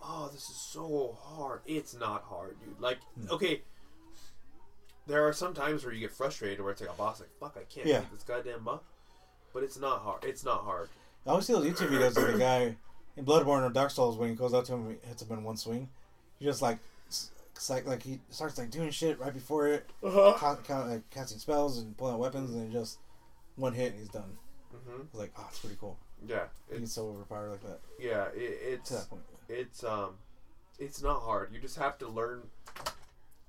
[0.05, 1.61] oh, this is so hard.
[1.67, 2.81] It's not hard, dude.
[2.81, 3.33] Like, No.
[3.35, 3.63] okay,
[5.07, 7.57] there are some times where you get frustrated where it's like a boss, like, fuck,
[7.57, 8.01] I can't Yeah.
[8.01, 8.83] beat this goddamn boss.
[9.53, 10.25] But it's not hard.
[10.25, 10.89] It's not hard.
[11.27, 12.77] I always see those YouTube videos of the guy
[13.17, 15.45] in Bloodborne or Dark Souls when he goes up to him, and hits him in
[15.45, 15.91] one swing.
[16.43, 16.79] He just like,
[17.69, 20.33] like like he starts like doing shit right before it, Uh-huh.
[20.37, 22.99] ca- ca- like, casting spells and pulling out weapons, and just
[23.55, 24.37] one hit and he's done.
[24.73, 25.97] hmm It's like, oh, it's pretty cool.
[26.27, 29.23] Yeah, He's it's so overpowered like that yeah, it, it's to that point.
[29.49, 30.15] it's um,
[30.81, 31.51] it's not hard.
[31.53, 32.43] You just have to learn.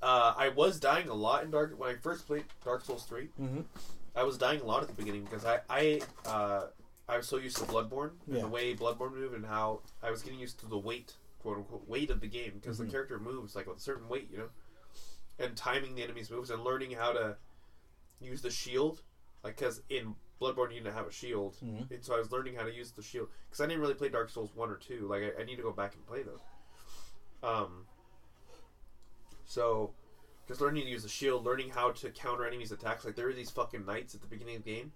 [0.03, 3.29] Uh, I was dying a lot in Dark when I first played Dark Souls three.
[3.41, 3.61] Mm-hmm.
[4.15, 6.65] I was dying a lot at the beginning because I I uh,
[7.09, 8.41] I was so used to Bloodborne and Yeah.
[8.41, 11.13] the way Bloodborne moved and how I was getting used to the weight,
[11.43, 12.85] quote unquote, weight of the game because Mhm.
[12.85, 14.49] the character moves like with a certain weight, you know,
[15.37, 17.37] and timing the enemy's moves and learning how to
[18.19, 19.03] use the shield,
[19.43, 21.91] like because in Bloodborne you didn't have a shield, Mhm.
[21.91, 24.09] and so I was learning how to use the shield because I didn't really play
[24.09, 25.05] Dark Souls one or two.
[25.07, 26.39] Like I, I need to go back and play them.
[27.43, 27.87] Um.
[29.45, 29.93] So,
[30.47, 33.03] just learning to use the shield, learning how to counter enemies' attacks.
[33.05, 34.93] Like there were these fucking knights at the beginning of the game,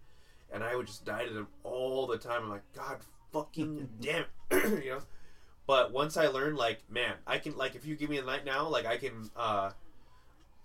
[0.50, 2.44] and I would just die to them all the time.
[2.44, 3.00] I'm like, God
[3.34, 5.02] fucking damn it, you know.
[5.68, 8.46] But once I learned, like, man, I can like if you give me a night
[8.46, 9.72] now, like I can, uh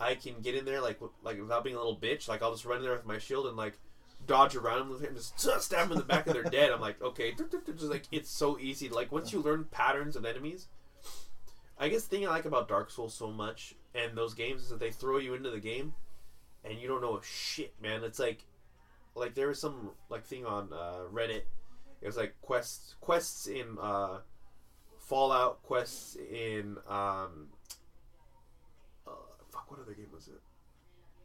[0.01, 2.29] I can get in there like w- like without being a little bitch.
[2.29, 3.75] Like I'll just run in there with my shield and like
[4.27, 6.71] dodge around them and just stab them in the back and they're dead.
[6.71, 8.89] I'm like, okay, just like it's so easy.
[8.89, 10.69] Like once you learn patterns of enemies,
[11.79, 14.69] I guess the thing I like about Dark Souls so much and those games is
[14.71, 15.95] that they throw you into the game
[16.65, 18.05] and you don't know a shit, man.
[18.05, 18.45] It's like
[19.15, 21.43] like there was some like thing on uh, Reddit.
[22.01, 24.19] It was like quests quests in uh,
[25.13, 27.49] Fallout, quests in um,
[29.07, 29.11] uh,
[29.51, 30.41] fuck, what other game was it?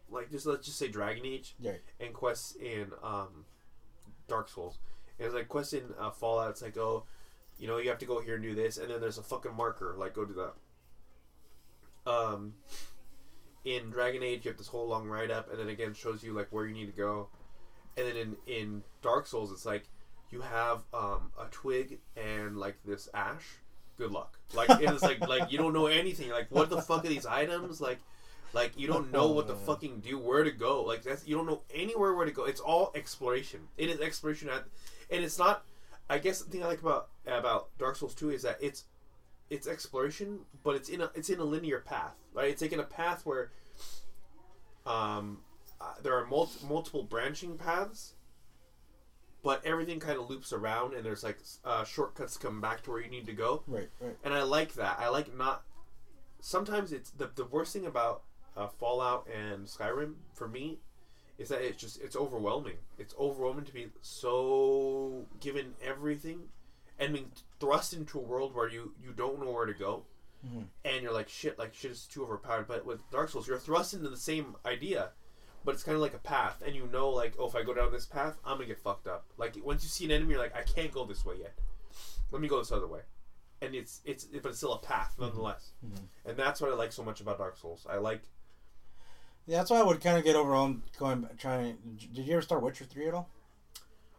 [0.09, 1.75] Like just let's just say Dragon Age Yeah.
[2.01, 3.45] and quests in um,
[4.27, 4.77] Dark Souls.
[5.17, 6.49] And was like quests in uh, Fallout.
[6.49, 7.05] It's like oh,
[7.57, 9.55] you know, you have to go here and do this, and then there's a fucking
[9.55, 9.95] marker.
[9.97, 10.33] Like go do
[12.05, 12.11] that.
[12.11, 12.55] Um,
[13.63, 16.33] in Dragon Age, you have this whole long ride up, and then again shows you
[16.33, 17.29] like where you need to go.
[17.95, 19.87] And then in in Dark Souls, it's like
[20.29, 23.45] you have um, a twig and like this ash.
[23.97, 24.37] Good luck.
[24.53, 26.29] Like it's like like you don't know anything.
[26.29, 27.81] Like what the fuck are these items?
[27.81, 27.99] Like
[28.53, 30.83] like you don't know what to fucking do, where to go.
[30.83, 32.45] Like that's you don't know anywhere where to go.
[32.45, 33.61] It's all exploration.
[33.77, 34.65] It is exploration at,
[35.09, 35.63] and it's not.
[36.09, 38.85] I guess the thing I like about about Dark Souls Two is that it's
[39.49, 42.15] it's exploration, but it's in a it's in a linear path.
[42.33, 42.49] Right?
[42.49, 43.51] It's taking a path where
[44.85, 45.39] um
[45.81, 48.13] uh, there are mul- multiple branching paths,
[49.43, 52.91] but everything kind of loops around, and there's like uh, shortcuts to come back to
[52.91, 53.89] where you need to go Right.
[54.01, 54.17] Right.
[54.23, 54.97] and I like that.
[54.99, 55.63] I like not.
[56.39, 58.23] Sometimes it's the the worst thing about
[58.55, 60.79] uh, Fallout and Skyrim for me
[61.37, 62.77] is that it's just it's overwhelming.
[62.97, 66.49] It's overwhelming to be so given everything,
[66.99, 70.03] and being thrust into a world where you you don't know where to go,
[70.45, 70.65] Mhm.
[70.85, 72.67] and you're like shit, like shit is too overpowered.
[72.67, 75.11] But with Dark Souls, you're thrust into the same idea,
[75.67, 77.73] but it's kind of like a path, and you know like oh if I go
[77.73, 79.25] down this path, I'm gonna get fucked up.
[79.37, 81.53] Like once you see an enemy, you're like I can't go this way yet.
[82.31, 83.01] Let me go this other way,
[83.61, 86.03] and it's it's but it's still a path nonetheless, Mhm.
[86.25, 87.85] and that's what I like so much about Dark Souls.
[87.89, 88.21] I like
[89.45, 91.77] Yeah, that's why I would kind of get overwhelmed going trying.
[92.13, 93.29] Did you ever start Witcher three at all?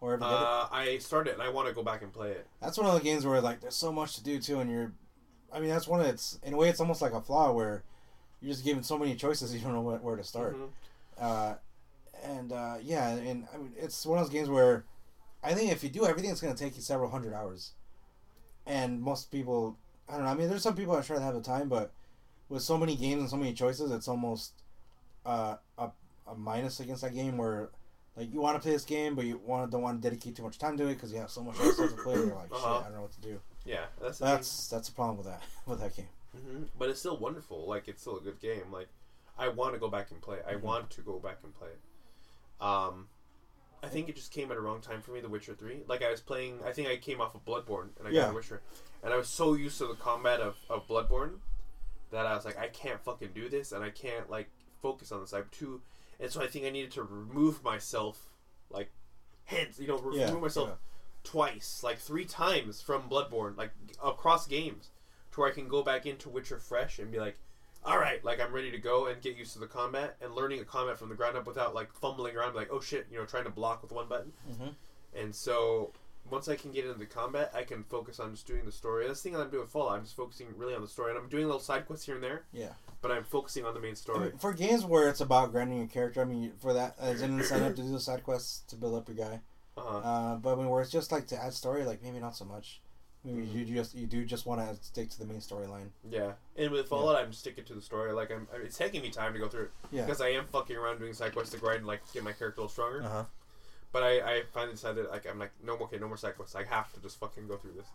[0.01, 2.47] Or ever uh, I started and I want to go back and play it.
[2.61, 4.93] That's one of the games where like there's so much to do too, and you're.
[5.53, 6.39] I mean, that's one of its.
[6.43, 7.83] In a way, it's almost like a flaw where
[8.41, 10.57] you're just given so many choices you don't know where, where to start.
[10.57, 10.69] Mhm.
[11.21, 11.55] Uh,
[12.23, 14.85] and uh, yeah, and I mean, it's one of those games where
[15.43, 17.73] I think if you do everything, it's going to take you several hundred hours.
[18.67, 20.31] And most people, I don't know.
[20.31, 21.93] I mean, there's some people that try to have the time, but
[22.49, 24.53] with so many games and so many choices, it's almost
[25.25, 25.91] uh, a
[26.27, 27.71] a minus against that game where.
[28.17, 30.43] Like you want to play this game, but you want don't want to dedicate too
[30.43, 32.15] much time to it because you have so much stuff to play.
[32.15, 32.79] And you're like, Uh-huh.
[32.79, 33.41] shit, I don't know what to do.
[33.65, 36.09] Yeah, that's the That's that's a problem with that with that game.
[36.35, 37.65] hmm But it's still wonderful.
[37.69, 38.73] Like it's still a good game.
[38.73, 38.89] Like
[39.39, 40.39] I want to go back and play.
[40.39, 40.45] it.
[40.49, 40.63] I Mhm.
[40.63, 41.81] want to go back and play it.
[42.61, 43.09] Um,
[43.83, 45.21] I think it just came at a wrong time for me.
[45.21, 45.85] The Witcher Three.
[45.87, 46.63] Like I was playing.
[46.65, 48.27] I think I came off of Bloodborne and I Yeah.
[48.27, 48.61] got Witcher,
[49.03, 51.41] and I was so used to the combat of of Bloodborne
[52.11, 54.51] that I was like, I can't fucking do this, and I can't like
[54.83, 55.33] focus on this.
[55.33, 55.83] I'm too,
[56.19, 58.29] and so I think I needed to remove myself,
[58.71, 58.91] like,
[59.45, 60.75] hence you know, remove Yeah, myself yeah.
[61.23, 63.73] twice, like three times from Bloodborne, like
[64.03, 64.91] across games,
[65.33, 67.39] to where I can go back into Witcher fresh and be like,
[67.89, 70.61] all right, like I'm ready to go and get used to the combat and learning
[70.61, 73.25] a combat from the ground up without like fumbling around, like oh shit, you know,
[73.25, 74.33] trying to block with one button.
[74.51, 74.75] Mhm.
[75.15, 75.93] And so
[76.31, 79.07] once I can get into the combat, I can focus on just doing the story.
[79.07, 79.97] That's the thing I'm doing Fallout.
[79.97, 82.23] I'm just focusing really on the story, and I'm doing little side quests here and
[82.23, 82.43] there.
[82.53, 82.73] Yeah.
[83.01, 84.19] But I'm focusing on the main I story.
[84.21, 87.39] mean, for games where it's about grinding your character, I mean, for that as an
[87.39, 89.41] incentive to do the side quests to build up your guy.
[89.79, 89.99] Uh-huh.
[89.99, 92.45] Uh, but I mean, where it's just like to add story, like maybe not so
[92.45, 92.83] much.
[93.35, 95.89] Maybe you just you do just want to stick to the main storyline.
[96.11, 98.13] Yeah, and with Fallout, I'm sticking to the story.
[98.13, 100.05] Like I'm, it's taking me time to go through it Yeah.
[100.05, 102.61] because I am fucking around doing side quests to grind, and, like get my character
[102.61, 103.03] a little stronger.
[103.03, 103.25] Uh huh.
[103.91, 106.55] But I, I finally decided, like, I'm like, no, okay, no more side quests.
[106.55, 107.87] I have to just fucking go through this.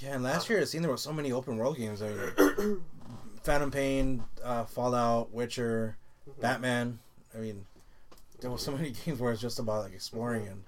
[0.00, 2.02] Yeah, and last year it seemed there were so many open world games.
[2.02, 2.80] I mean,
[3.44, 5.96] Phantom Pain, uh, Fallout, Witcher,
[6.28, 6.40] Mm-hmm.
[6.40, 6.98] Batman.
[7.36, 7.66] I mean,
[8.40, 10.62] there were so many games where it's just about like exploring and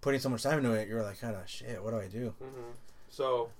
[0.00, 0.88] putting so much time into it.
[0.88, 1.80] You're like, kind of shit.
[1.82, 2.34] What do I do?
[2.40, 2.70] hmm
[3.12, 3.50] So,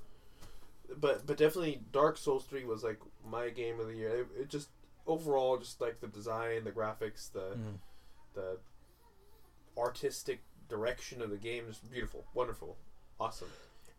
[0.98, 2.98] but but definitely, Dark Souls Three was like
[3.28, 4.20] my game of the year.
[4.22, 4.70] It, it just
[5.06, 7.78] overall, just like the design, the graphics, the Mhm.
[8.34, 8.58] the
[9.76, 12.76] artistic direction of the game, just beautiful, wonderful,
[13.20, 13.48] awesome.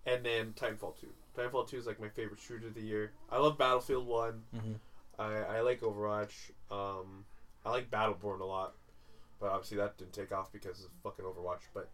[0.06, 1.14] And then Titanfall Two.
[1.38, 3.12] Titanfall Two is like my favorite shooter of the year.
[3.30, 4.44] I love Battlefield One.
[4.56, 4.80] Mhm.
[5.20, 6.50] I, I like Overwatch.
[6.72, 7.26] Um,
[7.64, 8.74] I like Battleborn a lot,
[9.40, 11.62] but obviously that didn't take off because of fucking Overwatch.
[11.74, 11.90] But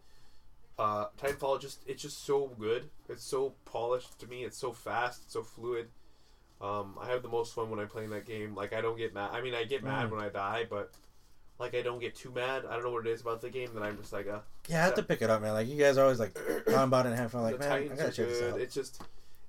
[0.80, 2.88] uh, Titanfall just it's just so good.
[3.08, 4.44] It's so polished to me.
[4.44, 5.22] It's so fast.
[5.24, 5.88] It's so fluid.
[6.60, 8.54] Um, I have the most fun when I'm playing that game.
[8.54, 9.30] Like I don't get mad.
[9.32, 10.12] I mean, I get mad Mm.
[10.12, 10.92] when I die, but
[11.58, 12.64] like I don't get too mad.
[12.68, 14.80] I don't know what it is about the game that I'm just like, uh, Yeah,
[14.82, 15.52] I have to pick it up, man.
[15.52, 16.34] Like you guys are always like
[16.66, 17.42] talking about it and having fun.
[17.42, 18.54] Like, the man, I Titans gotta are check this good.
[18.54, 18.60] out.
[18.60, 19.02] It's just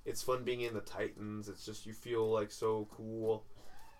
[0.06, 1.48] it's fun being in the Titans.
[1.48, 3.46] It's just you feel like so cool,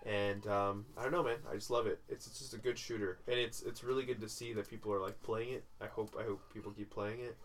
[0.04, 1.38] and um, I don't know, man.
[1.50, 2.00] I just love it.
[2.08, 4.92] It's, it's just a good shooter, and it's it's really good to see that people
[4.92, 5.64] are like playing it.
[5.80, 7.36] I hope I hope people keep playing it.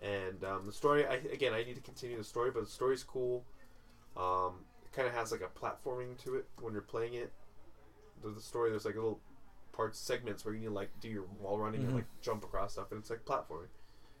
[0.00, 3.02] And um, the story, I again, I need to continue the story, but the story's
[3.04, 3.44] cool.
[4.16, 7.32] Um, it kind of has like a platforming to it when you're playing it.
[8.22, 9.20] The, the story, there's like little
[9.72, 11.86] parts, segments where you need to like do your wall running Mhm.
[11.86, 13.68] and like jump across stuff, and it's like platforming.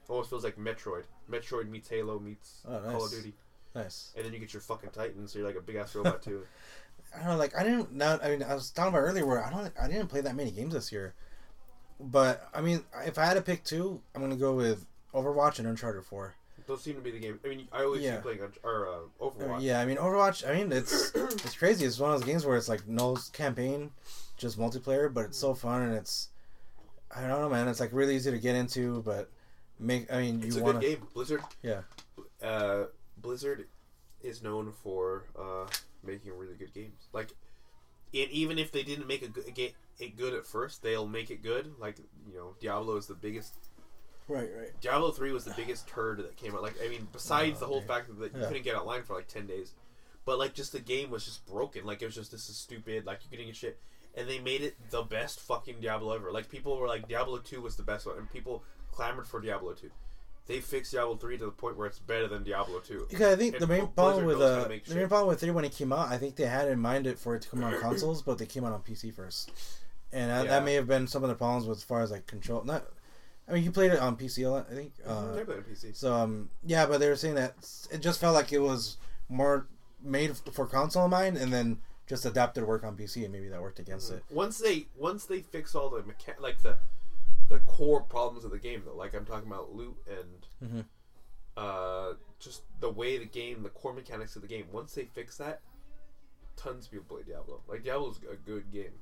[0.08, 1.02] Almost feels like Metroid.
[1.30, 3.10] Metroid meets Halo meets Oh, Call of.
[3.10, 3.34] Duty,
[3.74, 4.12] Nice.
[4.16, 6.44] and then you get your fucking Titan, So you're like a big ass robot too.
[7.14, 7.92] I don't know, like I didn't.
[7.92, 9.72] Now, I mean, I was talking about earlier where I don't.
[9.80, 11.14] I didn't play that many games this year.
[12.00, 15.66] But I mean, if I had to pick two, I'm gonna go with Overwatch and
[15.66, 16.34] Uncharted Four.
[16.66, 17.40] Those seem to be the game.
[17.44, 18.16] I mean, I always Yeah.
[18.16, 19.62] see playing or uh, Uh, Overwatch.
[19.62, 20.46] yeah, I mean Overwatch.
[20.48, 21.84] I mean it's it's crazy.
[21.86, 23.90] It's one of those games where it's like no campaign,
[24.36, 26.28] just multiplayer, but it's so fun and it's
[27.14, 27.68] I don't know, man.
[27.68, 29.30] It's like really easy to get into, but
[29.80, 30.12] make.
[30.12, 31.06] I mean, It's you a want good game.
[31.14, 31.42] Blizzard.
[31.62, 31.80] Yeah.
[32.42, 32.84] Uh,
[33.16, 33.66] Blizzard
[34.22, 35.66] is known for uh,
[36.02, 37.08] making really good games.
[37.12, 37.30] Like,
[38.14, 41.30] and even if they didn't make a good game it good at first, they'll make
[41.30, 41.72] it good.
[41.78, 43.54] Like you know, Diablo is the biggest.
[44.28, 44.78] Right, right.
[44.80, 46.62] Diablo three was the biggest turd that came out.
[46.62, 47.88] Like I mean, besides Oh, the whole dude.
[47.88, 48.46] fact that you Yeah.
[48.46, 49.72] couldn't get online for like ten days,
[50.24, 51.84] but like just the game was just broken.
[51.84, 53.06] Like it was just this is stupid.
[53.06, 53.78] Like you're getting get shit.
[54.14, 56.32] And they made it the best fucking Diablo ever.
[56.32, 58.62] Like people were like Diablo two was the best one, and people
[58.92, 59.90] clamored for Diablo two.
[60.48, 63.06] They fixed Diablo three to the point where it's better than Diablo two.
[63.10, 65.64] Because I think And the main problem with uh, the main problem with three when
[65.66, 67.74] it came out, I think they had in mind it for it to come out
[67.74, 69.52] on consoles, but they came out on PC first,
[70.10, 70.50] and that, Yeah.
[70.52, 72.64] that may have been some of the problems with as far as like control.
[72.64, 72.86] Not,
[73.46, 74.92] I mean, you played it on PC a lot, I think.
[75.06, 75.94] Uh, I played on PC.
[75.94, 77.54] So um, yeah, but they were saying that
[77.92, 78.96] it just felt like it was
[79.28, 79.66] more
[80.02, 83.48] made for console in mind, and then just adapted to work on PC, and maybe
[83.48, 84.22] that worked against it.
[84.30, 86.78] Once they once they fix all the mecha- like the
[87.48, 90.84] the core problems of the game though, like I'm talking about loot and Mhm.
[91.56, 94.66] uh, just the way the game, the core mechanics of the game.
[94.72, 95.60] Once they fix that,
[96.56, 97.62] tons of people play Diablo.
[97.66, 99.00] Like Diablo's a good game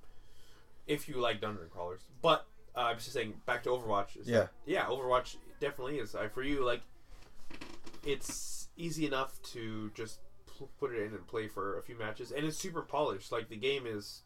[0.87, 2.03] if you like dungeon crawlers.
[2.23, 2.47] But
[2.77, 4.17] uh, I was just saying, back to Overwatch.
[4.25, 4.39] Yeah.
[4.41, 6.65] that- yeah, Overwatch definitely is uh, for you.
[6.65, 6.83] Like,
[8.05, 12.31] it's easy enough to just pl- put it in and play for a few matches,
[12.33, 13.33] and it's super polished.
[13.33, 14.23] Like the game is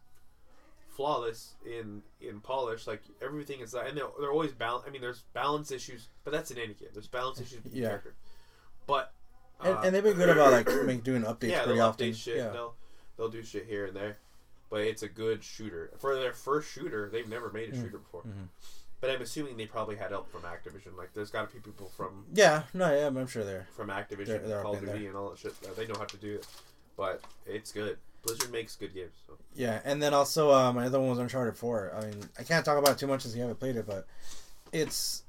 [0.97, 2.87] flawless in in polish.
[2.87, 4.85] Like everything is, and they're, they're always balance.
[4.87, 6.89] I mean, there's balance issues, but that's in any game.
[6.93, 7.89] There's balance issues with the Yeah.
[7.89, 8.15] character,
[8.87, 9.13] but
[9.63, 12.07] And, uh, and they've been good about like make, doing updates yeah, pretty often.
[12.11, 12.37] update shit.
[12.37, 12.75] yeah, They'll
[13.17, 14.17] they'll do shit here and there,
[14.71, 17.09] but it's a good shooter for their first shooter.
[17.11, 17.83] They've never made a Mm.
[17.83, 18.49] shooter before, Mhm.
[19.01, 20.97] but I'm assuming they probably had help from Activision.
[20.97, 23.67] Like, there's got to be people from yeah, no, yeah, I'm sure they're.
[23.77, 25.55] from Activision, They're- they're Call of Duty, and all that shit.
[25.77, 26.47] They know how to do it,
[26.97, 27.99] but it's good.
[28.23, 29.13] Blizzard makes good games.
[29.27, 29.35] So.
[29.55, 31.93] Yeah, and then also uh, my other one was Uncharted Four.
[31.97, 34.07] I mean, I can't talk about it too much since you haven't played it, but
[34.73, 35.23] it's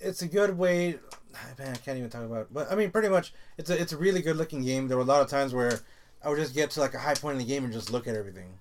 [0.00, 0.98] it's a good way.
[1.58, 2.42] Man, I can't even talk about.
[2.42, 2.48] It.
[2.52, 4.88] But I mean, pretty much, it's a it's a really good looking game.
[4.88, 5.80] There were a lot of times where
[6.22, 8.06] I would just get to like a high point in the game and just look
[8.06, 8.54] at everything,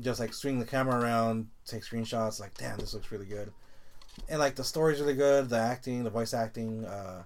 [0.00, 2.40] just like swing the camera around, take screenshots.
[2.40, 3.52] Like, damn, this looks really good.
[4.28, 7.22] And like the story's really good, the acting, the voice acting, uh,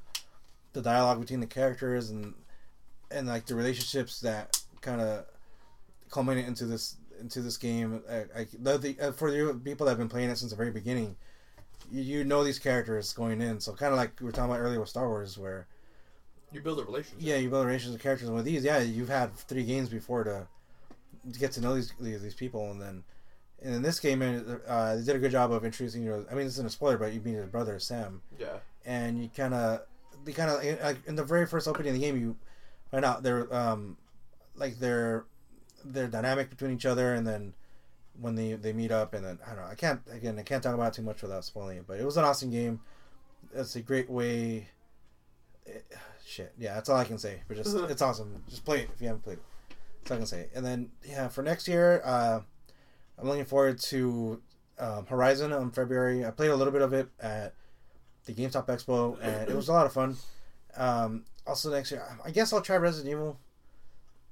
[0.74, 2.34] the dialogue between the characters, and
[3.10, 5.24] and like the relationships that kind of
[6.10, 8.02] culminate into this into this game.
[8.10, 10.56] I, I, the, the, uh, for you people that have been playing it since the
[10.56, 11.16] very beginning,
[11.90, 13.60] you, you know these characters going in.
[13.60, 15.66] So kind of like we were talking about earlier with Star Wars, where
[16.52, 17.18] You build a relationship.
[17.20, 18.28] yeah, you build relationships with characters.
[18.28, 20.46] And with these, yeah, you've had three games before to,
[21.32, 23.04] to get to know these these, these people, and then
[23.62, 24.20] and in this game,
[24.66, 26.26] uh, they did a good job of introducing you.
[26.30, 28.58] I mean, this isn't a spoiler, but you meet his brother Sam, Yeah.
[28.84, 29.80] and you kind of
[30.24, 32.36] they kind of like in the very first opening of the game, you
[32.90, 33.96] find out they're um
[34.56, 35.24] like their
[35.84, 37.54] their dynamic between each other, and then
[38.20, 39.70] when they they meet up, and then I don't know.
[39.70, 40.38] I can't again.
[40.38, 42.50] I can't talk about it too much without spoiling it, but it was an awesome
[42.50, 42.80] game.
[43.54, 44.68] It's a great way.
[45.66, 45.84] It,
[46.26, 47.42] shit, yeah, that's all I can say.
[47.48, 48.42] But just it's awesome.
[48.48, 49.44] Just play it if you haven't played it.
[50.00, 50.48] That's all I can say.
[50.54, 52.40] And then yeah, for next year, uh,
[53.18, 54.40] I'm looking forward to
[54.78, 56.24] um, Horizon on February.
[56.24, 57.54] I played a little bit of it at
[58.26, 60.16] the GameStop Expo, and it was a lot of fun.
[60.76, 63.38] Um, also next year, I guess I'll try Resident Evil.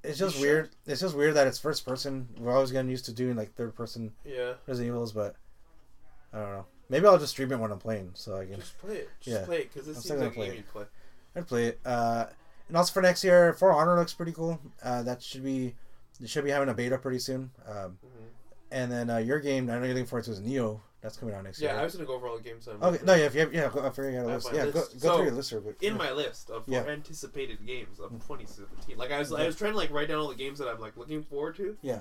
[0.03, 0.69] It's just weird.
[0.85, 2.27] It's just weird that it's first person.
[2.37, 4.53] We're always getting used to doing like third person Yeah.
[4.67, 5.35] Resident Evils, but
[6.33, 6.65] I don't know.
[6.89, 8.55] Maybe I'll just stream it when I'm playing, so I can.
[8.59, 9.09] Just play it.
[9.21, 9.45] Just Yeah.
[9.45, 10.83] play it because it I'm seems like play game play.
[11.35, 11.79] I'd play it.
[11.85, 12.25] Uh,
[12.67, 14.59] and also for next year, For Honor looks pretty cool.
[14.83, 15.75] Uh, that should be,
[16.25, 17.51] should be having a beta pretty soon.
[17.65, 18.27] Um, Mhm.
[18.71, 20.81] and then uh, your game, I know you're looking forward to is Nioh.
[21.03, 21.75] That's coming out next Yeah, year.
[21.75, 22.65] Yeah, I was gonna go over all the games.
[22.67, 24.49] I'm Okay, no, yeah, if you have, yeah, go, I forget you had a list.
[24.53, 24.93] Yeah, go, list.
[24.93, 25.77] go So, through your list real quick.
[25.83, 25.97] in yeah.
[25.99, 26.83] my list of Yeah.
[26.85, 28.97] anticipated games of 2017.
[28.97, 30.79] Like I was, I was trying to like write down all the games that I'm
[30.79, 31.77] like looking forward to.
[31.81, 31.99] Yeah.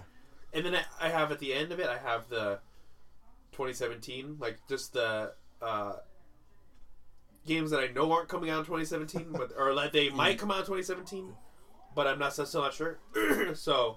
[0.54, 2.60] And then I, I have at the end of it, I have the
[3.52, 5.94] 2017, like just the uh,
[7.44, 10.52] games that I know aren't coming out in 2017, but or that they might come
[10.52, 11.32] out in 2017,
[11.96, 12.98] but I'm not still not sure.
[13.54, 13.96] so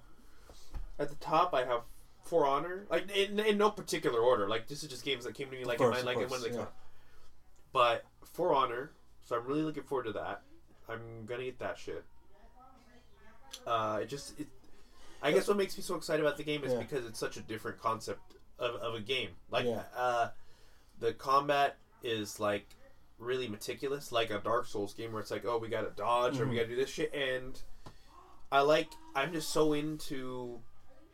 [0.98, 1.82] at the top, I have
[2.26, 4.50] For Honor, like in, in no particular order.
[4.50, 6.28] Like this is just games that came to me like course, in my like in
[6.28, 6.66] course, one of the yeah.
[7.72, 8.04] But
[8.34, 8.92] For Honor,
[9.24, 10.42] so I'm really looking forward to that.
[10.90, 12.04] I'm gonna get that shit.
[13.66, 14.48] Uh, it just it,
[15.22, 16.80] I guess what makes me so excited about the game is Yeah.
[16.80, 19.30] because it's such a different concept of, of a game.
[19.50, 19.84] Like Yeah.
[19.96, 20.30] uh,
[21.00, 22.68] the combat is like
[23.18, 26.46] really meticulous, like a Dark Souls game where it's like, oh, we gotta dodge or
[26.46, 26.58] we Mhm.
[26.58, 27.14] gotta do this shit.
[27.14, 27.60] And
[28.52, 30.60] I like, I'm just so into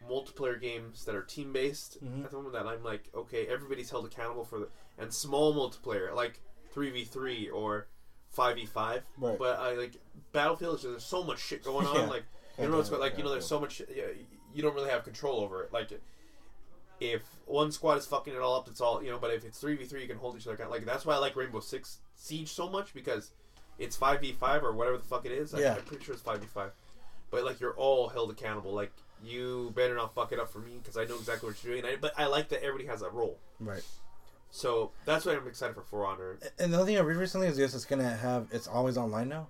[0.09, 2.25] multiplayer games that are team based Mhm.
[2.25, 6.13] at the moment that I'm like, okay, everybody's held accountable for the and small multiplayer
[6.15, 6.41] like
[6.71, 7.87] three v three or
[8.29, 9.03] five v five.
[9.17, 9.93] But I like
[10.31, 10.75] Battlefield.
[10.77, 11.95] is There's so much shit going on.
[12.01, 12.05] Yeah.
[12.09, 12.23] Like
[12.59, 14.05] you know what's go- like you know there's so much yeah,
[14.53, 15.71] you don't really have control over it.
[15.73, 15.89] Like
[16.99, 19.17] if one squad is fucking it all up, it's all you know.
[19.17, 20.71] But if it's three v three, you can hold each other account.
[20.71, 23.31] Like that's why I like Rainbow Six Siege so much because
[23.79, 25.53] it's five v five or whatever the fuck it is.
[25.53, 25.75] I, Yeah.
[25.75, 26.71] I'm pretty sure it's five v five.
[27.31, 28.73] But like you're all held accountable.
[28.73, 28.91] Like
[29.23, 31.85] you better not fuck it up for me because I know exactly what you're doing.
[31.93, 33.39] I, but I like that everybody has a role.
[33.59, 33.83] Right.
[34.49, 36.37] So that's why I'm excited for For Honor.
[36.59, 39.29] And the other thing I read recently is this: it's gonna have it's always online
[39.29, 39.47] now.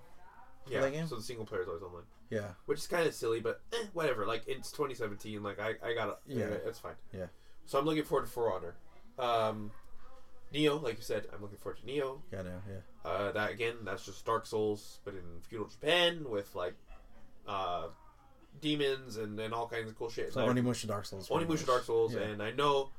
[0.68, 0.80] Yeah.
[0.82, 1.06] that game?
[1.08, 2.50] So the single player is always online, Yeah.
[2.66, 4.26] which is kind of silly, but eh, whatever.
[4.26, 5.42] Like it's 2017.
[5.42, 6.18] Like I, I gotta.
[6.26, 6.38] Yeah.
[6.50, 6.56] Yeah.
[6.66, 6.94] It's fine.
[7.12, 7.26] Yeah.
[7.66, 8.74] So I'm looking forward to For Honor.
[9.18, 9.70] Um,
[10.54, 12.20] Nioh, like you said, I'm looking forward to Nioh.
[12.32, 12.42] Yeah.
[12.42, 13.10] No, yeah.
[13.10, 16.74] Uh, that again, that's just Dark Souls, but in feudal Japan with like
[17.48, 17.86] uh,
[18.60, 20.32] demons and, and all kinds of cool shit.
[20.32, 21.28] So Like, Onimusha Dark Souls.
[21.28, 21.64] Onimusha pretty.
[21.64, 22.20] Dark Souls, Yeah.
[22.20, 22.90] and I know,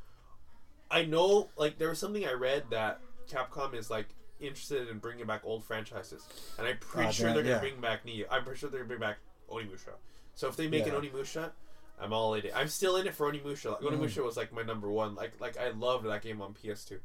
[0.92, 3.00] I know, like there was something I read that
[3.30, 4.08] Capcom is like
[4.40, 6.28] interested in bringing back old franchises,
[6.58, 7.60] and I'm pretty Ah, sure that- they're gonna yeah.
[7.60, 8.26] bring back Nioh.
[8.30, 9.18] I'm pretty sure they're gonna bring back
[9.50, 9.94] Onimusha.
[10.36, 10.96] So if they make Yeah.
[10.96, 11.52] an Onimusha,
[12.00, 12.52] I'm all in it.
[12.56, 13.72] I'm still in it for Onimusha.
[13.82, 14.00] Like, Mhm.
[14.00, 15.16] Onimusha was like my number one.
[15.16, 17.00] Like like I loved that game on PS2.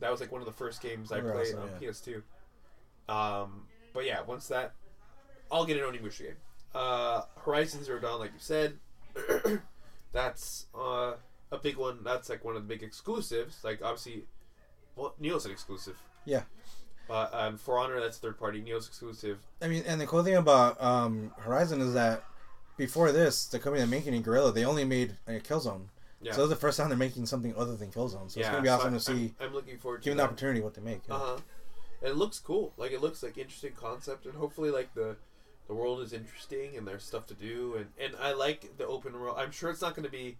[0.00, 1.88] That was like one of the first games I Remember played also, on yeah.
[1.90, 2.22] PS2.
[3.08, 4.74] Um, but yeah, once that,
[5.50, 6.36] I'll get an Onimusha game.
[6.74, 8.74] Uh, Horizon Zero Dawn, like you said,
[10.12, 11.14] that's uh,
[11.50, 11.98] a big one.
[12.04, 13.64] That's like one of the big exclusives.
[13.64, 14.24] Like obviously,
[14.96, 15.98] well, Nioh's an exclusive.
[16.24, 16.42] Yeah.
[17.08, 18.60] But um, For Honor, that's third party.
[18.60, 19.38] Nioh's exclusive.
[19.62, 22.22] I mean, and the cool thing about um, Horizon is that
[22.76, 25.86] before this, the company that making it, Guerrilla, they only made uh, Killzone.
[26.20, 26.32] Yeah.
[26.32, 28.30] So this is the first time they're making something other than Killzone.
[28.30, 30.18] So yeah, it's gonna be awesome so to see, I'm, I'm looking forward to given
[30.18, 31.00] the opportunity, what they make.
[31.08, 31.14] yeah.
[31.14, 31.36] Uh huh.
[32.02, 32.72] And it looks cool.
[32.76, 35.16] Like it looks like interesting concept, and hopefully, like the
[35.68, 39.12] the world is interesting, and there's stuff to do, and and I like the open
[39.20, 39.36] world.
[39.38, 40.36] I'm sure it's not going to be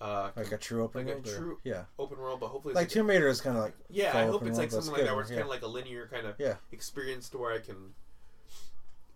[0.00, 1.28] uh Like a true open like a world.
[1.28, 1.84] or- true- yeah.
[1.98, 4.16] open world, but hopefully, it's Like like a- Tomb Raider is kind of like yeah,
[4.18, 5.36] I hope it's like something like that, good, where it's yeah.
[5.36, 6.56] kind of like a linear kind of Yeah.
[6.72, 7.94] experience to where I can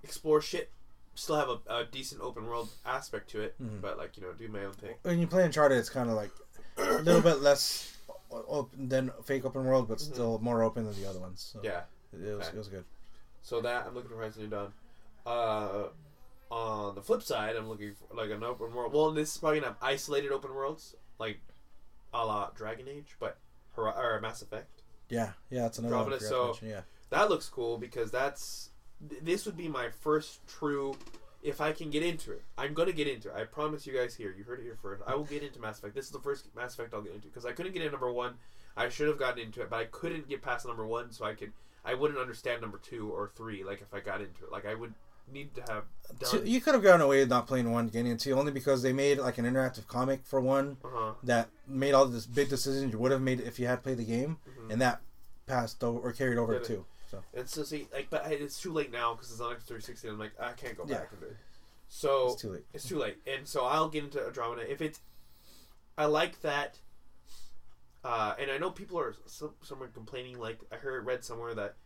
[0.05, 0.71] explore shit,
[1.17, 3.81] still have a, a decent open world aspect to it, Mhm.
[3.81, 4.95] but like you know, do my own thing.
[5.03, 6.31] When you play Uncharted, it's kind of like
[6.77, 7.97] a little bit less
[8.31, 10.13] open than fake open world, but Mhm.
[10.15, 11.41] still more open than the other ones.
[11.53, 11.83] So Yeah.
[12.13, 12.57] it was Okay.
[12.57, 12.85] it was good.
[13.43, 14.75] So that I'm looking for Horizon Zero Dawn.
[15.27, 15.85] Uh,
[16.51, 18.93] on the flip side, I'm looking for like an open world.
[18.93, 21.41] Well, this is probably not isolated open worlds, like
[22.15, 23.37] a la Dragon Age, but
[23.73, 24.83] Hor- or Mass Effect.
[25.11, 26.11] Yeah, yeah, that's another one.
[26.29, 26.81] So- yeah,
[27.11, 28.71] That looks cool because that's
[29.09, 30.95] th- this would be my first true.
[31.43, 33.35] If I can get into it, I'm gonna get into it.
[33.37, 34.35] I promise you guys here.
[34.37, 35.03] You heard it here first.
[35.07, 35.95] I will get into Mass Effect.
[35.95, 38.11] This is the first Mass Effect I'll get into because I couldn't get in number
[38.13, 38.35] one.
[38.77, 41.35] I should have gotten into it, but I couldn't get past number one, so I
[41.35, 41.53] could.
[41.85, 43.63] I wouldn't understand number two or three.
[43.65, 44.95] Like if I got into it, like I would
[45.33, 45.85] need to have
[46.19, 46.47] done.
[46.47, 49.19] you could have gotten away with not playing one, getting into only because they made
[49.19, 51.13] like an interactive comic for one Uh-huh.
[51.23, 54.05] that made all this big decisions you would have made if you had played the
[54.05, 54.73] game, Mhm.
[54.73, 55.01] and that
[55.47, 56.67] passed over or carried over Did it?
[56.67, 56.87] too.
[57.11, 60.09] So And so see, like, but it's too late now because it's on Xbox 360.
[60.09, 60.99] And I'm like, I can't go Yeah.
[60.99, 61.37] back it.
[61.89, 62.67] So it's too late.
[62.75, 65.01] It's too late, and so I'll get into Andromeda if it's.
[65.97, 66.79] I like that,
[68.05, 70.39] uh, and I know people are some some are complaining.
[70.39, 71.77] Like I heard read somewhere that,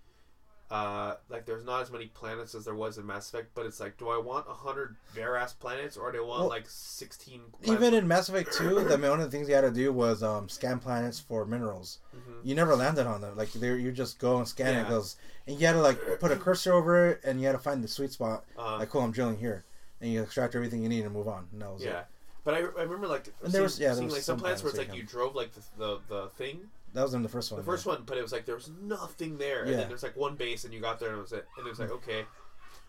[0.72, 3.78] uh, like there's not as many planets as there was in Mass Effect, but it's
[3.78, 6.64] like, do I want a hundred bare ass planets or do I want Well, like
[6.66, 7.42] sixteen?
[7.64, 10.22] Even in Mass Effect 2, the one of the things you had to do was
[10.22, 11.98] um, scan planets for minerals.
[12.16, 12.40] Mhm.
[12.42, 13.36] You never landed on them.
[13.36, 14.78] Like you just go and scan it.
[14.78, 14.86] Yeah.
[14.86, 15.16] It goes,
[15.46, 17.84] and you had to like put a cursor over it, and you had to find
[17.84, 18.44] the sweet spot.
[18.56, 19.64] Uh, Like, cool, I'm drilling here,
[20.00, 21.48] and you extract everything you need and move on.
[21.52, 22.06] And that was yeah, it.
[22.44, 24.38] but I, I remember like And seeing, there was- yeah, there seeing was like some
[24.38, 27.22] planets where it's like you you drove like the the, the thing, That was in
[27.22, 27.60] the first one.
[27.60, 30.16] the first one, but it was like there was nothing there, and then there's like
[30.16, 32.24] one base, and you got there, and it was it, and it was like okay,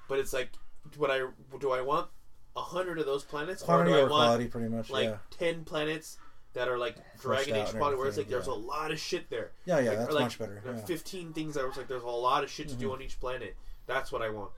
[0.10, 0.50] but it's like,
[0.98, 1.22] what I
[1.60, 2.08] do I want
[2.56, 4.90] a hundred of those planets, Quantity or do I want quality, pretty much.
[4.90, 6.18] like yeah, ten planets
[6.54, 8.54] that are like Dragon Age quality, where it's like there's yeah.
[8.54, 9.52] a lot of shit there.
[9.66, 9.90] yeah, yeah.
[9.90, 10.62] Like, that's like, much better.
[10.66, 10.78] Yeah.
[10.78, 12.94] Fifteen things that was like there's a lot of shit to do Mhm.
[12.94, 13.56] on each planet.
[13.88, 14.52] That's what I want.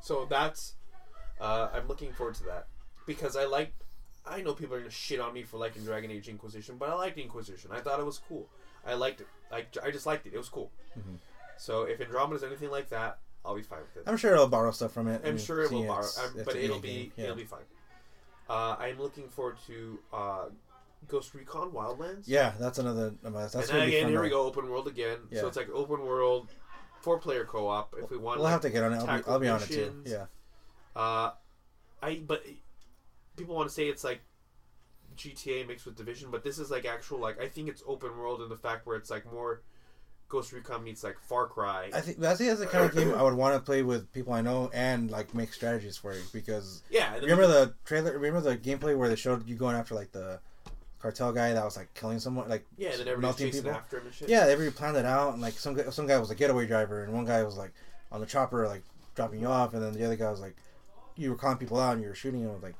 [0.00, 0.74] So that's
[1.40, 2.66] uh, I'm looking forward to that
[3.06, 3.72] because I like.
[4.26, 6.94] I know people are gonna shit on me for liking Dragon Age Inquisition, but I
[6.94, 7.70] liked Inquisition.
[7.72, 8.48] I thought it was cool.
[8.86, 9.26] I liked it.
[9.52, 10.34] I, I just liked it.
[10.34, 10.70] It was cool.
[10.98, 11.18] Mhm.
[11.56, 14.08] So if Andromeda's anything like that, I'll be fine with it.
[14.08, 15.22] I'm sure it'll borrow stuff from it.
[15.24, 17.12] I'm sure it will borrow, it's but it'll be.
[17.16, 17.24] Yeah.
[17.24, 17.64] it'll be fine.
[18.48, 20.44] Uh, I'm looking forward to uh,
[21.06, 22.24] Ghost Recon Wildlands.
[22.26, 23.14] Yeah, that's another.
[23.22, 25.18] That's and then again, here we go, open world again.
[25.30, 25.40] Yeah.
[25.40, 26.48] So it's like open world,
[27.00, 27.94] four player co op.
[27.98, 28.96] If we want, We'll like, have to get on it.
[28.98, 30.02] I'll be, I'll be on it too.
[30.04, 30.26] Yeah.
[30.96, 31.32] Uh,
[32.02, 32.44] I but
[33.36, 34.20] people want to say it's like
[35.18, 38.40] GTA mixed with Division, but this is like actual like I think it's open world
[38.42, 39.62] in the fact where it's like more
[40.28, 41.90] Ghost Recon meets like Far Cry.
[41.92, 44.12] I think I think that's the kind of game I would want to play with
[44.12, 48.12] people I know and like make strategies for it because yeah, remember we- the trailer?
[48.18, 50.40] Remember the gameplay where they showed you going after like the
[51.00, 53.70] cartel guy that was like killing someone, like yeah, and then melting people.
[53.70, 54.28] after him and shit.
[54.28, 57.04] Yeah, everybody planned it out, and like some guy, some guy was a getaway driver,
[57.04, 57.72] and one guy was like
[58.12, 58.82] on the chopper, like
[59.14, 60.56] dropping you off, and then the other guy was like,
[61.16, 62.60] you were calling people out and you were shooting them.
[62.62, 62.76] Like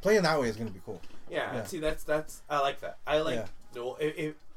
[0.00, 1.00] playing that way is gonna be cool.
[1.30, 1.64] Yeah, Yeah.
[1.64, 2.98] see, that's that's I like that.
[3.06, 3.46] I like Yeah.
[3.74, 4.36] no, it, it,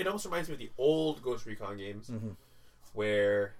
[0.00, 2.36] it almost reminds me of the old Ghost Recon games Mhm.
[2.92, 3.54] where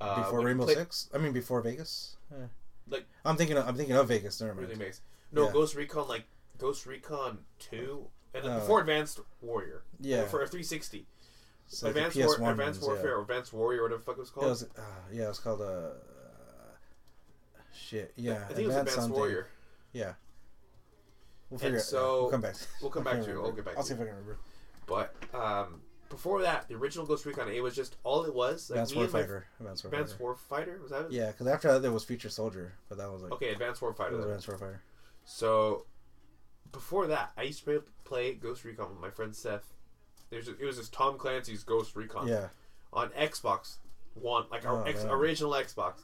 [0.00, 2.16] uh, before Rainbow play- Six, I mean before Vegas.
[2.30, 2.46] Yeah.
[2.88, 4.40] Like- I'm thinking, of, I'm thinking of Vegas.
[4.40, 4.76] Never mind.
[4.78, 5.00] makes
[5.32, 5.50] no.
[5.50, 6.24] Ghost Recon like
[6.58, 8.60] Ghost Recon Two and then Oh.
[8.60, 9.82] before Advanced Warrior.
[10.00, 11.06] Yeah, for a 360.
[11.68, 12.88] It's like Advanced, PS1 War, Advanced ones.
[12.88, 14.46] Warfare or Advanced Warrior, whatever the fuck it was It called.
[14.48, 15.88] was, uh, yeah, it was called uh,
[17.74, 18.12] shit.
[18.16, 19.12] Yeah, I think it was Advanced something.
[19.18, 19.48] Warrior.
[19.92, 20.12] Yeah.
[21.50, 21.82] We'll And figure it.
[21.82, 22.56] so- we'll come back.
[22.82, 23.44] we'll come back to remember.
[23.44, 23.96] I'll get back I'll see it.
[23.96, 24.38] if I can remember.
[24.86, 28.70] But um, before that, the original Ghost Recon it was just all it was.
[28.70, 29.42] Like Advanced and Warfighter.
[29.60, 29.86] Advanced Warfighter.
[29.92, 31.12] Advanced Warfighter was that it?
[31.12, 33.84] Yeah, because after that there was Future Soldier, but that was like Okay, Advanced it
[33.86, 34.22] was Warfighter.
[34.22, 34.78] Advanced Warfighter.
[35.24, 35.86] So
[36.72, 39.72] before that, I used to play Ghost Recon with my friend Seth
[40.30, 42.48] There's it was this Tom Clancy's Ghost Recon Yeah.
[42.92, 43.76] on Xbox
[44.14, 46.00] One, like our Oh, ex- original Xbox,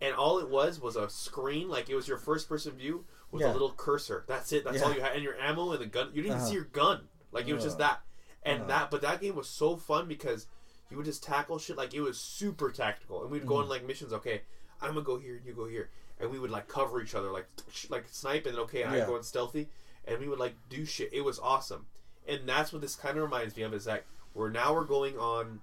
[0.00, 3.04] and all it was was a screen, like it was your first person view
[3.34, 4.24] with a little cursor.
[4.26, 4.64] That's it.
[4.64, 6.10] That's all you had, and your ammo and the gun.
[6.14, 6.46] You didn't Uh-huh.
[6.46, 7.08] see your gun.
[7.32, 7.78] Like it was just Uh.
[7.80, 8.00] that,
[8.42, 8.66] and Uh.
[8.66, 8.90] that.
[8.90, 10.46] But that game was so fun because
[10.90, 11.76] you would just tackle shit.
[11.76, 13.62] Like it was super tactical, and we'd go Mm-hmm.
[13.64, 14.12] on like missions.
[14.12, 14.42] Okay,
[14.80, 17.30] I'm gonna go here, and you go here, and we would like cover each other,
[17.32, 17.46] like
[17.90, 19.68] like snipe, and then okay, I go in stealthy,
[20.04, 21.12] and we would like do shit.
[21.12, 21.86] It was awesome,
[22.26, 23.74] and that's what this kind of reminds me of.
[23.74, 25.60] Is that we're now we're going on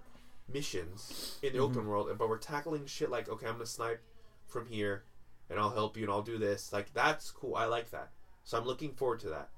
[0.49, 1.71] missions in the Mm-hmm.
[1.77, 4.01] open world, but we're tackling shit like okay, I'm gonna snipe
[4.47, 5.03] from here,
[5.51, 6.71] and I'll help you, and I'll do this.
[6.73, 7.55] Like that's cool.
[7.55, 8.09] I like that.
[8.43, 9.49] So I'm looking forward to that.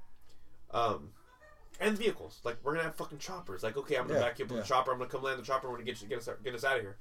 [0.71, 1.09] Um,
[1.79, 2.39] and vehicles.
[2.43, 3.63] Like we're gonna have fucking choppers.
[3.63, 4.63] Like okay, I'm gonna Yeah, back you up with yeah.
[4.63, 4.91] the chopper.
[4.91, 5.67] I'm gonna come land the chopper.
[5.69, 6.97] We're gonna get you, get us get us out of here.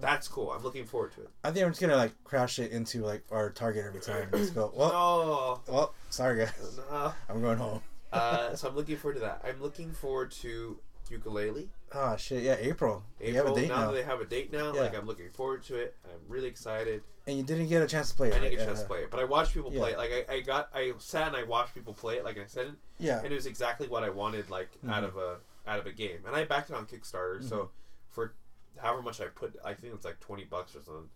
[0.00, 0.50] That's cool.
[0.52, 1.30] I'm looking forward to it.
[1.44, 4.28] I think I'm just gonna like crash it into like our target every time.
[4.32, 4.72] Let's go.
[4.74, 6.78] Well, Oh, well, sorry guys.
[6.90, 7.12] nah.
[7.28, 7.80] I'm going home.
[8.12, 9.42] uh, so I'm looking forward to that.
[9.44, 10.78] I'm looking forward to
[11.10, 11.68] Yooka-Laylee.
[11.92, 13.02] Oh shit, yeah, April.
[13.20, 13.30] April.
[13.32, 14.80] You have a date now, now, that they have a date now, Yeah.
[14.82, 15.94] like I'm looking forward to it.
[16.04, 17.02] I'm really excited.
[17.28, 18.34] and you didn't get a chance to play it.
[18.34, 19.98] I didn't get a chance to play it, but I watched people play it.
[19.98, 22.24] Like I, I got, I sat and I watched people play it.
[22.24, 25.08] Like I said, Yeah, and it was exactly what I wanted, like out Mhm.
[25.08, 26.18] of a out of a game.
[26.26, 27.48] And I backed it on Kickstarter, Mm-hmm.
[27.48, 27.70] so
[28.08, 28.34] for
[28.78, 31.08] however much I put, I think it's like twenty bucks or something.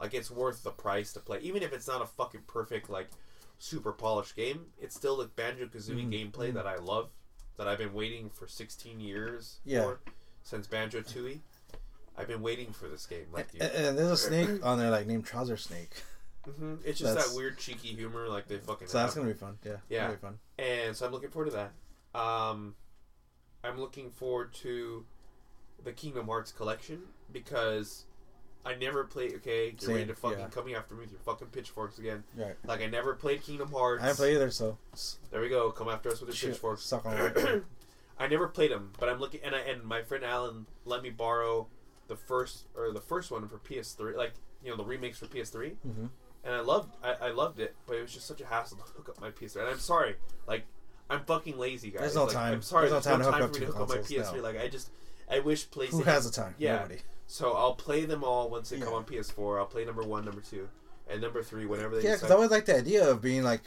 [0.00, 3.10] Like it's worth the price to play, even if it's not a fucking perfect like
[3.58, 4.66] super polished game.
[4.80, 6.32] It's still the Banjo Kazooie Mhm.
[6.32, 7.10] gameplay that I love,
[7.56, 9.82] that I've been waiting for sixteen years Yeah.
[9.82, 10.00] for
[10.42, 11.40] since Banjo Tooie.
[12.16, 13.26] I've been waiting for this game.
[13.32, 15.90] Like and, and there's a snake on there like named Trouser Snake,
[16.48, 16.74] Mm-hmm.
[16.84, 18.88] It's just That's- that weird cheeky humor, like they fucking.
[18.88, 19.58] so that's gonna be fun.
[19.64, 20.10] Yeah, Yeah.
[20.10, 20.38] be fun.
[20.58, 21.56] and so I'm looking forward to
[22.12, 22.20] that.
[22.20, 22.74] Um,
[23.64, 25.06] I'm looking forward to
[25.84, 27.02] the Kingdom Hearts collection
[27.32, 28.04] because
[28.64, 29.34] I never played.
[29.36, 30.46] Okay, you're ready to fucking yeah.
[30.48, 32.22] coming after me with your fucking pitchforks again.
[32.36, 32.54] Right.
[32.64, 34.02] Like I never played Kingdom Hearts.
[34.02, 34.78] I haven't played either, so
[35.30, 35.70] There we go.
[35.72, 36.84] Come after us with your shit, pitchforks.
[36.84, 37.64] suck on.
[38.18, 41.10] I never played them, but I'm looking, and I and my friend Alan let me
[41.10, 41.66] borrow
[42.06, 45.72] the first or the first one for PS3, like you know the remakes for PS3,
[45.84, 46.08] Mhm.
[46.44, 48.84] and I loved I, I loved it, but it was just such a hassle to
[48.84, 49.62] hook up my PS3.
[49.62, 50.14] And I'm sorry,
[50.46, 50.64] like
[51.10, 52.00] I'm fucking lazy, guys.
[52.02, 52.52] There's no Like, time.
[52.54, 53.90] I'm sorry, There's there's, no no time to time, hook for me up to hook
[53.90, 54.36] up my PS3.
[54.36, 54.42] no.
[54.42, 54.90] Like I just
[55.28, 55.90] I wish PlayStation.
[55.90, 56.54] Who has the time?
[56.58, 56.76] Yeah.
[56.76, 57.00] Nobody.
[57.32, 59.58] So I'll play them all once they come on PS4.
[59.58, 60.68] I'll play number one, number two,
[61.08, 63.62] and number three whenever they Yeah, because I always like the idea of being like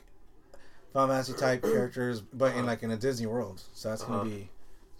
[0.93, 2.67] Final Fantasy type characters, but in Uh-huh.
[2.67, 3.63] like in a Disney world.
[3.73, 4.25] So that's gonna Uh-huh.
[4.25, 4.51] be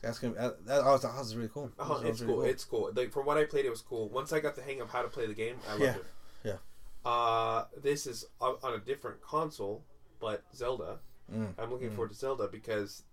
[0.02, 1.72] that's gonna that, that, oh, that was really cool.
[1.78, 2.42] Oh, it's really cool.
[2.44, 2.92] It's cool.
[2.96, 4.10] Like from what I played, it was cool.
[4.10, 5.96] Once I got the hang of how to play the game, I loved Yeah.
[5.98, 6.06] it.
[6.44, 7.12] Yeah.
[7.12, 9.84] Uh, this is on on a different console,
[10.20, 11.02] but Zelda.
[11.32, 11.54] Mm.
[11.60, 11.96] I'm looking Mm.
[11.96, 13.04] forward to Zelda because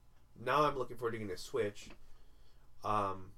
[0.43, 1.91] now I'm looking forward to getting a Switch.
[2.85, 3.33] Um,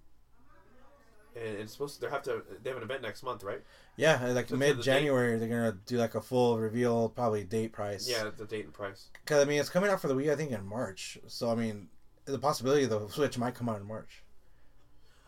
[1.36, 2.00] and it's supposed to.
[2.06, 2.42] They have to.
[2.62, 3.62] They have an event next month, right?
[3.96, 8.08] yeah, like So mid January they're gonna do like a full reveal, probably date price.
[8.08, 9.08] Yeah, the date and price.
[9.24, 11.18] because I mean it's coming out for the Wii I think in March.
[11.28, 11.88] So I mean
[12.24, 14.22] the possibility the Switch might come out in March.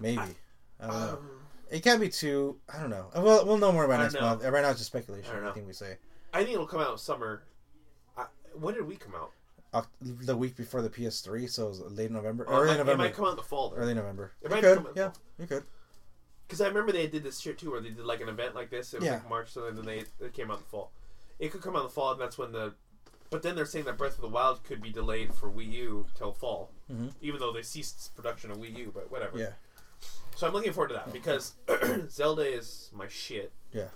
[0.01, 0.19] Maybe.
[0.81, 0.95] I, don't know.
[0.97, 1.31] Um,
[1.71, 2.59] It can't be too.
[2.73, 3.07] I don't know.
[3.17, 4.21] We'll we'll know more about next know.
[4.23, 4.45] month.
[4.45, 5.31] Right now it's just speculation.
[5.31, 5.51] I don't know.
[5.51, 5.97] I think we say
[6.33, 7.45] I think it'll come out summer.
[8.17, 9.31] I, when did we come out?
[9.75, 9.87] Oct-
[10.27, 13.03] the week before the PS3, so it was late November, it, early might, it November,
[13.05, 13.71] might come out in the fall.
[13.71, 13.77] Though.
[13.77, 14.33] early November.
[14.43, 15.65] It might could, come out- yeah, you could.
[16.47, 18.71] Because I remember they did this shit too, where they did like an event like
[18.71, 18.95] this.
[18.95, 19.15] It was Yeah.
[19.15, 20.93] like March, so then they it came out in the fall.
[21.39, 22.75] It could come out in the fall, and that's when the.
[23.31, 26.07] But then they're saying that Breath of the Wild could be delayed for Wii U
[26.15, 27.13] till fall, Mhm.
[27.21, 28.93] even though they ceased production of Wii U.
[28.95, 29.37] But whatever.
[29.39, 29.53] Yeah.
[30.37, 31.55] So I'm looking forward to that because
[32.09, 33.53] Zelda is my shit.
[33.73, 33.89] Yeah.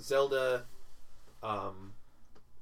[0.00, 0.66] Zelda,
[1.42, 1.94] um,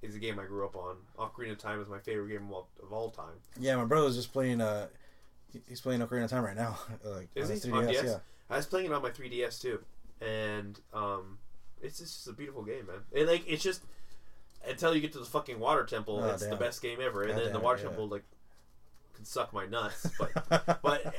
[0.02, 0.96] is a game I grew up on.
[1.18, 3.34] Ocarina of Time is my favorite game of all, of all time.
[3.58, 4.60] Yeah, my brother's just playing.
[4.62, 4.88] Uh,
[5.52, 6.78] he- he's playing Ocarina of Time right now.
[7.04, 7.70] like Is on his he?
[7.72, 8.04] On 3DS, DS?
[8.04, 8.18] Yeah.
[8.50, 9.80] I was playing it on my 3DS too,
[10.20, 11.38] and um,
[11.80, 12.96] it's just a beautiful game, man.
[13.12, 13.82] It, like it's just
[14.68, 17.30] until you get to the fucking water temple, Oh, it's the best game ever, and
[17.32, 17.88] God then damn the water yeah.
[17.88, 18.24] temple like
[19.14, 21.14] can suck my nuts, but but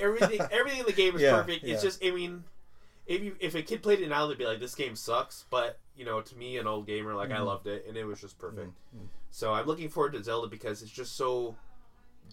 [0.00, 1.64] everything everything in the game is Yeah, perfect.
[1.64, 1.88] It's yeah.
[1.88, 2.44] just I mean,
[3.06, 5.78] if you if a kid played it now, they'd be like, this game sucks, but
[5.96, 7.46] you know, to me, an old gamer, like I Mhm.
[7.46, 8.68] loved it, and it was just perfect.
[8.96, 9.06] Mm, mm.
[9.30, 11.54] So I'm looking forward to Zelda because it's just so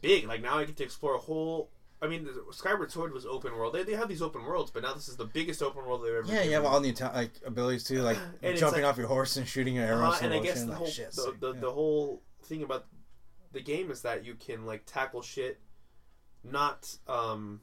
[0.02, 0.28] big.
[0.28, 1.70] Like now I get to explore a whole.
[2.02, 3.74] I mean, Skyward Sword was open world.
[3.74, 6.14] They, they have these open worlds, but now this is the biggest open world they've
[6.14, 6.32] ever.
[6.32, 8.18] Yeah, you have all the like abilities too, like
[8.56, 10.20] jumping like- off your horse and shooting your arrows.
[10.20, 11.60] In and I guess the whole shit, the, the, yeah.
[11.60, 12.86] the whole thing about
[13.52, 15.60] the game is that you can like tackle shit,
[16.44, 17.60] not um,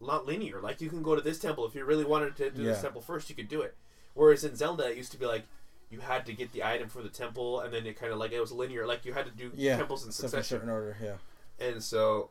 [0.00, 0.60] not linear.
[0.60, 3.00] Like you can go to this temple if you really wanted to do this temple
[3.00, 3.76] first, you could do it.
[4.14, 5.44] Whereas in Zelda, it used to be like
[5.90, 8.32] you had to get the item for the temple, and then it kind of like
[8.32, 8.86] it was linear.
[8.86, 10.44] Like you had to do yeah, temples in in succession.
[10.44, 10.96] certain order.
[11.02, 12.30] Yeah, And so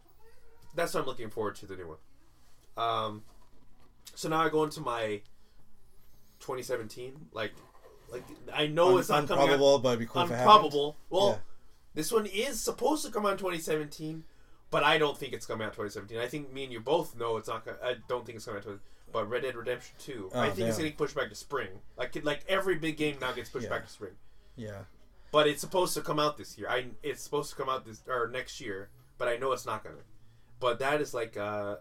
[0.78, 1.98] that's what I'm looking forward to the new one.
[2.78, 3.24] Um,
[4.16, 5.22] so now I go into my
[6.40, 7.28] 2017.
[7.34, 7.52] Like,
[8.12, 8.24] like
[8.54, 9.82] I know Un- it's not coming out.
[9.84, 10.74] but it'd be cool happened.
[11.10, 11.38] Well, Yeah.
[11.94, 14.24] this one is supposed to come out in 2017,
[14.72, 16.18] but I don't think it's coming out 2017.
[16.20, 17.66] I think me and you both know it's not.
[17.66, 18.80] Gonna, I don't think it's coming out 20.
[19.12, 21.70] But Red Dead Redemption 2, I Oh, think it's getting pushed back to spring.
[21.98, 23.70] Like like every big game now gets pushed Yeah.
[23.70, 24.14] back to spring.
[24.56, 24.84] Yeah.
[25.32, 26.70] But it's supposed to come out this year.
[26.70, 29.84] I it's supposed to come out this or next year, but I know it's not
[29.84, 29.96] gonna.
[30.60, 31.78] But that is like uh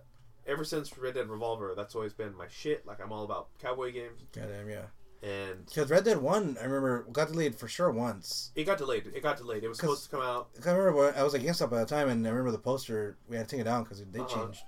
[0.46, 2.86] ever since Red Dead Revolver, that's always been my shit.
[2.86, 4.82] Like I'm all about cowboy games, Goddamn, yeah.
[5.22, 8.52] and Because Red Dead 1, I remember, got delayed for sure once.
[8.54, 9.10] it got delayed.
[9.14, 9.64] It got delayed.
[9.64, 10.48] It was supposed to come out.
[10.64, 13.36] I remember I was at GameStop at the time, and I remember the poster, we
[13.36, 14.44] had to take it down because they Uh-huh.
[14.44, 14.60] changed.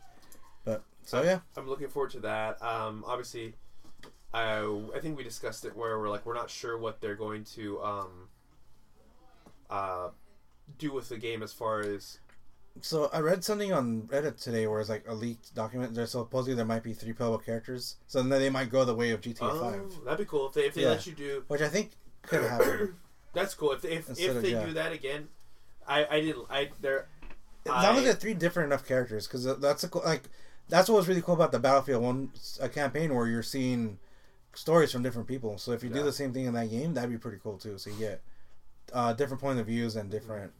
[0.64, 1.40] But, so yeah.
[1.56, 2.60] I'm looking forward to that.
[2.62, 3.54] Um, obviously,
[4.34, 4.58] I
[4.94, 7.80] I think we discussed it where we're like we're not sure what they're going to
[7.82, 8.28] um
[9.70, 10.08] uh
[10.78, 12.18] do with the game as far as
[12.82, 15.94] So I read something on Reddit today where it's like a leaked document.
[15.94, 19.10] There's supposedly there might be three playable characters, so then they might go the way
[19.10, 20.88] of GTA oh, Five, that'd be cool if they if they Yeah.
[20.90, 21.92] let you do which I think
[22.22, 22.94] could happen.
[23.32, 23.72] That's cool.
[23.72, 24.64] If if, Instead if of- they yeah.
[24.66, 25.28] do that again,
[25.86, 27.06] I I didn't I there.
[27.66, 30.22] As long as they're three different enough characters, because that's a cool, like
[30.68, 32.30] that's what was really cool about the Battlefield One
[32.62, 33.98] uh, campaign, where you're seeing
[34.54, 35.58] stories from different people.
[35.58, 37.76] So if you do the same thing in that game, that'd be pretty cool too.
[37.76, 38.22] So you get
[38.92, 40.52] uh, different point of views and different.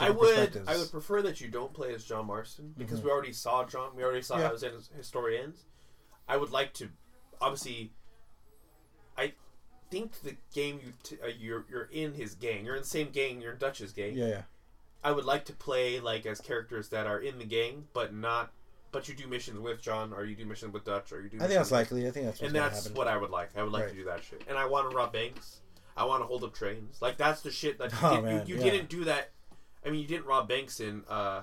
[0.00, 0.62] I would.
[0.66, 3.04] I would prefer that you don't play as John Marston because Mhm.
[3.04, 3.94] we already saw John.
[3.94, 4.44] We already saw Yeah.
[4.48, 4.62] how his,
[4.96, 5.64] his story ends.
[6.28, 6.88] I would like to,
[7.40, 7.92] obviously.
[9.16, 9.34] I
[9.90, 12.64] think the game you t- uh, you're you're in his gang.
[12.64, 13.40] You're in the same gang.
[13.40, 14.14] You're in Dutch's gang.
[14.16, 14.42] Yeah, yeah,
[15.04, 18.52] I would like to play like as characters that are in the gang, but not.
[18.92, 21.36] But you do missions with John, or you do missions with Dutch, or you do.
[21.38, 22.06] I think that's likely.
[22.06, 22.94] I think that's what's and that's happen.
[22.96, 23.56] what I would like.
[23.56, 23.90] I would like Right.
[23.90, 24.42] to do that shit.
[24.48, 25.60] And I want to rob banks.
[25.96, 27.00] I want to hold up trains.
[27.02, 28.70] Like that's the shit that you, Oh, did, man, you, you yeah.
[28.70, 29.30] didn't do that.
[29.84, 31.04] I mean, you didn't rob banks in.
[31.08, 31.42] uh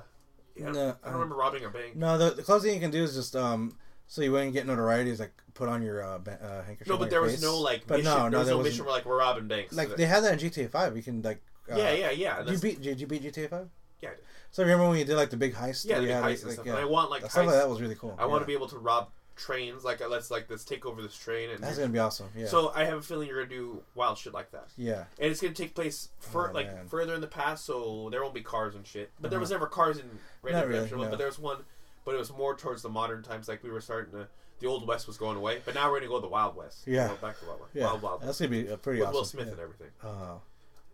[0.58, 1.96] I don't, No, I don't um, remember robbing a bank.
[1.96, 4.66] No, the, the closest thing you can do is just um, so you wouldn't get
[4.68, 6.88] notoriety is like put on your uh, ba- uh handkerchief.
[6.88, 7.42] No, but there was face.
[7.42, 8.12] no like But mission.
[8.12, 9.74] no, there no, was there no mission where like we're robbing banks.
[9.74, 10.98] Like So they had that in GTA Five.
[10.98, 11.42] You can like.
[11.72, 12.44] Uh, yeah, yeah, yeah.
[12.44, 12.82] Did you beat?
[12.82, 13.70] Did you beat GTA Five?
[14.02, 14.24] Yeah, I did.
[14.52, 15.86] So remember when you did like the big heist?
[15.86, 16.66] yeah, the big had, heists like, and stuff.
[16.66, 16.72] yeah.
[16.74, 18.16] And I want like stuff like that was really cool.
[18.18, 19.10] I want to be able to rob
[19.40, 19.84] trains.
[19.84, 22.28] Like let's like let's take over this train and That's gonna be awesome.
[22.36, 22.46] Yeah.
[22.48, 24.68] So I have a feeling you're gonna do wild shit like that.
[24.78, 25.06] yeah.
[25.20, 26.88] and it's gonna take place fur- Oh, like man.
[26.88, 29.12] further in the past, so there won't be cars and shit.
[29.20, 29.42] But there Uh-huh.
[29.44, 30.06] was never cars in
[30.44, 31.12] Red Dead Redemption, one, no.
[31.12, 31.58] but there was one.
[32.06, 34.28] But it was more towards the modern times, like we were starting to.
[34.60, 36.80] The old west was going away, but now we're gonna go to the Wild West.
[36.86, 37.08] Yeah.
[37.08, 37.72] Go back to Wild West.
[37.74, 37.86] Yeah.
[37.86, 38.22] Wild Wild.
[38.24, 39.16] That's gonna be pretty with awesome.
[39.18, 39.52] Will Smith yeah.
[39.54, 39.88] and everything.
[40.04, 40.42] Oh.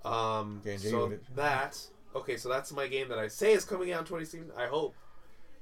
[0.09, 1.80] Um, so that
[2.15, 4.51] okay, so that's my game that I say is coming out in 2016.
[4.55, 4.93] I hope,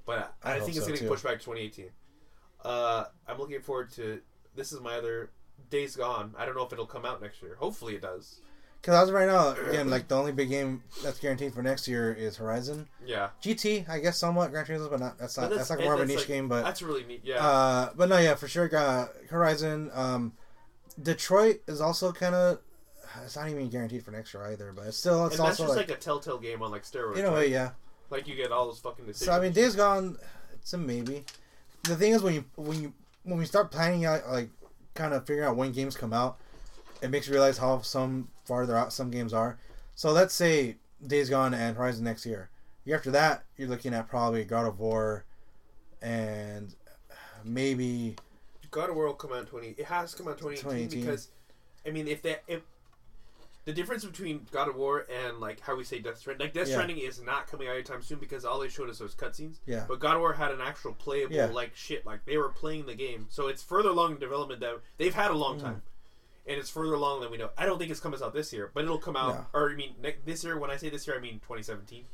[0.06, 0.94] but I, I I, think it's too.
[0.98, 1.86] get pushed back to 2018.
[2.64, 4.22] Uh, I'm looking forward to.
[4.56, 5.32] This is my other
[5.70, 6.34] Days Gone.
[6.38, 7.56] I don't know if it'll come out next year.
[7.60, 8.40] Hopefully it does.
[8.84, 11.88] Because as of right now, again, like the only big game that's guaranteed for next
[11.88, 12.86] year is Horizon.
[13.06, 15.18] Yeah, GT, I guess, somewhat Gran Turismo, but not.
[15.18, 15.50] That's not.
[15.50, 17.22] That's, that's- like more of a niche like- game, but that's really neat.
[17.24, 17.46] Yeah.
[17.46, 18.68] Uh, but no, yeah, for sure.
[18.68, 19.90] Got Horizon.
[19.94, 20.34] Um,
[21.02, 22.60] Detroit is also kind of.
[23.24, 25.28] It's not even guaranteed for next year either, but it's still.
[25.28, 27.18] It's and that's also just like, like, a telltale game on like steroids.
[27.18, 27.72] in a way, yeah.
[28.10, 29.28] Like you get all those fucking decisions.
[29.28, 30.18] So I mean, Days Gone,
[30.56, 31.24] it's a maybe.
[31.84, 32.94] The thing is, when you when you
[33.24, 34.50] when we start planning out, like,
[34.94, 36.38] kind of figuring out when games come out,
[37.02, 39.58] it makes you realize how some farther out some games are.
[39.96, 42.50] So let's say Days Gone and Horizon next year.
[42.86, 45.26] Year after that, you're looking at probably God of War,
[46.02, 46.74] and
[47.44, 48.16] maybe
[48.72, 49.76] God of War will come out twenty.
[49.78, 51.02] It has to come out 2018, 2018.
[51.02, 51.30] because,
[51.86, 52.62] I mean, if that if
[53.66, 56.68] the difference between God of War and like how we say Death Stranding, like Death
[56.68, 56.74] Yeah.
[56.76, 59.60] Stranding is not coming out anytime soon because all they showed us was cutscenes.
[59.66, 59.86] yeah.
[59.88, 61.46] But God of War had an actual playable Yeah.
[61.46, 64.82] like shit, like they were playing the game, so it's further along in development that
[64.98, 65.62] they've had a long Mm.
[65.64, 65.82] time.
[66.46, 67.52] And it's further along than we know.
[67.58, 69.34] I don't think it's coming out this year, but it'll come out.
[69.54, 69.60] No.
[69.60, 70.58] Or I mean, ne- this year.
[70.60, 72.06] When I say this year, I mean 2017.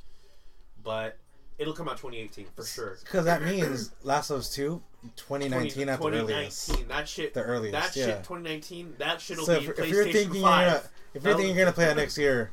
[0.84, 1.18] But
[1.60, 2.98] it'll come out 2018 for sure.
[3.04, 4.82] Because that means Last of Us 2,
[5.16, 6.68] 2019 at the earliest.
[6.68, 6.88] 2019.
[6.88, 7.34] That shit.
[7.34, 8.06] The earliest, That yeah.
[8.06, 8.16] shit.
[8.24, 8.96] 2019.
[8.98, 10.68] That shit'll So be if, PlayStation if you're thinking you're 5.
[10.68, 10.84] gonna,
[11.14, 12.52] if you're thinking you're gonna play it next year,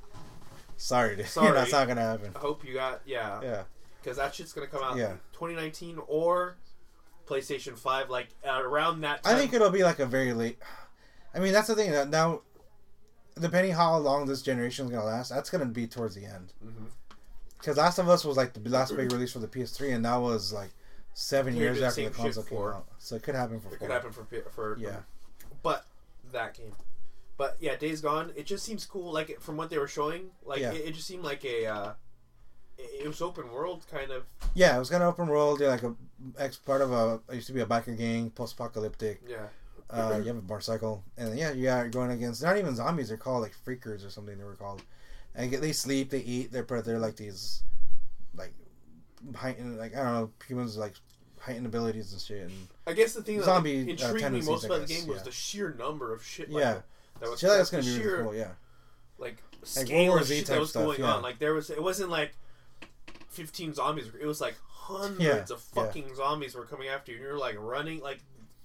[0.77, 1.27] sorry, dude.
[1.29, 1.53] Sorry.
[1.53, 2.33] that's not gonna happen.
[2.35, 3.63] I hope you got yeah, Yeah,
[4.03, 5.13] because that shit's gonna come out Yeah.
[5.33, 6.57] 2019 or
[7.27, 9.23] PlayStation 5, like uh, around that.
[9.23, 9.35] Time.
[9.35, 10.59] I think it'll be like a very late.
[11.35, 11.91] I mean, that's the thing.
[11.93, 12.43] That now,
[13.41, 16.53] depending how long this generation is gonna last, that's gonna be towards the end.
[16.65, 16.87] Mhm.
[17.59, 20.17] Because Last of Us was like the last big release for the PS3, and that
[20.17, 20.71] was like
[21.15, 22.87] seven They years after the console came out.
[22.99, 23.89] So it could happen for It four.
[23.89, 24.99] could happen for for Yeah,
[25.63, 25.85] but
[26.33, 26.73] that game.
[27.39, 28.33] But yeah, Days Gone.
[28.37, 29.13] It just seems cool.
[29.13, 30.73] Like from what they were showing, like Yeah.
[30.73, 31.67] it, it just seemed like a.
[31.67, 31.93] Uh,
[32.79, 34.25] it, it was open world kind of.
[34.55, 34.77] yeah.
[34.77, 35.61] It was kind of open world.
[35.61, 35.95] Yeah, like a
[36.39, 37.21] ex part of a.
[37.31, 39.21] It used to be a biker gang, post-apocalyptic.
[39.29, 39.47] Yeah.
[39.89, 43.07] Uh, you have a motorcycle, and yeah, yeah, you're going against not even zombies.
[43.09, 44.37] They're called like freakers or something.
[44.37, 44.83] They were called,
[45.37, 46.51] and they sleep, they eat.
[46.51, 47.63] They're part- they're like these,
[48.35, 48.55] like
[49.35, 50.95] heightened, like I don't know, humans like
[51.39, 52.43] heightened abilities and shit.
[52.43, 55.07] And I guess the thing Zombie, that like, uh, intrigued me most about the game
[55.07, 55.23] was yeah.
[55.23, 56.51] the sheer number of shit.
[56.51, 56.81] Like, Yeah.
[57.21, 58.35] that was so that's gonna be sheer, really cool.
[58.35, 58.51] Yeah,
[59.19, 59.37] like
[59.77, 61.15] Like scale War of shit that was stuff, going yeah.
[61.15, 61.23] on.
[61.23, 62.35] Like there was, it wasn't like
[63.29, 64.11] fifteen zombies.
[64.21, 67.57] It was like hundreds Yeah, of fucking zombies were coming after you, and you're like
[67.59, 68.21] running like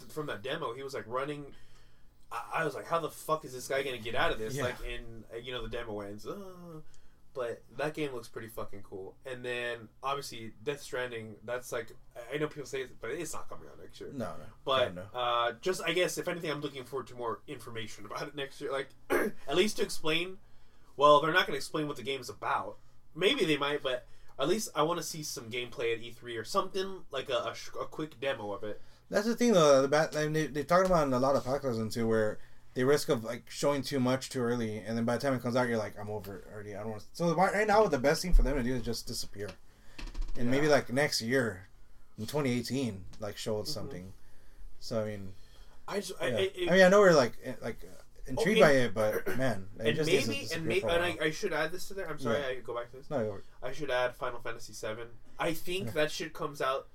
[0.09, 0.73] from that demo.
[0.73, 1.45] He was like running.
[2.31, 4.55] I, I was like, how the fuck is this guy gonna get out of this?
[4.55, 4.63] Yeah.
[4.63, 6.25] Like, in uh, you know the demo ends.
[6.25, 6.35] Uh,
[7.33, 9.15] but that game looks pretty fucking cool.
[9.25, 11.35] And then obviously Death Stranding.
[11.45, 14.09] That's like I- I know people say, it, but it's not coming out next year.
[14.13, 14.45] No, no.
[14.65, 15.03] But no.
[15.13, 18.59] uh, just I guess if anything, I'm looking forward to more information about it next
[18.61, 18.71] year.
[18.71, 18.89] Like
[19.47, 20.37] at least to explain.
[20.97, 22.75] Well, they're not going to explain what the game's about.
[23.15, 24.05] Maybe they might, but
[24.37, 27.53] at least I want to see some gameplay at E3 or something like a, a,
[27.55, 28.81] sh- a quick demo of it.
[29.11, 29.81] That's the thing though.
[29.83, 32.07] The bat, I mean, they they're talking about in a lot of podcasts and too,
[32.07, 32.39] where
[32.73, 35.41] they risk of like showing too much too early, and then by the time it
[35.43, 36.75] comes out, you're like, I'm over it already.
[36.75, 37.03] I don't want.
[37.13, 39.49] So right now, the best thing for them to do is just disappear,
[40.39, 41.67] and maybe like next year,
[42.17, 44.13] in 2018, like show us something.
[44.79, 45.33] So I mean,
[45.87, 46.27] I just yeah.
[46.27, 48.71] I, I, it- I mean, I know we're like eh, like uh, intrigued Oh, by
[48.71, 51.03] it, but man, it and just maybe and maybe and.
[51.03, 52.09] I, I should add this to there.
[52.09, 52.47] I'm sorry, Yeah.
[52.47, 53.09] I go back to this.
[53.09, 55.03] No, I should add Final Fantasy VII.
[55.37, 55.91] I think Yeah.
[55.95, 56.87] that shit comes out.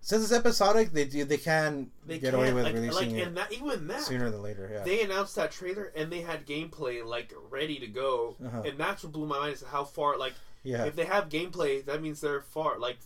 [0.00, 3.34] Since it's episodic, they do they can They get away with like, releasing like it
[3.34, 4.68] that even that sooner than later.
[4.72, 4.84] Yeah.
[4.84, 8.62] they announced that trailer and they had gameplay like ready to go, Uh-huh.
[8.64, 10.84] and that's what blew my mind is how far like yeah.
[10.84, 12.98] if they have gameplay, that means they're far like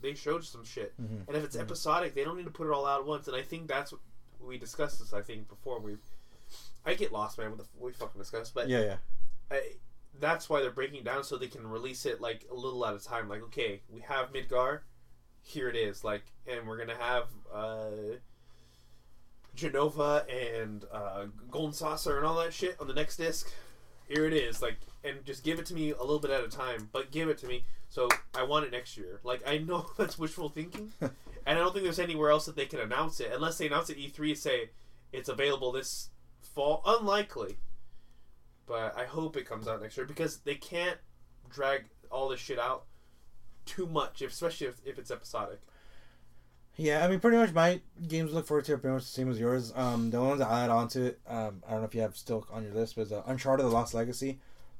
[0.00, 0.94] they showed some shit.
[1.00, 1.26] Mhm.
[1.28, 1.62] And if it's Mhm.
[1.62, 3.26] episodic, they don't need to put it all out at once.
[3.26, 4.00] And I think that's what
[4.40, 5.12] we discussed this.
[5.12, 5.96] I think before we,
[6.86, 7.50] I get lost, man.
[7.50, 8.96] With the we fucking discussed, but yeah, yeah.
[9.50, 9.72] I,
[10.20, 13.00] that's why they're breaking down so they can release it like a little at a
[13.00, 13.28] time.
[13.28, 14.80] Like, okay, we have Midgar,
[15.48, 16.04] here it is.
[16.04, 18.16] Like, and we're gonna have uh,
[19.56, 23.50] Jenova and uh, Golden Saucer and all that shit on the next disc.
[24.08, 24.62] Here it is.
[24.62, 27.28] Like, and just give it to me a little bit at a time, but give
[27.28, 27.64] it to me.
[27.88, 29.20] So I want it next year.
[29.24, 31.10] Like, I know that's wishful thinking, and
[31.46, 33.98] I don't think there's anywhere else that they can announce it unless they announce it
[33.98, 34.70] E3 and say
[35.12, 36.10] it's available this
[36.40, 36.82] fall.
[36.86, 37.56] Unlikely
[38.68, 40.98] but I hope it comes out next year because they can't
[41.48, 42.84] drag all this shit out
[43.68, 45.60] too much, especially if, if it's episodic.
[46.76, 49.08] Yeah, I mean, pretty much my games to look forward to are pretty much the
[49.10, 49.72] same as yours.
[49.74, 52.02] Um, the ones that I add on to it, um, I don't know if you
[52.02, 54.38] have still on your list, but uh, Uncharted: The Lost Legacy.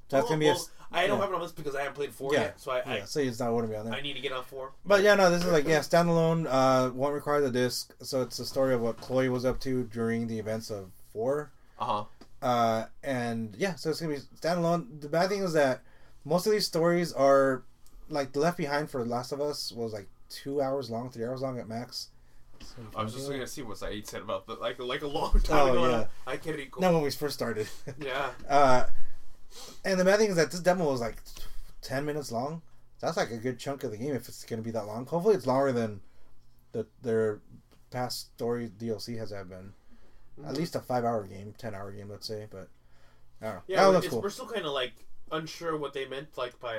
[0.09, 1.75] So That's Well, gonna be a well, s- I don't have it on this because
[1.75, 3.87] I haven't played four Yeah, yet, so I, yeah, so it's not wouldn't be on
[3.89, 3.99] I, there.
[3.99, 4.73] I need to get on four.
[4.87, 6.47] But yeah, no, this is like yeah, standalone.
[6.49, 7.93] Uh, won't require the disc.
[8.01, 11.51] So it's the story of what Chloe was up to during the events of four.
[11.81, 12.05] Uh huh.
[12.41, 15.01] Uh, and yeah, so it's gonna be standalone.
[15.01, 15.83] The bad thing is that
[16.25, 17.65] most of these stories are
[18.09, 21.41] like the Left Behind for Last of Us was like two hours long, three hours
[21.43, 22.09] long at max.
[22.97, 25.69] I was just gonna see what Saeed said about the like like a long time
[25.69, 25.91] Oh, ago.
[25.91, 26.05] yeah.
[26.27, 26.81] I can't recall.
[26.83, 27.69] No, when we first started.
[28.01, 28.31] Yeah.
[28.49, 28.85] Uh,
[29.85, 31.17] and the bad thing is that this demo was like
[31.83, 32.63] ten minutes long.
[33.01, 35.07] That's like a good chunk of the game if it's going to be that long.
[35.07, 36.01] Hopefully, it's longer than
[36.73, 37.41] the their
[37.91, 39.73] past story DLC has have been.
[40.47, 42.47] At least a five hour game, ten hour game, let's say.
[42.51, 42.69] But
[43.41, 43.63] I don't know.
[43.69, 44.21] Yeah, that we're, looks cool.
[44.23, 44.93] we're still kind of like
[45.31, 46.77] unsure what they meant like by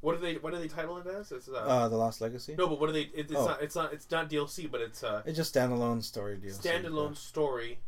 [0.00, 1.30] what do they what do they title it as?
[1.32, 2.54] It's, uh, Uh, the Lost Legacy.
[2.56, 3.02] no, but what do they?
[3.02, 3.46] It, it's oh.
[3.46, 3.62] not.
[3.62, 3.92] It's not.
[3.92, 6.60] It's not DLC, but it's uh, It's just standalone story DLC.
[6.60, 7.78] standalone story.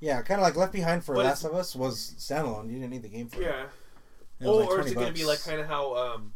[0.00, 2.66] Yeah, kind of like Left Behind for But Last of Us was standalone.
[2.68, 3.40] You didn't need the game for.
[3.40, 3.66] Yeah.
[4.40, 6.34] It was Oh, like or is it going to be like kind of how um,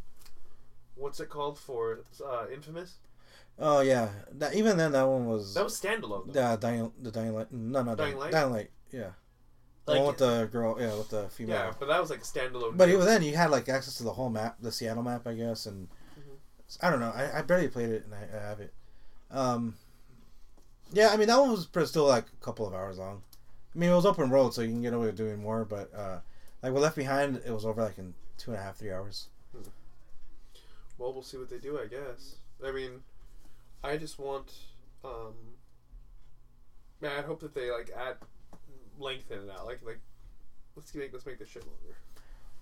[0.94, 2.94] what's it called for uh, Infamous?
[3.58, 4.08] Oh yeah,
[4.38, 5.52] that, even then that one was.
[5.54, 6.32] That was standalone.
[6.32, 6.40] Though.
[6.40, 7.52] Yeah, dying the dying light.
[7.52, 8.32] No, no, Dying dying, Light?
[8.32, 8.70] Dying light.
[8.92, 9.10] Yeah,
[9.88, 10.76] Like, with the girl.
[10.80, 11.56] Yeah, with the female.
[11.56, 12.76] yeah, but that was like a standalone.
[12.76, 15.34] But even then, you had like access to the whole map, the Seattle map, I
[15.34, 15.88] guess, and
[16.18, 16.36] Mhm.
[16.82, 17.10] I don't know.
[17.10, 18.72] I, I barely played it, and I, I have it.
[19.30, 19.76] Um,
[20.92, 23.22] yeah, I mean that one was pretty, still like a couple of hours long.
[23.74, 25.64] I mean, it was open world, so you can get away with doing more.
[25.64, 26.18] But uh,
[26.62, 29.28] like with Left Behind, it was over like in two and a half, three hours.
[30.98, 31.78] Well, we'll see what they do.
[31.78, 32.36] I guess.
[32.66, 33.02] I mean,
[33.84, 34.52] I just want.
[35.04, 35.34] um
[37.00, 38.16] Man, I hope that they like add
[38.98, 39.66] lengthen it out.
[39.66, 40.00] Like like,
[40.76, 41.96] let's make let's make this shit longer.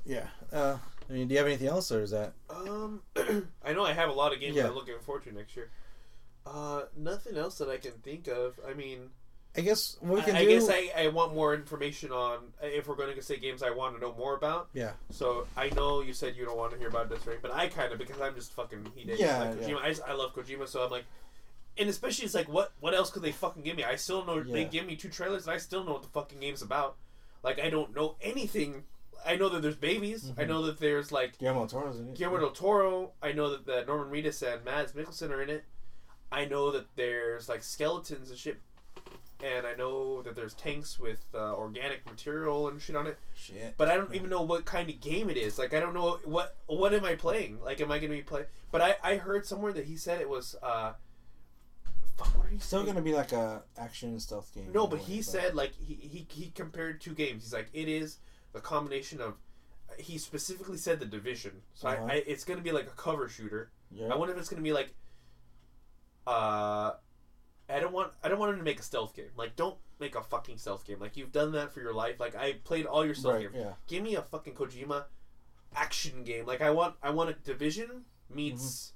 [0.05, 0.27] Yeah.
[0.53, 0.77] Uh,
[1.09, 2.33] I mean, do you have anything else, or is that?
[2.49, 3.03] Um,
[3.65, 4.67] I know I have a lot of games Yeah.
[4.67, 5.71] I'm looking forward to next year.
[6.47, 8.59] Uh, nothing else that I can think of.
[8.69, 9.11] I mean,
[9.57, 12.87] I guess what we can I, I guess I, I want more information on if
[12.87, 14.69] we're going to say games I want to know more about.
[14.75, 14.93] Yeah.
[15.11, 17.39] So I know you said you don't want to hear about this, right?
[17.41, 19.19] But I kind of because I'm just fucking Hideki.
[19.19, 19.83] Yeah, like Kojima.
[19.83, 21.05] I, just, I love Kojima, so I'm like,
[21.79, 23.85] and especially it's like, what what else could they fucking give me?
[23.85, 26.41] I still know they give me two trailers, and I still know what the fucking
[26.41, 26.97] game's about.
[27.43, 28.85] Like I don't know anything.
[29.25, 30.33] I know that there's babies.
[30.39, 30.49] I Mhm.
[30.49, 32.15] know that there's like Guillermo del Toro's in it.
[32.15, 33.13] Guillermo del Toro.
[33.23, 35.65] I know that, that Norman Reedus and Mads Mikkelsen are in it.
[36.31, 38.59] I know that there's like skeletons and shit,
[39.43, 43.19] and I know that there's tanks with uh, organic material and shit on it.
[43.35, 43.75] Shit.
[43.77, 45.59] But I don't even know what kind of game it is.
[45.59, 47.61] Like I don't know what what am I playing?
[47.63, 48.47] Like am I going to be playing?
[48.73, 50.57] But I I heard somewhere that he said it was.
[50.63, 50.95] uh
[52.17, 52.87] Fuck, what did he Still say?
[52.87, 54.71] gonna be like a action and stealth game.
[54.73, 57.43] No, but way, he said like he, he he compared two games.
[57.45, 58.19] He's like it is
[58.53, 59.35] the combination of
[59.99, 62.05] he specifically said the division, so Uh-huh.
[62.07, 63.71] I, I it's gonna be like a cover shooter.
[63.91, 64.09] Yeah.
[64.09, 64.95] I wonder if it's gonna be like,
[66.27, 66.93] uh,
[67.69, 69.31] I don't want I don't want him to make a stealth game.
[69.37, 70.99] Like, don't make a fucking stealth game.
[71.01, 72.19] Like you've done that for your life.
[72.21, 73.55] Like I played all your stealth Right, games.
[73.57, 73.73] yeah.
[73.87, 75.05] Give me a fucking Kojima
[75.75, 76.47] action game.
[76.47, 78.93] Like I want I want a Division meets.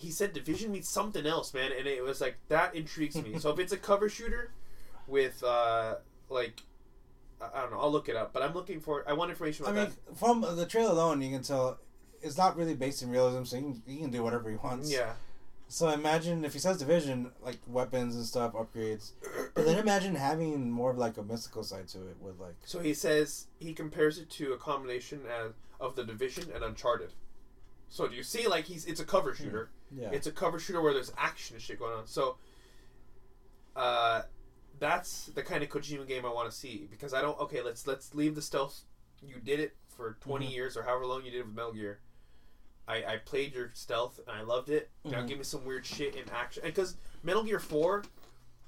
[0.00, 3.38] He said Division means something else, man, and it was like that intrigues me.
[3.38, 4.50] so if it's a cover shooter
[5.06, 5.96] with uh
[6.30, 6.62] like
[7.40, 9.72] I don't know, I'll look it up, but I'm looking for I want information I
[9.72, 11.78] mean, from the trailer alone, you can tell
[12.22, 14.64] it's not really based in realism, so he can, can do whatever he that.
[14.64, 14.92] wants.
[14.92, 15.12] Yeah.
[15.68, 19.12] So imagine if he says division, like weapons and stuff, upgrades.
[19.54, 22.56] But then imagine having more of like a mystical side to it with like.
[22.64, 27.12] So he says he compares it to a combination as, of the Division and Uncharted.
[27.88, 29.70] So do you see like he's it's a cover shooter.
[29.90, 30.10] Yeah.
[30.12, 32.06] It's a cover shooter where there's action and shit going on.
[32.06, 32.36] So
[33.76, 34.22] uh
[34.78, 37.86] that's the kind of Kojima game I want to see because I don't okay, let's
[37.86, 38.82] let's leave the stealth.
[39.22, 40.52] You did it for 20 Mhm.
[40.52, 42.00] years or however long you did it with Metal Gear.
[42.88, 44.90] I, I played your stealth and I loved it.
[45.04, 45.28] Now Mhm.
[45.28, 46.62] give me some weird shit in action.
[46.64, 48.04] Because Metal Gear 4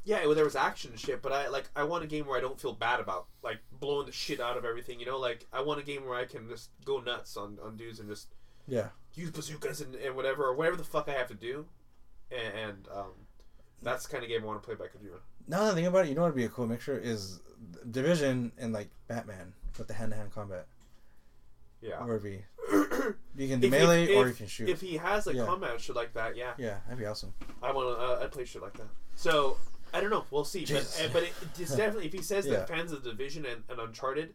[0.05, 2.37] yeah, well, there was action and shit, but I like I want a game where
[2.37, 4.99] I don't feel bad about like blowing the shit out of everything.
[5.01, 7.77] You know, like I want a game where I can just go nuts on, on
[7.77, 8.29] dudes and just
[8.67, 8.91] Yeah.
[9.15, 11.67] Use bazookas and, and whatever or whatever the fuck I have to do,
[12.31, 13.11] and, and um,
[13.83, 15.19] that's the kind of game I want to play by Kojima.
[15.49, 17.41] Now that I think about it, you know what would be a cool mixture is
[17.91, 20.67] division and like Batman with the hand to hand combat.
[21.81, 22.45] Yeah, or be
[23.37, 24.69] you can melee if- or you can shoot.
[24.69, 25.47] If he has a Yeah.
[25.47, 27.35] combat shit like that, yeah, yeah, that'd be awesome.
[27.63, 28.05] I want to.
[28.05, 28.87] Uh, I play shit like that.
[29.17, 29.57] So
[29.93, 30.25] I don't know.
[30.31, 30.61] We'll see.
[30.61, 31.01] But, Jesus.
[31.01, 32.59] uh, but it, it's definitely if he says Yeah.
[32.59, 34.35] that fans of Division and, and Uncharted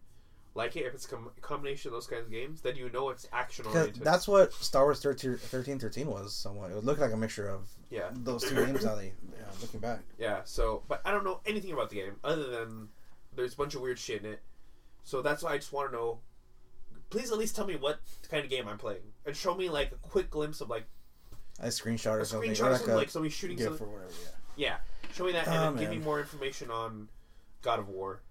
[0.57, 3.09] like it, if it's com- a combination of those kinds of games, then you know
[3.09, 4.03] it's action oriented.
[4.03, 6.71] that's what Star Wars 13, 13 13 was somewhat.
[6.71, 9.99] It looked like a mixture of yeah, those two games now they yeah, looking back.
[10.17, 10.41] yeah.
[10.43, 12.89] So, but I don't know anything about the game other than
[13.35, 14.41] there's a bunch of weird shit in it.
[15.03, 16.19] So that's why I just want to know.
[17.09, 19.93] Please at least tell me what kind of game I'm playing and show me like
[19.93, 20.85] a quick glimpse of like
[21.61, 22.51] A screenshot or a something.
[22.51, 23.87] screenshot or like something, like somebody shooting something.
[23.89, 24.29] whatever, yeah.
[24.57, 24.77] Yeah,
[25.13, 27.07] show me that, and Oh, then give me more information on
[27.61, 28.21] God of War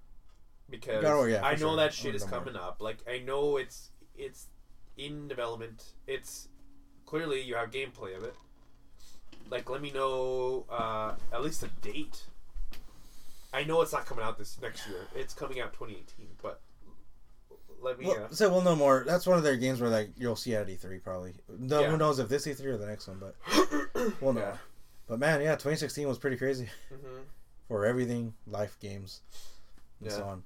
[0.69, 1.77] because War, yeah, I know sure.
[1.77, 2.79] that shit is coming up.
[2.81, 4.47] Like I know it's it's
[4.97, 5.85] in development.
[6.07, 6.49] It's
[7.05, 8.35] clearly you have gameplay of it.
[9.51, 12.25] Like let me know uh, at least a date.
[13.53, 15.07] I know it's not coming out this next year.
[15.15, 16.61] It's coming out 2018, but
[17.81, 18.07] let me.
[18.07, 19.05] Well, uh, so we'll know more.
[19.07, 21.35] That's one of their games where like you'll see at E3 probably.
[21.49, 21.91] No, Yeah.
[21.91, 23.37] Who knows if this E3 or the next one, but
[24.21, 24.41] we'll know.
[24.41, 24.57] Yeah.
[25.07, 27.23] But man, yeah, 2016 was pretty crazy mhm.
[27.69, 29.21] for everything, life, games,
[30.01, 30.25] and so Yeah.
[30.25, 30.43] on.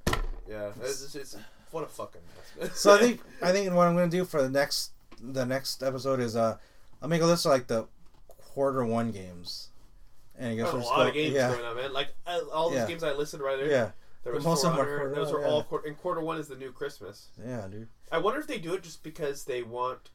[0.49, 1.37] Yeah, it's, it's, it's
[1.71, 2.21] what a fucking
[2.59, 2.79] mess.
[2.79, 6.21] So I think I think what I'm gonna do for the next the next episode
[6.21, 6.57] is uh
[7.03, 7.87] I'll make a list of like the
[8.29, 9.69] quarter one games.
[10.39, 11.93] And I guess There's a we'll just lot of games yeah, going on, man.
[11.93, 12.09] Like
[12.53, 12.87] all these Yeah.
[12.89, 13.71] games I listed right there.
[13.71, 13.91] yeah,
[14.25, 15.87] There was most For of them are quarter Those are all quarter.
[15.89, 17.29] And quarter one is the new Christmas.
[17.45, 17.89] yeah, dude.
[18.11, 20.11] I wonder if they do it just because they want,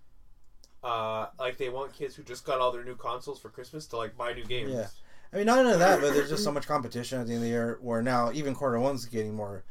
[0.84, 3.98] uh, like they want kids who just got all their new consoles for Christmas to
[3.98, 4.72] like buy new games.
[4.74, 4.88] Yeah.
[5.34, 7.44] I mean, not only that, but there's just so much competition at the end of
[7.44, 9.64] the year where now even quarter one's getting more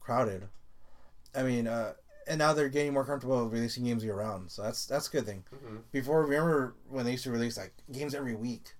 [0.00, 0.48] crowded.
[1.34, 1.92] I mean, uh,
[2.26, 5.26] and now they're getting more comfortable releasing games year round, so that's that's a good
[5.26, 5.44] thing.
[5.50, 8.74] hmm Before, remember when they used to release like games every week?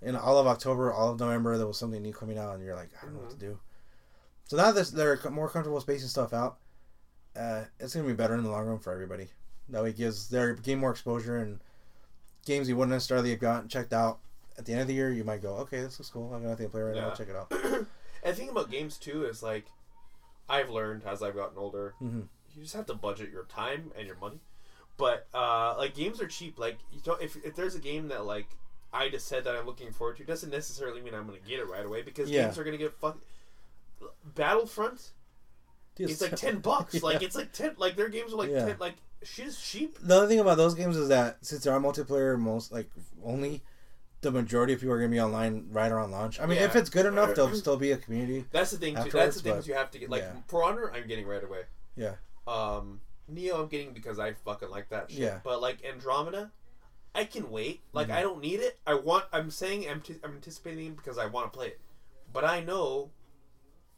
[0.00, 2.74] In all of October, all of November, there was something new coming out, and you're
[2.74, 3.58] like, I don't know what to do.
[4.48, 6.58] So now that they're more comfortable spacing stuff out,
[7.36, 9.28] uh, it's gonna be better in the long run for everybody.
[9.68, 11.60] That way, it gives their game more exposure and
[12.44, 14.18] games you wouldn't necessarily have gotten checked out
[14.58, 15.10] at the end of the year.
[15.10, 16.28] You might go, okay, this looks cool.
[16.34, 17.08] I got nothing to play right now.
[17.08, 17.14] Yeah.
[17.14, 17.50] Check it out.
[17.64, 17.86] and
[18.24, 19.66] the thing about games too is like,
[20.48, 22.22] I've learned as I've gotten older, hmm
[22.54, 24.38] you just have to budget your time and your money.
[24.98, 26.58] But uh, like games are cheap.
[26.58, 28.46] Like you don't if if there's a game that like
[28.92, 31.60] I just said that I'm looking forward to, doesn't necessarily mean I'm going to get
[31.60, 32.42] it right away because Yeah.
[32.42, 33.18] games are going to get fuck.
[34.34, 35.12] Battlefront,
[35.98, 37.02] it's like ten bucks.
[37.02, 37.74] Like it's like ten.
[37.78, 38.66] Like their games are like Yeah.
[38.66, 38.76] ten.
[38.78, 39.98] Like she's cheap.
[40.02, 42.90] The other thing about those games is that since they're multiplayer, most like
[43.24, 43.62] only
[44.22, 46.40] the majority of people are gonna be online right around launch.
[46.40, 46.64] I mean, Yeah.
[46.64, 48.46] if it's good enough, there'll still be a community.
[48.52, 48.94] That's the thing.
[48.96, 49.10] Too.
[49.10, 50.08] That's the things you have to get.
[50.10, 50.32] Like yeah.
[50.48, 51.62] For Honor, I'm getting right away.
[51.96, 52.14] Yeah.
[52.46, 53.00] Um,
[53.32, 55.20] Nioh, I'm getting because I fucking like that shit.
[55.20, 55.40] Yeah.
[55.44, 56.50] But like Andromeda,
[57.14, 57.82] I can wait.
[57.92, 58.14] Like Mhm.
[58.14, 58.78] I don't need it.
[58.86, 59.26] I want.
[59.32, 61.80] I'm saying I'm, t- I'm anticipating because I want to play it.
[62.32, 63.10] But I know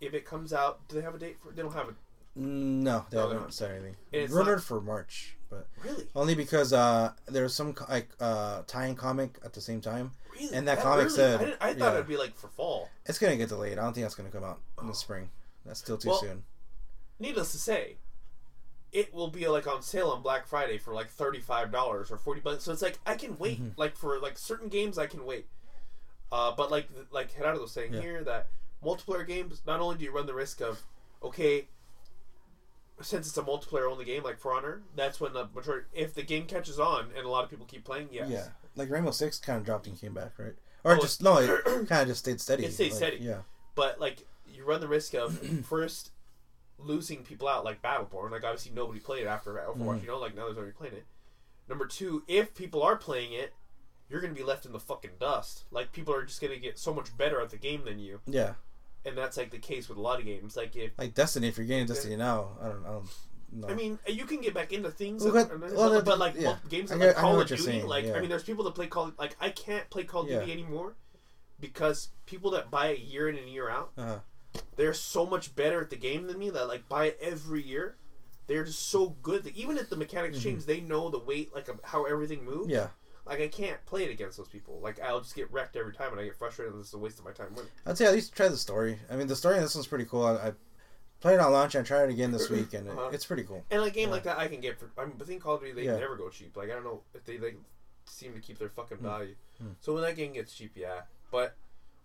[0.00, 1.52] if it comes out, do they have a date for?
[1.52, 1.94] They don't have a
[2.36, 3.96] No, they No, haven't said anything.
[4.10, 8.94] It's Rumored not- for March, but really, only because uh there's some like uh tie-in
[8.96, 10.12] comic at the same time.
[10.34, 10.54] really.
[10.54, 11.14] And that comic early?
[11.14, 11.94] said- I, I thought yeah.
[11.94, 12.88] it'd be like for fall.
[13.06, 13.78] It's gonna get delayed.
[13.78, 15.30] I don't think that's gonna come out in the spring.
[15.64, 16.42] That's still too Well, soon.
[17.18, 17.96] Needless to say,
[18.92, 22.16] it will be like on sale on Black Friday for like thirty five dollars or
[22.18, 22.64] forty bucks.
[22.64, 23.60] So it's like I can wait.
[23.62, 23.72] Mhm.
[23.76, 25.46] Like for like certain games, I can wait.
[26.32, 28.00] Uh, but like like Gerardo was saying Yeah.
[28.00, 28.48] here, that
[28.84, 30.82] multiplayer games not only do you run the risk of
[31.22, 31.66] okay,
[33.04, 35.86] since it's a multiplayer only game like For Honor, that's when the majority.
[35.92, 38.28] If the game catches on and a lot of people keep playing, yes.
[38.30, 40.54] Yeah, like Rainbow Six kind of dropped and came back, right?
[40.84, 42.64] Or Oh, just no, it kind of just stayed steady.
[42.64, 43.16] It stayed like, steady.
[43.18, 43.38] Yeah,
[43.74, 46.10] But like you run the risk of first
[46.78, 48.30] losing people out like Battleborn.
[48.30, 49.76] Like obviously nobody played it after Overwatch.
[49.98, 50.02] Mhm.
[50.02, 51.06] You know, like now there's nobody playing it.
[51.68, 53.54] Number two, if people are playing it,
[54.10, 55.64] you're gonna be left in the fucking dust.
[55.70, 58.54] Like people are just gonna get so much better at the game than you, yeah.
[59.06, 60.56] And that's like the case with a lot of games.
[60.56, 63.04] Like if Like Destiny, if you're getting Destiny now, I don't, I don't
[63.52, 63.68] know.
[63.68, 66.34] I mean, you can get back into things, Well, but- and- well, but, that- like
[66.36, 66.56] yeah.
[66.68, 67.62] games like get- I know Call of Duty.
[67.62, 68.14] saying, Like yeah.
[68.14, 69.12] I mean, there's people that play Call.
[69.18, 70.40] Like I can't play Call of Yeah.
[70.40, 70.96] Duty anymore
[71.60, 74.18] because people that buy it year in and year out, uh,
[74.76, 76.50] they're so much better at the game than me.
[76.50, 77.96] That like buy it every year.
[78.46, 79.44] They're just so good.
[79.44, 82.62] That even if the mechanics change, they know the weight, like how everything moves.
[82.66, 82.70] Mm-hmm.
[82.70, 82.88] yeah,
[83.26, 84.80] Like I can't play it against those people.
[84.82, 86.74] Like I'll just get wrecked every time, and I get frustrated.
[86.74, 87.54] and This is a waste of my time.
[87.54, 87.70] winning.
[87.86, 88.98] I'd say at least try the story.
[89.10, 90.24] I mean, the story in this one's pretty cool.
[90.26, 90.52] I, I
[91.20, 93.08] played it on launch and I tried it again this week, and Uh-huh.
[93.12, 93.64] it's pretty cool.
[93.70, 94.14] And a game Yeah.
[94.14, 94.90] like that, I can get for.
[94.98, 95.96] I mean, I think Call of Duty they Yeah.
[95.98, 96.54] never go cheap.
[96.56, 97.56] Like I don't know if they like
[98.06, 99.04] seem to keep their fucking Hmm.
[99.06, 99.34] value.
[99.58, 99.68] Hmm.
[99.80, 101.02] So when that game gets cheap, yeah.
[101.30, 101.56] But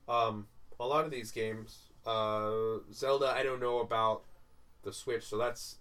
[0.08, 0.48] um,
[0.80, 4.24] a lot of these games, uh, Zelda, I don't know about
[4.84, 5.26] the Switch.
[5.26, 5.80] So that's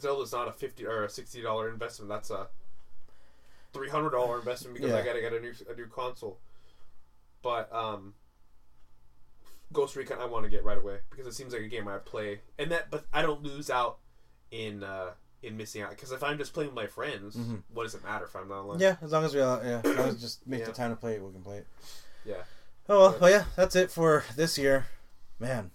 [0.00, 2.08] Zelda's not a fifty or a sixty dollar investment.
[2.08, 2.48] That's a
[3.78, 6.38] three hundred dollar investment because I gotta get a new a new console.
[7.42, 8.14] But um,
[9.72, 11.98] Ghost Recon, I want to get right away because it seems like a game I
[11.98, 13.98] play, and that but I don't lose out
[14.50, 15.10] in uh,
[15.42, 17.62] in missing out because if I'm just playing with my friends, Mhm.
[17.72, 18.80] what does it matter if I'm not online?
[18.80, 20.66] Yeah, as long as we, all, yeah, as long as just make Yeah.
[20.66, 21.66] the time to play it, we can play it.
[22.24, 22.42] Yeah.
[22.88, 24.86] Oh well, But- well, yeah, that's it for this year,
[25.38, 25.70] man.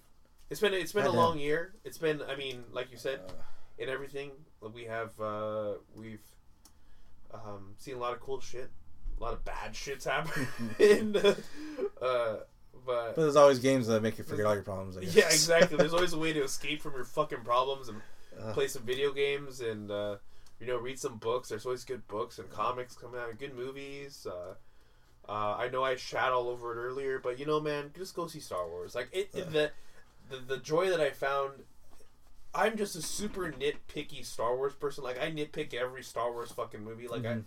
[0.50, 1.20] It's been it's been a Goddamn.
[1.24, 1.74] long year.
[1.86, 3.34] It's been I mean like you said Uh,
[3.78, 6.22] in everything we have uh, we've
[7.34, 8.70] um, seen a lot of cool shit,
[9.20, 10.48] a lot of bad shits happen.
[12.02, 12.36] uh,
[12.86, 14.98] but but there's always games that make you forget all your problems.
[15.16, 15.78] Yeah, exactly.
[15.78, 18.02] There's always a way to escape from your fucking problems and
[18.40, 20.18] Uh, play some video games and uh,
[20.60, 21.50] you know read some books.
[21.50, 24.26] There's always good books and comics coming out, and good movies.
[24.30, 24.56] Uh,
[25.30, 28.28] uh, I know I shat all over it earlier, but you know, man, just go
[28.28, 28.96] see Star Wars.
[28.96, 29.72] Like it, it- the,
[30.30, 31.64] the the joy that I found.
[32.56, 35.04] I'm just a super nitpicky Star Wars person.
[35.04, 37.08] Like I nitpick every Star Wars fucking movie.
[37.08, 37.44] Like I, Mhm.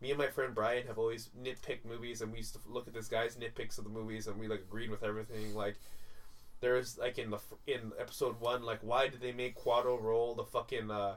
[0.00, 2.94] me and my friend Brian have always nitpicked movies, and we used to look at
[2.94, 5.54] this guy's nitpicks of the movies, and we like agreed with everything.
[5.54, 5.76] Like
[6.60, 10.34] there was like in the in episode one, like why did they make Quado roll
[10.34, 11.16] the fucking uh,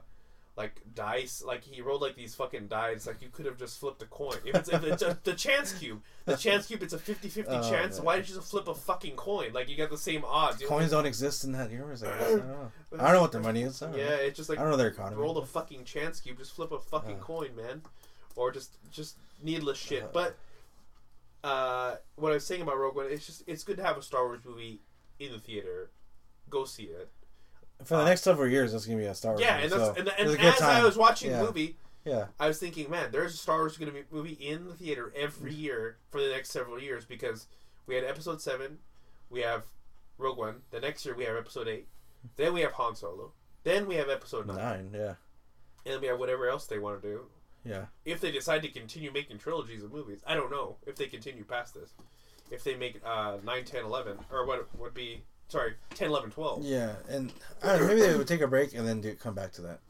[0.56, 1.42] like dice?
[1.42, 3.06] Like he rolled like these fucking dice.
[3.06, 4.36] Like you could have just flipped a coin.
[4.44, 7.70] If it's, if it's a, the chance cube, the chance cube, it's a 50-50 Oh,
[7.70, 7.96] chance.
[7.96, 8.04] man.
[8.04, 9.52] Why did you just flip a fucking coin?
[9.52, 10.60] Like you got the same odds.
[10.60, 10.76] You know?
[10.76, 12.02] Coins don't exist in that universe.
[12.02, 12.22] I, guess.
[12.22, 12.72] I don't know.
[12.98, 13.80] I don't know what their money is.
[13.80, 13.96] Yeah, know.
[13.96, 15.16] it's just like I don't know their economy.
[15.20, 16.38] roll the fucking chance cube.
[16.38, 17.24] Just flip a fucking Uh.
[17.24, 17.82] coin, man,
[18.36, 20.02] or just just needless shit.
[20.02, 20.08] Uh.
[20.12, 20.36] but
[21.44, 24.02] uh, what I was saying about Rogue One, it's just it's good to have a
[24.02, 24.80] Star Wars movie
[25.18, 25.90] in the theater.
[26.50, 27.10] Go see it.
[27.84, 29.42] For the uh, next several years, that's gonna be a Star Wars.
[29.42, 31.38] yeah, movie, and that's so and, and as I was watching Yeah.
[31.40, 34.66] the movie, Yeah, I was thinking, man, there's a Star Wars to be movie in
[34.68, 37.46] the theater every year for the next several years because
[37.86, 38.78] we had Episode Seven,
[39.30, 39.64] we have
[40.18, 40.62] Rogue One.
[40.70, 41.86] The next year we have Episode Eight,
[42.36, 43.32] then we have Han Solo,
[43.64, 44.90] then we have Episode Nine, nine.
[44.92, 45.14] Yeah,
[45.84, 47.20] and then we have whatever else they want to do.
[47.64, 47.86] yeah.
[48.04, 50.20] if they decide to continue making trilogies of movies.
[50.26, 51.94] I don't know if they continue past this.
[52.50, 55.22] If they make uh, 9, 10, 11, or what would be,
[55.52, 56.64] sorry, 10, 11, 12.
[56.64, 57.30] Yeah, and
[57.62, 59.62] I don't know, maybe they would take a break and then do come back to
[59.62, 59.80] that.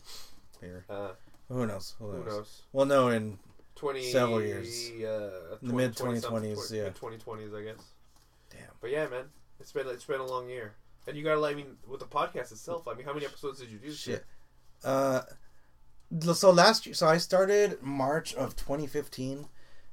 [0.61, 0.85] Later.
[0.91, 1.09] Uh,
[1.49, 1.95] Who knows?
[1.99, 2.25] Who knows?
[2.25, 2.63] who knows?
[2.73, 3.39] Well, no, in
[3.77, 4.91] 20, Several years.
[4.91, 6.85] Uh, The mid 2020s, yeah.
[6.85, 7.85] Mid 2020s, I guess.
[8.51, 8.61] damn.
[8.81, 9.25] But yeah, man,
[9.61, 10.75] it's been it's been a long year.
[11.07, 13.71] And you gotta, I mean, with the podcast itself, I mean, how many episodes did
[13.71, 13.93] you do?
[13.93, 14.25] Shit.
[14.85, 15.23] Uh,
[16.35, 19.47] so last year, so I started March of 2015,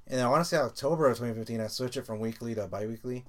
[0.07, 1.61] and I want to say October of 2015.
[1.61, 3.25] I switched it from weekly to bi-weekly.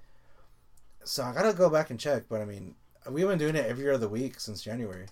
[1.05, 2.75] So I gotta go back and check, but I mean,
[3.11, 5.07] we've been doing it every other week since January.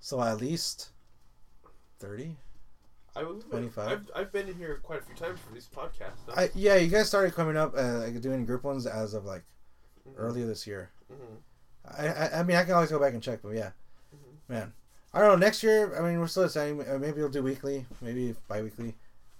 [0.00, 0.90] So at least
[2.00, 2.36] 30.
[3.16, 3.88] I would, 25?
[3.88, 6.26] I've, I've been in here quite a few times for these podcasts.
[6.26, 6.34] no?
[6.36, 9.44] I yeah, you guys started coming up uh, like doing group ones as of like
[10.08, 10.14] Mhm.
[10.18, 10.90] earlier this year.
[11.10, 11.38] Mhm.
[11.96, 13.70] I, I I mean I can always go back and check, but yeah,
[14.14, 14.48] Mhm.
[14.48, 14.72] man.
[15.14, 15.36] I don't know.
[15.36, 16.80] Next year, I mean, we're still deciding.
[16.86, 18.96] uh, Maybe we'll do weekly, maybe bi-weekly.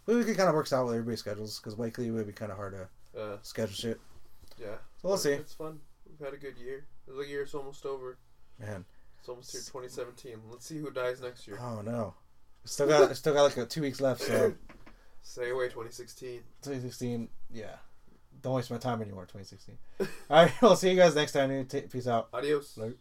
[0.07, 2.75] Weekly kind of works out with everybody's schedules because weekly would be kind of hard
[2.75, 4.01] to Uh, schedule shit.
[4.57, 4.77] yeah.
[5.05, 5.81] So we'll see, It's fun.
[6.09, 6.87] We've had a good year.
[7.07, 8.17] The year's almost over.
[8.59, 8.87] man.
[9.19, 10.37] It's almost here, 2017.
[10.51, 11.59] Let's see who dies next year.
[11.61, 12.15] Oh no,
[12.65, 14.23] still got still got like two weeks left.
[14.23, 14.55] So
[15.23, 16.41] Stay away, 2016.
[16.63, 17.67] 2016, yeah.
[18.41, 19.25] Don't waste my time anymore.
[19.25, 19.77] 2016.
[20.01, 20.07] All
[20.45, 21.67] right, we'll see you guys next time.
[21.67, 22.29] Peace out.
[22.33, 22.77] Adios.
[22.79, 22.97] Later.